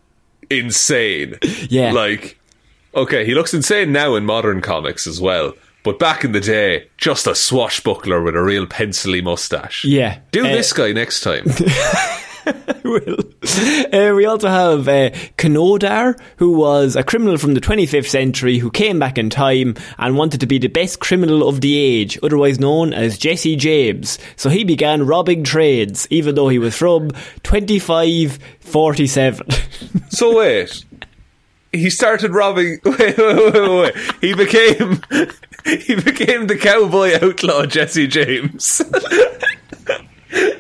insane. 0.51 1.39
Yeah. 1.71 1.93
Like, 1.93 2.39
okay, 2.95 3.25
he 3.25 3.35
looks 3.35 3.55
insane 3.55 3.91
now 3.91 4.17
in 4.17 4.27
modern 4.27 4.61
comics 4.61 5.07
as 5.07 5.19
well. 5.19 5.55
But 5.89 5.99
back 5.99 6.23
in 6.23 6.33
the 6.33 6.41
day, 6.41 6.89
just 6.99 7.27
a 7.27 7.35
swashbuckler 7.35 8.21
with 8.23 8.37
a 8.37 8.43
real 8.43 8.67
pencily 8.67 9.23
mustache. 9.23 9.87
Yeah. 9.87 10.19
Do 10.33 10.45
Uh, 10.45 10.51
this 10.51 10.71
guy 10.75 10.93
next 10.93 11.23
time. 11.23 11.47
will. 12.85 13.17
Uh, 13.91 14.13
we 14.15 14.27
also 14.27 14.49
have 14.51 14.87
uh, 14.87 15.09
Kanodar, 15.39 16.21
who 16.37 16.53
was 16.53 16.95
a 16.95 17.03
criminal 17.03 17.39
from 17.39 17.55
the 17.55 17.61
25th 17.63 18.09
century 18.09 18.59
who 18.59 18.71
came 18.71 18.99
back 18.99 19.17
in 19.17 19.31
time 19.31 19.77
and 19.97 20.19
wanted 20.19 20.41
to 20.41 20.47
be 20.47 20.59
the 20.59 20.69
best 20.69 21.01
criminal 21.01 21.49
of 21.49 21.63
the 21.63 21.79
age, 21.79 22.19
otherwise 22.23 22.61
known 22.61 22.93
as 22.93 23.17
Jesse 23.17 23.57
James. 23.57 24.19
So 24.37 24.51
he 24.51 24.65
began 24.65 25.07
robbing 25.07 25.43
trades, 25.43 26.07
even 26.11 26.35
though 26.35 26.49
he 26.49 26.59
was 26.59 26.77
from 26.77 27.13
2547. 27.45 29.51
so 30.11 30.37
wait. 30.37 30.85
He 31.73 31.91
started 31.91 32.33
robbing. 32.33 32.79
Wait, 32.85 33.19
wait, 33.19 33.21
wait, 33.53 33.55
wait. 33.55 33.95
He 34.23 34.33
became. 34.35 35.03
He 35.65 35.95
became 35.97 36.47
the 36.47 36.57
cowboy 36.57 37.19
outlaw 37.21 37.67
Jesse 37.67 38.07
James. 38.07 38.81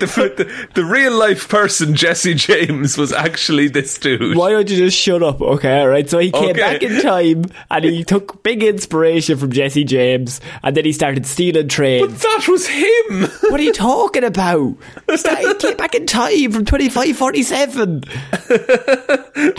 The, 0.38 0.68
the, 0.74 0.84
real 0.84 1.12
life 1.16 1.48
person 1.48 1.94
Jesse 1.94 2.34
James 2.34 2.96
was 2.96 3.12
actually 3.12 3.68
this 3.68 3.96
dude. 3.98 4.36
Why 4.36 4.50
don't 4.50 4.68
you 4.70 4.76
just 4.76 4.96
shut 4.96 5.22
up? 5.22 5.40
Okay, 5.40 5.80
alright. 5.80 6.08
So 6.08 6.18
he 6.18 6.30
came 6.30 6.50
Okay. 6.50 6.60
back 6.60 6.82
in 6.82 7.00
time 7.02 7.44
and 7.70 7.84
he 7.84 8.04
took 8.04 8.42
big 8.42 8.62
inspiration 8.62 9.36
from 9.38 9.50
Jesse 9.50 9.84
James 9.84 10.40
and 10.62 10.76
then 10.76 10.84
he 10.84 10.92
started 10.92 11.26
stealing 11.26 11.68
trades. 11.68 12.22
That 12.22 12.46
was 12.48 12.66
him. 12.68 13.28
What 13.50 13.60
are 13.60 13.64
you 13.64 13.72
talking 13.72 14.24
about? 14.24 14.76
He 15.08 15.54
came 15.54 15.76
back 15.76 15.94
in 15.94 16.06
time 16.06 16.52
from 16.52 16.64
2547. 16.64 18.02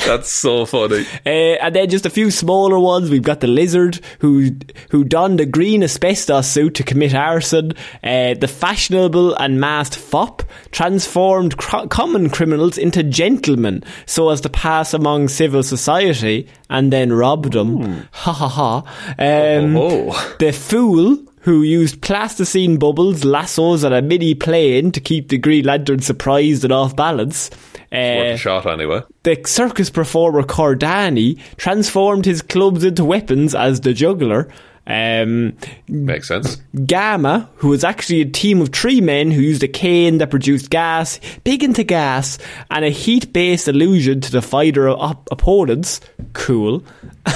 That's 0.06 0.32
so 0.32 0.66
funny. 0.66 1.06
Uh, 1.26 1.30
and 1.64 1.76
then 1.76 1.90
just 1.90 2.06
a 2.06 2.10
few 2.10 2.32
smaller 2.32 2.80
ones. 2.80 3.10
We've 3.10 3.24
got 3.24 3.40
the 3.40 3.48
lizard 3.48 4.00
who 4.20 4.52
who 4.92 5.04
donned 5.04 5.40
a 5.40 5.46
green 5.46 5.84
asbestos 5.84 6.48
suit 6.48 6.76
to 6.76 6.84
commit 6.84 7.16
arson. 7.16 7.74
Uh, 8.04 8.34
the 8.36 8.48
fashionable 8.48 9.36
and 9.36 9.60
masked 9.60 9.96
fop 9.96 10.29
transformed 10.72 11.58
cr- 11.58 11.88
common 11.88 12.30
criminals 12.30 12.78
into 12.78 13.04
gentlemen 13.04 13.84
so 14.06 14.30
as 14.30 14.42
to 14.42 14.50
pass 14.50 14.94
among 14.94 15.28
civil 15.28 15.64
society 15.64 16.48
and 16.70 16.92
then 16.94 17.12
robbed 17.14 17.54
them. 17.54 18.08
Ha 18.12 18.32
ha 18.34 18.48
ha. 18.48 18.78
Um, 19.18 19.76
Oh. 19.78 20.36
The 20.40 20.52
fool 20.52 21.18
who 21.42 21.62
used 21.64 22.02
plasticine 22.02 22.78
bubbles, 22.78 23.24
lassos, 23.24 23.84
and 23.84 23.94
a 23.94 24.02
mini 24.02 24.36
plane 24.36 24.92
to 24.92 25.00
keep 25.00 25.30
the 25.30 25.38
Green 25.38 25.66
Lantern 25.66 26.00
surprised 26.02 26.64
and 26.64 26.74
off 26.74 26.96
balance. 26.96 27.50
Uh, 27.92 28.36
a 28.36 28.38
shot 28.38 28.66
anyway. 28.68 29.02
the 29.24 29.42
circus 29.46 29.90
performer 29.90 30.44
Cordani 30.44 31.40
transformed 31.58 32.26
his 32.26 32.42
clubs 32.44 32.84
into 32.84 33.04
weapons 33.06 33.56
as 33.56 33.82
the 33.82 33.94
juggler. 33.94 34.48
Um, 34.90 35.56
Makes 35.88 36.28
sense. 36.28 36.58
Gamma, 36.86 37.48
who 37.58 37.68
was 37.68 37.84
actually 37.84 38.22
a 38.22 38.26
team 38.26 38.60
of 38.60 38.70
three 38.70 39.02
men 39.02 39.30
who 39.30 39.40
used 39.40 39.62
a 39.62 39.68
cane 39.68 40.18
that 40.18 40.32
produced 40.32 40.72
gas, 40.72 41.20
big 41.44 41.64
into 41.64 41.84
gas, 41.84 42.40
and 42.72 42.84
a 42.84 42.90
heat 42.90 43.32
based 43.32 43.68
illusion 43.68 44.20
to 44.22 44.32
defy 44.32 44.72
their 44.72 44.90
op- 44.90 45.30
opponents. 45.32 46.02
Cool. 46.34 46.84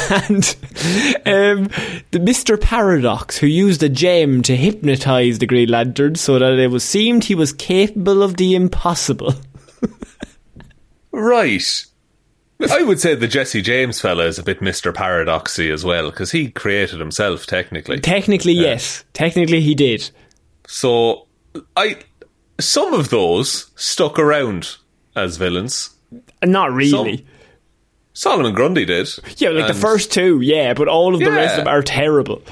And 0.09 0.55
um, 1.25 1.63
the 2.11 2.19
Mr. 2.19 2.59
Paradox, 2.59 3.37
who 3.37 3.45
used 3.45 3.83
a 3.83 3.89
gem 3.89 4.41
to 4.43 4.55
hypnotize 4.55 5.37
the 5.37 5.45
Green 5.45 5.69
Lantern 5.69 6.15
so 6.15 6.39
that 6.39 6.57
it 6.57 6.71
was 6.71 6.83
seemed 6.83 7.25
he 7.25 7.35
was 7.35 7.53
capable 7.53 8.23
of 8.23 8.37
the 8.37 8.55
impossible. 8.55 9.33
Right. 11.11 11.85
I 12.71 12.83
would 12.83 12.99
say 12.99 13.15
the 13.15 13.27
Jesse 13.27 13.61
James 13.61 13.99
fella 13.99 14.25
is 14.25 14.39
a 14.39 14.43
bit 14.43 14.59
Mr. 14.59 14.93
Paradoxy 14.93 15.69
as 15.69 15.83
well, 15.83 16.09
because 16.09 16.31
he 16.31 16.49
created 16.51 16.99
himself, 16.99 17.45
technically. 17.45 17.99
Technically, 17.99 18.53
yes. 18.53 19.03
Technically, 19.13 19.61
he 19.61 19.75
did. 19.75 20.09
So, 20.67 21.27
I. 21.75 21.97
Some 22.59 22.93
of 22.93 23.09
those 23.09 23.71
stuck 23.75 24.19
around 24.19 24.77
as 25.15 25.37
villains. 25.37 25.89
Not 26.43 26.71
really. 26.71 27.25
Solomon 28.13 28.53
Grundy 28.53 28.85
did. 28.85 29.09
yeah, 29.37 29.49
like 29.49 29.67
the 29.67 29.73
first 29.73 30.11
two, 30.11 30.39
yeah, 30.41 30.75
but 30.75 30.87
all 30.87 31.15
of 31.15 31.19
the 31.19 31.31
rest 31.31 31.57
of 31.57 31.65
them 31.65 31.73
are 31.73 31.81
terrible. 31.81 32.43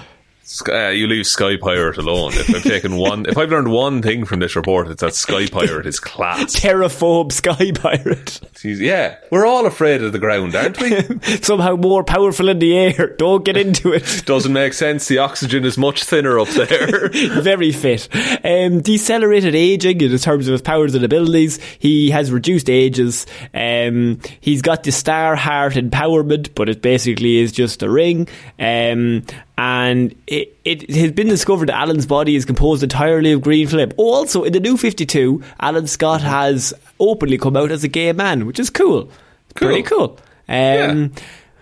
Uh, 0.67 0.89
you 0.89 1.07
leave 1.07 1.25
Sky 1.25 1.55
Pirate 1.57 1.97
alone. 1.97 2.33
If 2.33 2.53
I've 2.53 2.63
taken 2.63 2.95
one, 2.97 3.25
if 3.25 3.37
I've 3.37 3.49
learned 3.51 3.71
one 3.71 4.01
thing 4.01 4.25
from 4.25 4.39
this 4.39 4.55
report, 4.55 4.87
it's 4.87 5.01
that 5.01 5.15
Sky 5.15 5.47
Pirate 5.47 5.85
is 5.85 5.99
class. 5.99 6.55
Terraphobe 6.55 7.31
Sky 7.31 7.71
Pirate. 7.71 8.39
Yeah, 8.63 9.17
we're 9.31 9.45
all 9.45 9.65
afraid 9.65 10.03
of 10.03 10.11
the 10.11 10.19
ground, 10.19 10.55
aren't 10.55 10.79
we? 10.79 10.91
Somehow 11.41 11.75
more 11.75 12.03
powerful 12.03 12.49
in 12.49 12.59
the 12.59 12.77
air. 12.77 13.15
Don't 13.17 13.45
get 13.45 13.57
into 13.57 13.93
it. 13.93 14.23
Doesn't 14.25 14.53
make 14.53 14.73
sense. 14.73 15.07
The 15.07 15.19
oxygen 15.19 15.65
is 15.65 15.77
much 15.77 16.03
thinner 16.03 16.37
up 16.39 16.49
there. 16.49 17.09
Very 17.41 17.71
fit. 17.71 18.07
Um, 18.43 18.81
decelerated 18.81 19.55
aging 19.55 20.01
in 20.01 20.17
terms 20.17 20.47
of 20.47 20.51
his 20.51 20.61
powers 20.61 20.95
and 20.95 21.03
abilities. 21.03 21.59
He 21.79 22.11
has 22.11 22.31
reduced 22.31 22.69
ages. 22.69 23.25
Um, 23.53 24.19
he's 24.41 24.61
got 24.61 24.83
the 24.83 24.91
Starheart 24.91 25.89
empowerment, 25.89 26.53
but 26.55 26.69
it 26.69 26.81
basically 26.81 27.37
is 27.37 27.51
just 27.51 27.81
a 27.83 27.89
ring. 27.89 28.27
Um, 28.59 29.23
and 29.61 30.15
it, 30.25 30.57
it 30.65 30.89
has 30.89 31.11
been 31.11 31.27
discovered 31.27 31.69
that 31.69 31.77
Alan's 31.77 32.07
body 32.07 32.35
is 32.35 32.45
composed 32.45 32.81
entirely 32.81 33.31
of 33.31 33.41
green 33.41 33.67
flip. 33.67 33.93
Oh, 33.95 34.11
also, 34.11 34.43
in 34.43 34.53
the 34.53 34.59
new 34.59 34.75
52, 34.75 35.43
Alan 35.59 35.85
Scott 35.85 36.21
has 36.21 36.73
openly 36.99 37.37
come 37.37 37.55
out 37.55 37.69
as 37.69 37.83
a 37.83 37.87
gay 37.87 38.11
man, 38.11 38.47
which 38.47 38.59
is 38.59 38.71
cool. 38.71 39.11
Pretty 39.53 39.83
cool. 39.83 40.17
Um, 40.49 41.11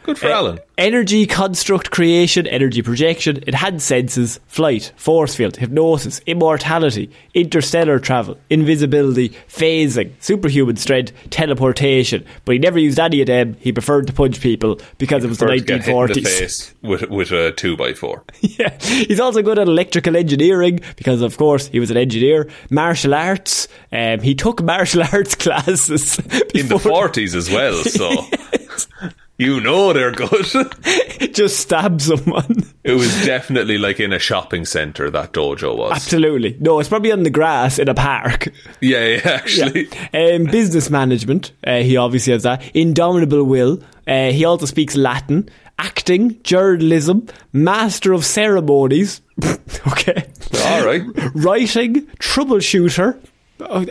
Good 0.10 0.18
for 0.18 0.28
Alan. 0.30 0.60
Energy 0.76 1.28
construct 1.28 1.92
creation, 1.92 2.48
energy 2.48 2.82
projection. 2.82 3.44
It 3.46 3.54
had 3.54 3.80
senses, 3.82 4.40
flight, 4.48 4.92
force 4.96 5.36
field, 5.36 5.58
hypnosis, 5.58 6.20
immortality, 6.26 7.12
interstellar 7.36 8.00
travel, 8.00 8.40
invisibility, 8.50 9.30
phasing, 9.48 10.14
superhuman 10.20 10.78
strength, 10.78 11.12
teleportation. 11.30 12.26
But 12.46 12.54
he 12.54 12.60
never 12.60 12.80
used 12.80 12.98
any 12.98 13.22
of 13.22 13.28
them. 13.28 13.56
He 13.60 13.72
preferred 13.72 14.08
to 14.08 14.14
punch 14.14 14.42
people 14.42 14.80
because 14.98 15.24
it 15.24 15.28
was 15.28 15.38
the 15.38 15.46
Preferred 15.46 15.60
to 15.60 15.66
get 15.66 15.84
hit 15.84 15.94
in 15.94 16.24
the 16.24 16.30
1940s. 16.30 16.40
face 16.40 16.74
with, 16.82 17.10
with 17.10 17.32
a 17.32 17.52
2x4. 17.52 18.22
yeah. 18.60 18.78
He's 18.82 19.20
also 19.20 19.44
good 19.44 19.60
at 19.60 19.68
electrical 19.68 20.16
engineering 20.16 20.80
because, 20.96 21.22
of 21.22 21.38
course, 21.38 21.68
he 21.68 21.80
was 21.80 21.92
an 21.92 21.98
engineer. 21.98 22.50
Martial 22.72 23.14
arts. 23.14 23.68
Um, 23.92 24.22
he 24.22 24.34
took 24.34 24.64
martial 24.64 25.04
arts 25.14 25.36
classes 25.36 26.18
In 26.56 26.68
the 26.68 26.80
40s 26.82 27.36
as 27.36 27.52
well, 27.52 27.84
so. 27.84 28.10
You 29.40 29.62
know 29.62 29.94
they're 29.94 30.12
good. 30.12 30.30
just 31.34 31.62
stab 31.62 32.02
someone. 32.02 32.66
it 32.84 32.92
was 32.92 33.26
definitely 33.26 33.78
like 33.78 34.02
in 34.02 34.12
a 34.12 34.20
shopping 34.20 34.66
centre, 34.66 35.10
that 35.10 35.32
dojo 35.32 35.78
was. 35.78 35.94
Absolutely. 35.94 36.58
No, 36.60 36.78
it's 36.82 36.90
probably 36.90 37.14
on 37.14 37.24
the 37.24 37.30
grass 37.30 37.80
in 37.80 37.88
a 37.88 37.94
park. 37.94 38.50
Yeah, 38.82 39.06
yeah, 39.06 39.22
actually. 39.24 39.88
Um, 40.14 40.44
business 40.44 40.90
management, 40.90 41.54
uh, 41.66 41.78
he 41.78 41.96
obviously 41.96 42.34
has 42.34 42.44
that. 42.44 42.70
Indomitable 42.76 43.46
will. 43.46 43.82
Uh, 44.06 44.32
he 44.32 44.44
also 44.44 44.66
speaks 44.66 44.98
Latin. 44.98 45.50
Acting, 45.78 46.44
journalism, 46.44 47.26
master 47.54 48.12
of 48.12 48.26
ceremonies. 48.26 49.22
okay. 49.88 50.28
All 50.66 50.86
right. 50.86 51.02
Writing, 51.34 52.08
troubleshooter. 52.18 53.18
Oh, 53.62 53.86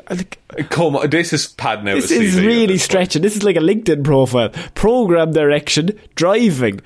Come 0.71 0.97
on, 0.97 1.11
this 1.11 1.33
is 1.33 1.49
padding 1.49 1.89
out 1.89 1.97
this 1.97 2.11
is 2.11 2.41
really 2.41 2.67
this 2.67 2.85
stretching. 2.85 3.23
This 3.23 3.37
is 3.37 3.43
like 3.43 3.57
a 3.57 3.61
LinkedIn 3.61 4.03
profile. 4.03 4.51
Program 4.75 5.33
direction, 5.33 5.99
driving. 6.15 6.81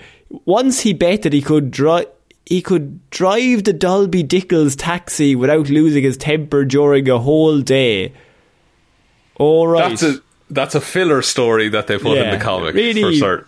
Once 0.44 0.80
he 0.80 0.92
bet 0.92 1.22
that 1.22 1.32
he 1.32 1.42
could 1.42 1.70
drive. 1.70 2.06
He 2.44 2.60
could 2.60 3.08
drive 3.10 3.64
the 3.64 3.72
Doiby 3.72 4.26
Dickles 4.26 4.74
taxi 4.76 5.36
without 5.36 5.70
losing 5.70 6.02
his 6.02 6.16
temper 6.16 6.64
during 6.64 7.08
a 7.08 7.18
whole 7.18 7.60
day. 7.60 8.12
All 9.36 9.68
right. 9.68 9.90
That's 9.90 10.02
a 10.02 10.20
that's 10.50 10.74
a 10.74 10.80
filler 10.80 11.22
story 11.22 11.68
that 11.70 11.86
they 11.86 11.98
put 11.98 12.18
in 12.18 12.30
the 12.30 12.44
comic 12.44 12.74
really, 12.74 13.00
for 13.00 13.12
certain. 13.14 13.46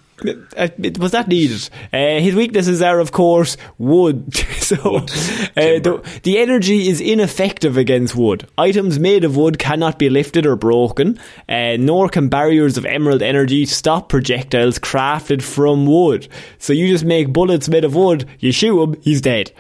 Uh, 0.57 0.69
it- 0.79 0.99
was 0.99 1.11
that 1.13 1.27
needed? 1.29 1.69
Uh, 1.93 2.21
his 2.21 2.35
weaknesses 2.35 2.81
are, 2.81 3.01
of 3.01 3.11
course, 3.13 3.57
wood. 3.79 4.33
so 4.59 4.77
Wood, 4.85 5.11
uh, 5.57 5.81
the, 5.83 6.21
the 6.23 6.39
energy 6.39 6.89
is 6.89 7.01
ineffective 7.01 7.77
against 7.77 8.15
wood. 8.15 8.47
Items 8.57 8.99
made 8.99 9.25
of 9.25 9.37
wood 9.37 9.59
cannot 9.59 9.99
be 9.99 10.09
lifted 10.09 10.47
or 10.47 10.55
broken, 10.57 11.19
uh, 11.49 11.77
nor 11.79 12.09
can 12.09 12.29
barriers 12.29 12.77
of 12.79 12.87
emerald 12.87 13.23
energy 13.23 13.67
stop 13.67 14.09
projectiles 14.09 14.79
crafted 14.79 15.43
from 15.43 15.85
wood. 15.87 16.29
So 16.59 16.73
you 16.73 16.87
just 16.89 17.05
make 17.05 17.33
bullets 17.33 17.69
made 17.69 17.85
of 17.85 17.95
wood, 17.97 18.25
you 18.39 18.53
shoot 18.53 18.81
him, 18.83 19.01
he's 19.03 19.21
dead. 19.21 19.51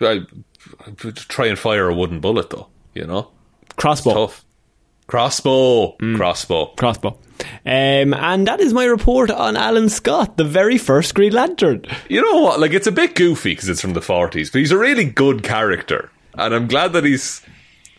I, 0.00 0.20
I 0.86 0.90
try 1.14 1.46
and 1.46 1.58
fire 1.58 1.88
a 1.88 1.94
wooden 1.94 2.20
bullet 2.20 2.50
though. 2.50 2.68
You 2.94 3.06
know, 3.06 3.30
Crossbow. 3.76 4.30
Crossbow, 5.06 5.96
Mm. 5.98 6.16
crossbow. 6.16 6.66
Crossbow. 6.76 7.18
Um, 7.66 8.14
and 8.14 8.46
that 8.46 8.60
is 8.60 8.72
my 8.72 8.84
report 8.84 9.30
on 9.30 9.56
Alan 9.56 9.88
Scott, 9.88 10.36
the 10.36 10.44
very 10.44 10.78
first 10.78 11.14
Green 11.14 11.32
Lantern. 11.32 11.84
You 12.08 12.22
know 12.22 12.40
what? 12.40 12.58
Like 12.60 12.72
it's 12.72 12.86
a 12.86 12.92
bit 12.92 13.14
goofy 13.14 13.50
because 13.52 13.68
it's 13.68 13.80
from 13.80 13.92
the 13.92 14.00
forties, 14.00 14.50
but 14.50 14.60
he's 14.60 14.72
a 14.72 14.78
really 14.78 15.04
good 15.04 15.42
character, 15.42 16.10
and 16.38 16.54
I'm 16.54 16.66
glad 16.68 16.92
that 16.94 17.04
he's 17.04 17.42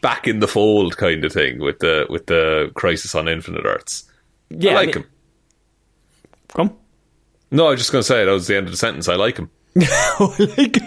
back 0.02 0.28
in 0.28 0.40
the 0.40 0.48
fold, 0.48 0.98
kind 0.98 1.24
of 1.26 1.32
thing, 1.32 1.60
with 1.60 1.80
the 1.80 2.06
with 2.10 2.26
the 2.28 2.72
Crisis 2.76 3.14
on 3.14 3.28
Infinite 3.28 3.66
Earths. 3.66 4.04
Yeah, 4.50 4.72
I 4.72 4.76
like 4.76 4.84
I 4.84 4.86
mean- 4.86 4.96
him. 5.04 5.06
Come. 6.56 6.76
No, 7.52 7.68
I 7.68 7.72
was 7.72 7.80
just 7.80 7.92
going 7.92 8.02
to 8.02 8.08
say 8.08 8.26
that 8.26 8.32
was 8.32 8.48
the 8.48 8.56
end 8.56 8.66
of 8.68 8.72
the 8.72 8.78
sentence. 8.78 9.08
I 9.08 9.16
like 9.16 9.38
him. 9.38 9.50
like, 10.20 10.78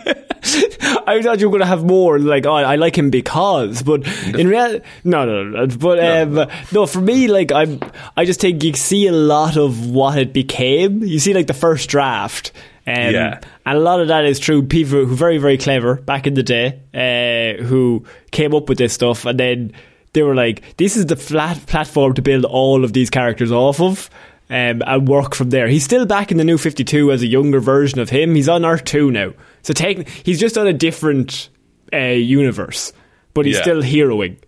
I 1.06 1.20
thought 1.22 1.40
you 1.40 1.46
were 1.48 1.50
going 1.50 1.60
to 1.60 1.66
have 1.66 1.84
more 1.84 2.18
like, 2.18 2.46
oh, 2.46 2.54
I 2.54 2.76
like 2.76 2.96
him 2.96 3.10
because, 3.10 3.82
but 3.82 4.06
in 4.34 4.48
reality, 4.48 4.84
no, 5.04 5.26
no, 5.26 5.44
no. 5.44 5.66
But 5.76 5.98
um, 6.02 6.48
no, 6.72 6.86
for 6.86 7.00
me, 7.00 7.28
like, 7.28 7.52
I'm, 7.52 7.80
I 8.16 8.24
just 8.24 8.40
think 8.40 8.64
you 8.64 8.72
see 8.74 9.06
a 9.06 9.12
lot 9.12 9.56
of 9.56 9.90
what 9.90 10.18
it 10.18 10.32
became. 10.32 11.02
You 11.02 11.18
see, 11.18 11.34
like, 11.34 11.46
the 11.48 11.54
first 11.54 11.90
draft. 11.90 12.52
Um, 12.86 12.94
Yeah. 12.94 13.40
And 13.66 13.76
a 13.76 13.80
lot 13.80 14.00
of 14.00 14.08
that 14.08 14.24
is 14.24 14.38
true. 14.38 14.62
People 14.62 15.04
who 15.04 15.14
very, 15.14 15.36
very 15.36 15.58
clever 15.58 15.96
back 15.96 16.26
in 16.26 16.32
the 16.32 16.42
day, 16.42 16.80
uh, 16.94 17.62
who 17.62 18.04
came 18.30 18.54
up 18.54 18.70
with 18.70 18.78
this 18.78 18.94
stuff, 18.94 19.26
and 19.26 19.38
then 19.38 19.72
they 20.14 20.22
were 20.22 20.34
like, 20.34 20.62
"This 20.78 20.96
is 20.96 21.04
the 21.04 21.16
flat 21.16 21.66
platform 21.66 22.14
to 22.14 22.22
build 22.22 22.46
all 22.46 22.82
of 22.84 22.94
these 22.94 23.10
characters 23.10 23.52
off 23.52 23.78
of." 23.82 24.08
Um, 24.50 24.82
and 24.86 25.06
work 25.06 25.34
from 25.34 25.50
there. 25.50 25.68
He's 25.68 25.84
still 25.84 26.06
back 26.06 26.30
in 26.30 26.38
the 26.38 26.44
new 26.44 26.56
52 26.56 27.12
as 27.12 27.20
a 27.22 27.26
younger 27.26 27.60
version 27.60 27.98
of 28.00 28.08
him. 28.08 28.34
He's 28.34 28.48
on 28.48 28.64
Earth 28.64 28.84
2 28.84 29.10
now. 29.10 29.34
So 29.60 29.74
take, 29.74 30.08
he's 30.08 30.40
just 30.40 30.56
on 30.56 30.66
a 30.66 30.72
different 30.72 31.50
uh, 31.92 31.98
universe, 31.98 32.94
but 33.34 33.44
he's 33.44 33.56
Yeah. 33.56 33.62
still 33.62 33.82
heroing. 33.82 34.38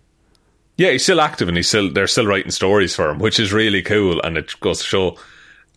Yeah, 0.77 0.89
he's 0.89 1.03
still 1.03 1.21
active, 1.21 1.47
and 1.49 1.55
he's 1.55 1.67
still 1.67 1.91
they're 1.93 2.07
still 2.07 2.25
writing 2.25 2.49
stories 2.49 2.95
for 2.95 3.11
him, 3.11 3.19
which 3.19 3.39
is 3.39 3.53
really 3.53 3.83
cool. 3.83 4.19
And 4.23 4.37
it 4.37 4.59
goes 4.61 4.79
to 4.79 4.85
show, 4.85 5.17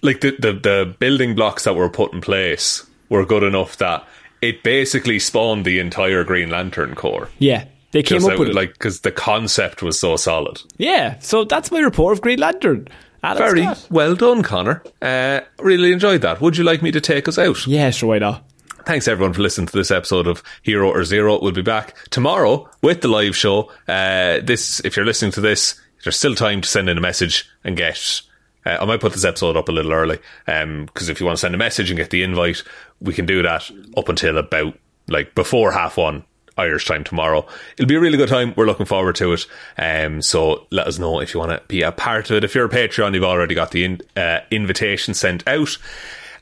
like 0.03 0.23
the 0.23 0.31
the, 0.39 0.53
the 0.55 0.95
building 0.99 1.35
blocks 1.35 1.65
that 1.65 1.75
were 1.75 1.91
put 1.91 2.15
in 2.15 2.23
place 2.23 2.87
were 3.11 3.27
good 3.27 3.43
enough 3.43 3.77
that 3.77 4.07
it 4.41 4.63
basically 4.63 5.19
spawned 5.19 5.67
the 5.67 5.79
entire 5.81 6.25
Green 6.25 6.49
Lantern 6.49 6.95
Corps. 6.95 7.29
Yeah. 7.39 7.67
They 7.93 8.03
came 8.03 8.25
up 8.25 8.33
out- 8.33 8.39
with 8.39 8.49
it. 8.49 8.55
like 8.55 8.73
because 8.73 9.01
the 9.01 9.13
concept 9.13 9.83
was 9.83 9.99
so 9.99 10.17
solid. 10.17 10.63
Yeah. 10.79 11.19
So 11.19 11.45
that's 11.45 11.71
my 11.71 11.81
report 11.81 12.15
of 12.15 12.23
Green 12.23 12.39
Lantern. 12.39 12.89
Alan 13.25 13.39
Very 13.39 13.63
Scott. 13.63 13.87
well 13.91 14.15
done, 14.15 14.43
Conor. 14.43 14.83
Uh, 15.01 15.41
really 15.59 15.93
enjoyed 15.93 16.21
that. 16.23 16.41
Would 16.41 16.57
you 16.57 16.65
like 16.65 16.83
me 16.83 16.91
to 16.93 17.01
take 17.01 17.27
us 17.27 17.39
out? 17.39 17.67
Yeah, 17.67 17.91
sure, 17.91 18.11
why 18.11 18.19
not? 18.19 18.45
Thanks 18.87 19.09
everyone 19.09 19.33
for 19.33 19.41
listening 19.41 19.67
to 19.69 19.77
this 19.77 19.91
episode 19.91 20.27
of 20.27 20.43
Hero 20.63 20.91
or 20.91 21.05
Zero. 21.05 21.41
We'll 21.41 21.53
be 21.53 21.63
back 21.63 21.97
tomorrow 22.11 22.69
with 22.83 23.01
the 23.01 23.09
live 23.09 23.35
show. 23.35 23.73
Uh, 23.89 24.41
this, 24.43 24.81
if 24.85 24.95
you're 24.95 25.07
listening 25.07 25.33
to 25.33 25.41
this, 25.41 25.81
there's 26.03 26.19
still 26.19 26.35
time 26.35 26.61
to 26.61 26.69
send 26.69 26.91
in 26.91 26.99
a 26.99 27.01
message 27.01 27.49
and 27.65 27.79
get. 27.79 28.21
Uh, 28.67 28.77
I 28.81 28.85
might 28.85 29.01
put 29.01 29.13
this 29.15 29.25
episode 29.25 29.57
up 29.57 29.71
a 29.71 29.73
little 29.73 29.93
early, 29.93 30.19
because 30.45 31.09
if 31.09 31.19
you 31.19 31.25
want 31.27 31.39
to 31.39 31.41
send 31.41 31.55
a 31.55 31.59
message 31.59 31.91
and 31.91 31.97
get 31.97 32.11
the 32.11 32.23
invite, 32.23 32.63
we 33.01 33.15
can 33.15 33.25
do 33.25 33.43
that 33.43 33.71
up 33.97 34.11
until 34.11 34.37
about 34.37 34.79
like 35.09 35.35
before 35.35 35.73
half 35.73 35.97
one 35.97 36.25
Irish 36.57 36.87
time 36.87 37.05
tomorrow. 37.05 37.47
It'll 37.77 37.89
be 37.89 37.97
a 37.97 38.01
really 38.01 38.17
good 38.17 38.29
time. 38.29 38.55
We're 38.57 38.67
looking 38.67 38.87
forward 38.87 39.17
to 39.17 39.33
it. 39.33 39.47
Um, 39.77 40.23
so 40.23 40.67
let 40.71 40.87
us 40.87 40.99
know 40.99 41.21
if 41.21 41.35
you 41.35 41.41
want 41.41 41.53
to 41.53 41.63
be 41.67 41.83
a 41.83 41.93
part 41.93 42.31
of 42.31 42.37
it. 42.37 42.45
If 42.45 42.55
you're 42.55 42.67
a 42.67 42.71
Patreon, 42.71 43.15
you've 43.15 43.25
already 43.25 43.55
got 43.55 43.73
the 43.73 43.85
in, 43.85 44.01
uh, 44.17 44.41
invitation 44.51 45.15
sent 45.15 45.47
out. 45.49 45.77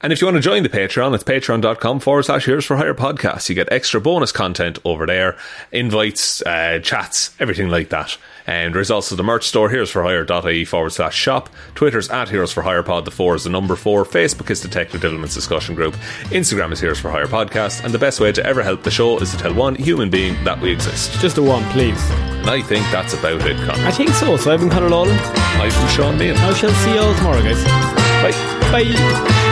And 0.03 0.13
if 0.13 0.21
you 0.21 0.27
want 0.27 0.37
to 0.37 0.41
join 0.41 0.65
the 0.65 0.69
Patreon, 0.69 1.15
it's 1.15 1.23
patreon.com 1.23 2.01
forward 2.01 2.25
slash 2.25 2.45
here's 2.45 2.65
for 2.65 2.77
hire 2.77 2.95
podcast. 2.95 3.49
You 3.49 3.55
get 3.55 3.71
extra 3.71 4.01
bonus 4.01 4.33
content 4.33 4.79
over 4.85 5.07
there, 5.07 5.37
invites, 5.71 6.43
uh, 6.43 6.81
chats, 6.83 7.35
everything 7.39 7.69
like 7.69 7.91
that. 7.91 8.19
And 8.45 8.75
there's 8.75 8.91
also 8.91 9.15
the 9.15 9.23
merch 9.23 9.45
store, 9.47 9.71
here's 9.71 9.91
for 9.91 10.03
hire.ie 10.03 10.65
forward 10.65 10.91
slash 10.91 11.15
shop. 11.15 11.49
Twitter's 11.77 12.11
at 12.11 12.29
heroes 12.29 12.53
for 12.53 12.63
hire 12.63 12.83
pod, 12.83 13.05
the 13.05 13.13
four 13.13 13.37
is 13.37 13.45
the 13.45 13.51
number 13.51 13.77
four. 13.77 14.05
Facebook 14.05 14.51
is 14.51 14.61
Detective 14.61 15.01
Divilment's 15.01 15.35
discussion 15.35 15.77
group. 15.77 15.95
Instagram 16.31 16.73
is 16.73 16.81
heroes 16.81 16.99
for 16.99 17.11
hire 17.11 17.29
podcast. 17.29 17.85
And 17.85 17.95
the 17.95 17.99
best 18.01 18.19
way 18.19 18.33
to 18.33 18.45
ever 18.45 18.65
help 18.65 18.83
the 18.83 18.91
show 18.91 19.19
is 19.19 19.31
to 19.31 19.37
tell 19.37 19.55
one 19.55 19.77
human 19.77 20.11
being 20.11 20.43
that 20.43 20.61
we 20.61 20.73
exist. 20.73 21.13
Just 21.21 21.39
a 21.39 21.43
one, 21.43 21.63
please. 21.71 22.03
And 22.11 22.51
I 22.51 22.61
think 22.61 22.85
that's 22.91 23.15
about 23.15 23.41
it, 23.47 23.57
Conor. 23.59 23.87
I 23.87 23.93
think 23.93 24.11
so. 24.11 24.37
So 24.37 24.53
I've 24.53 24.59
been 24.59 24.71
Conor 24.71 24.91
Lawler. 24.91 25.13
I've 25.13 25.73
been 25.73 25.89
Shaun 25.89 26.19
Meighan. 26.19 26.37
I 26.39 26.53
shall 26.55 26.73
see 26.73 26.95
you 26.95 26.99
all 27.01 27.15
tomorrow, 27.15 27.41
guys. 27.41 27.63
Bye. 28.21 28.33
Bye. 28.73 29.52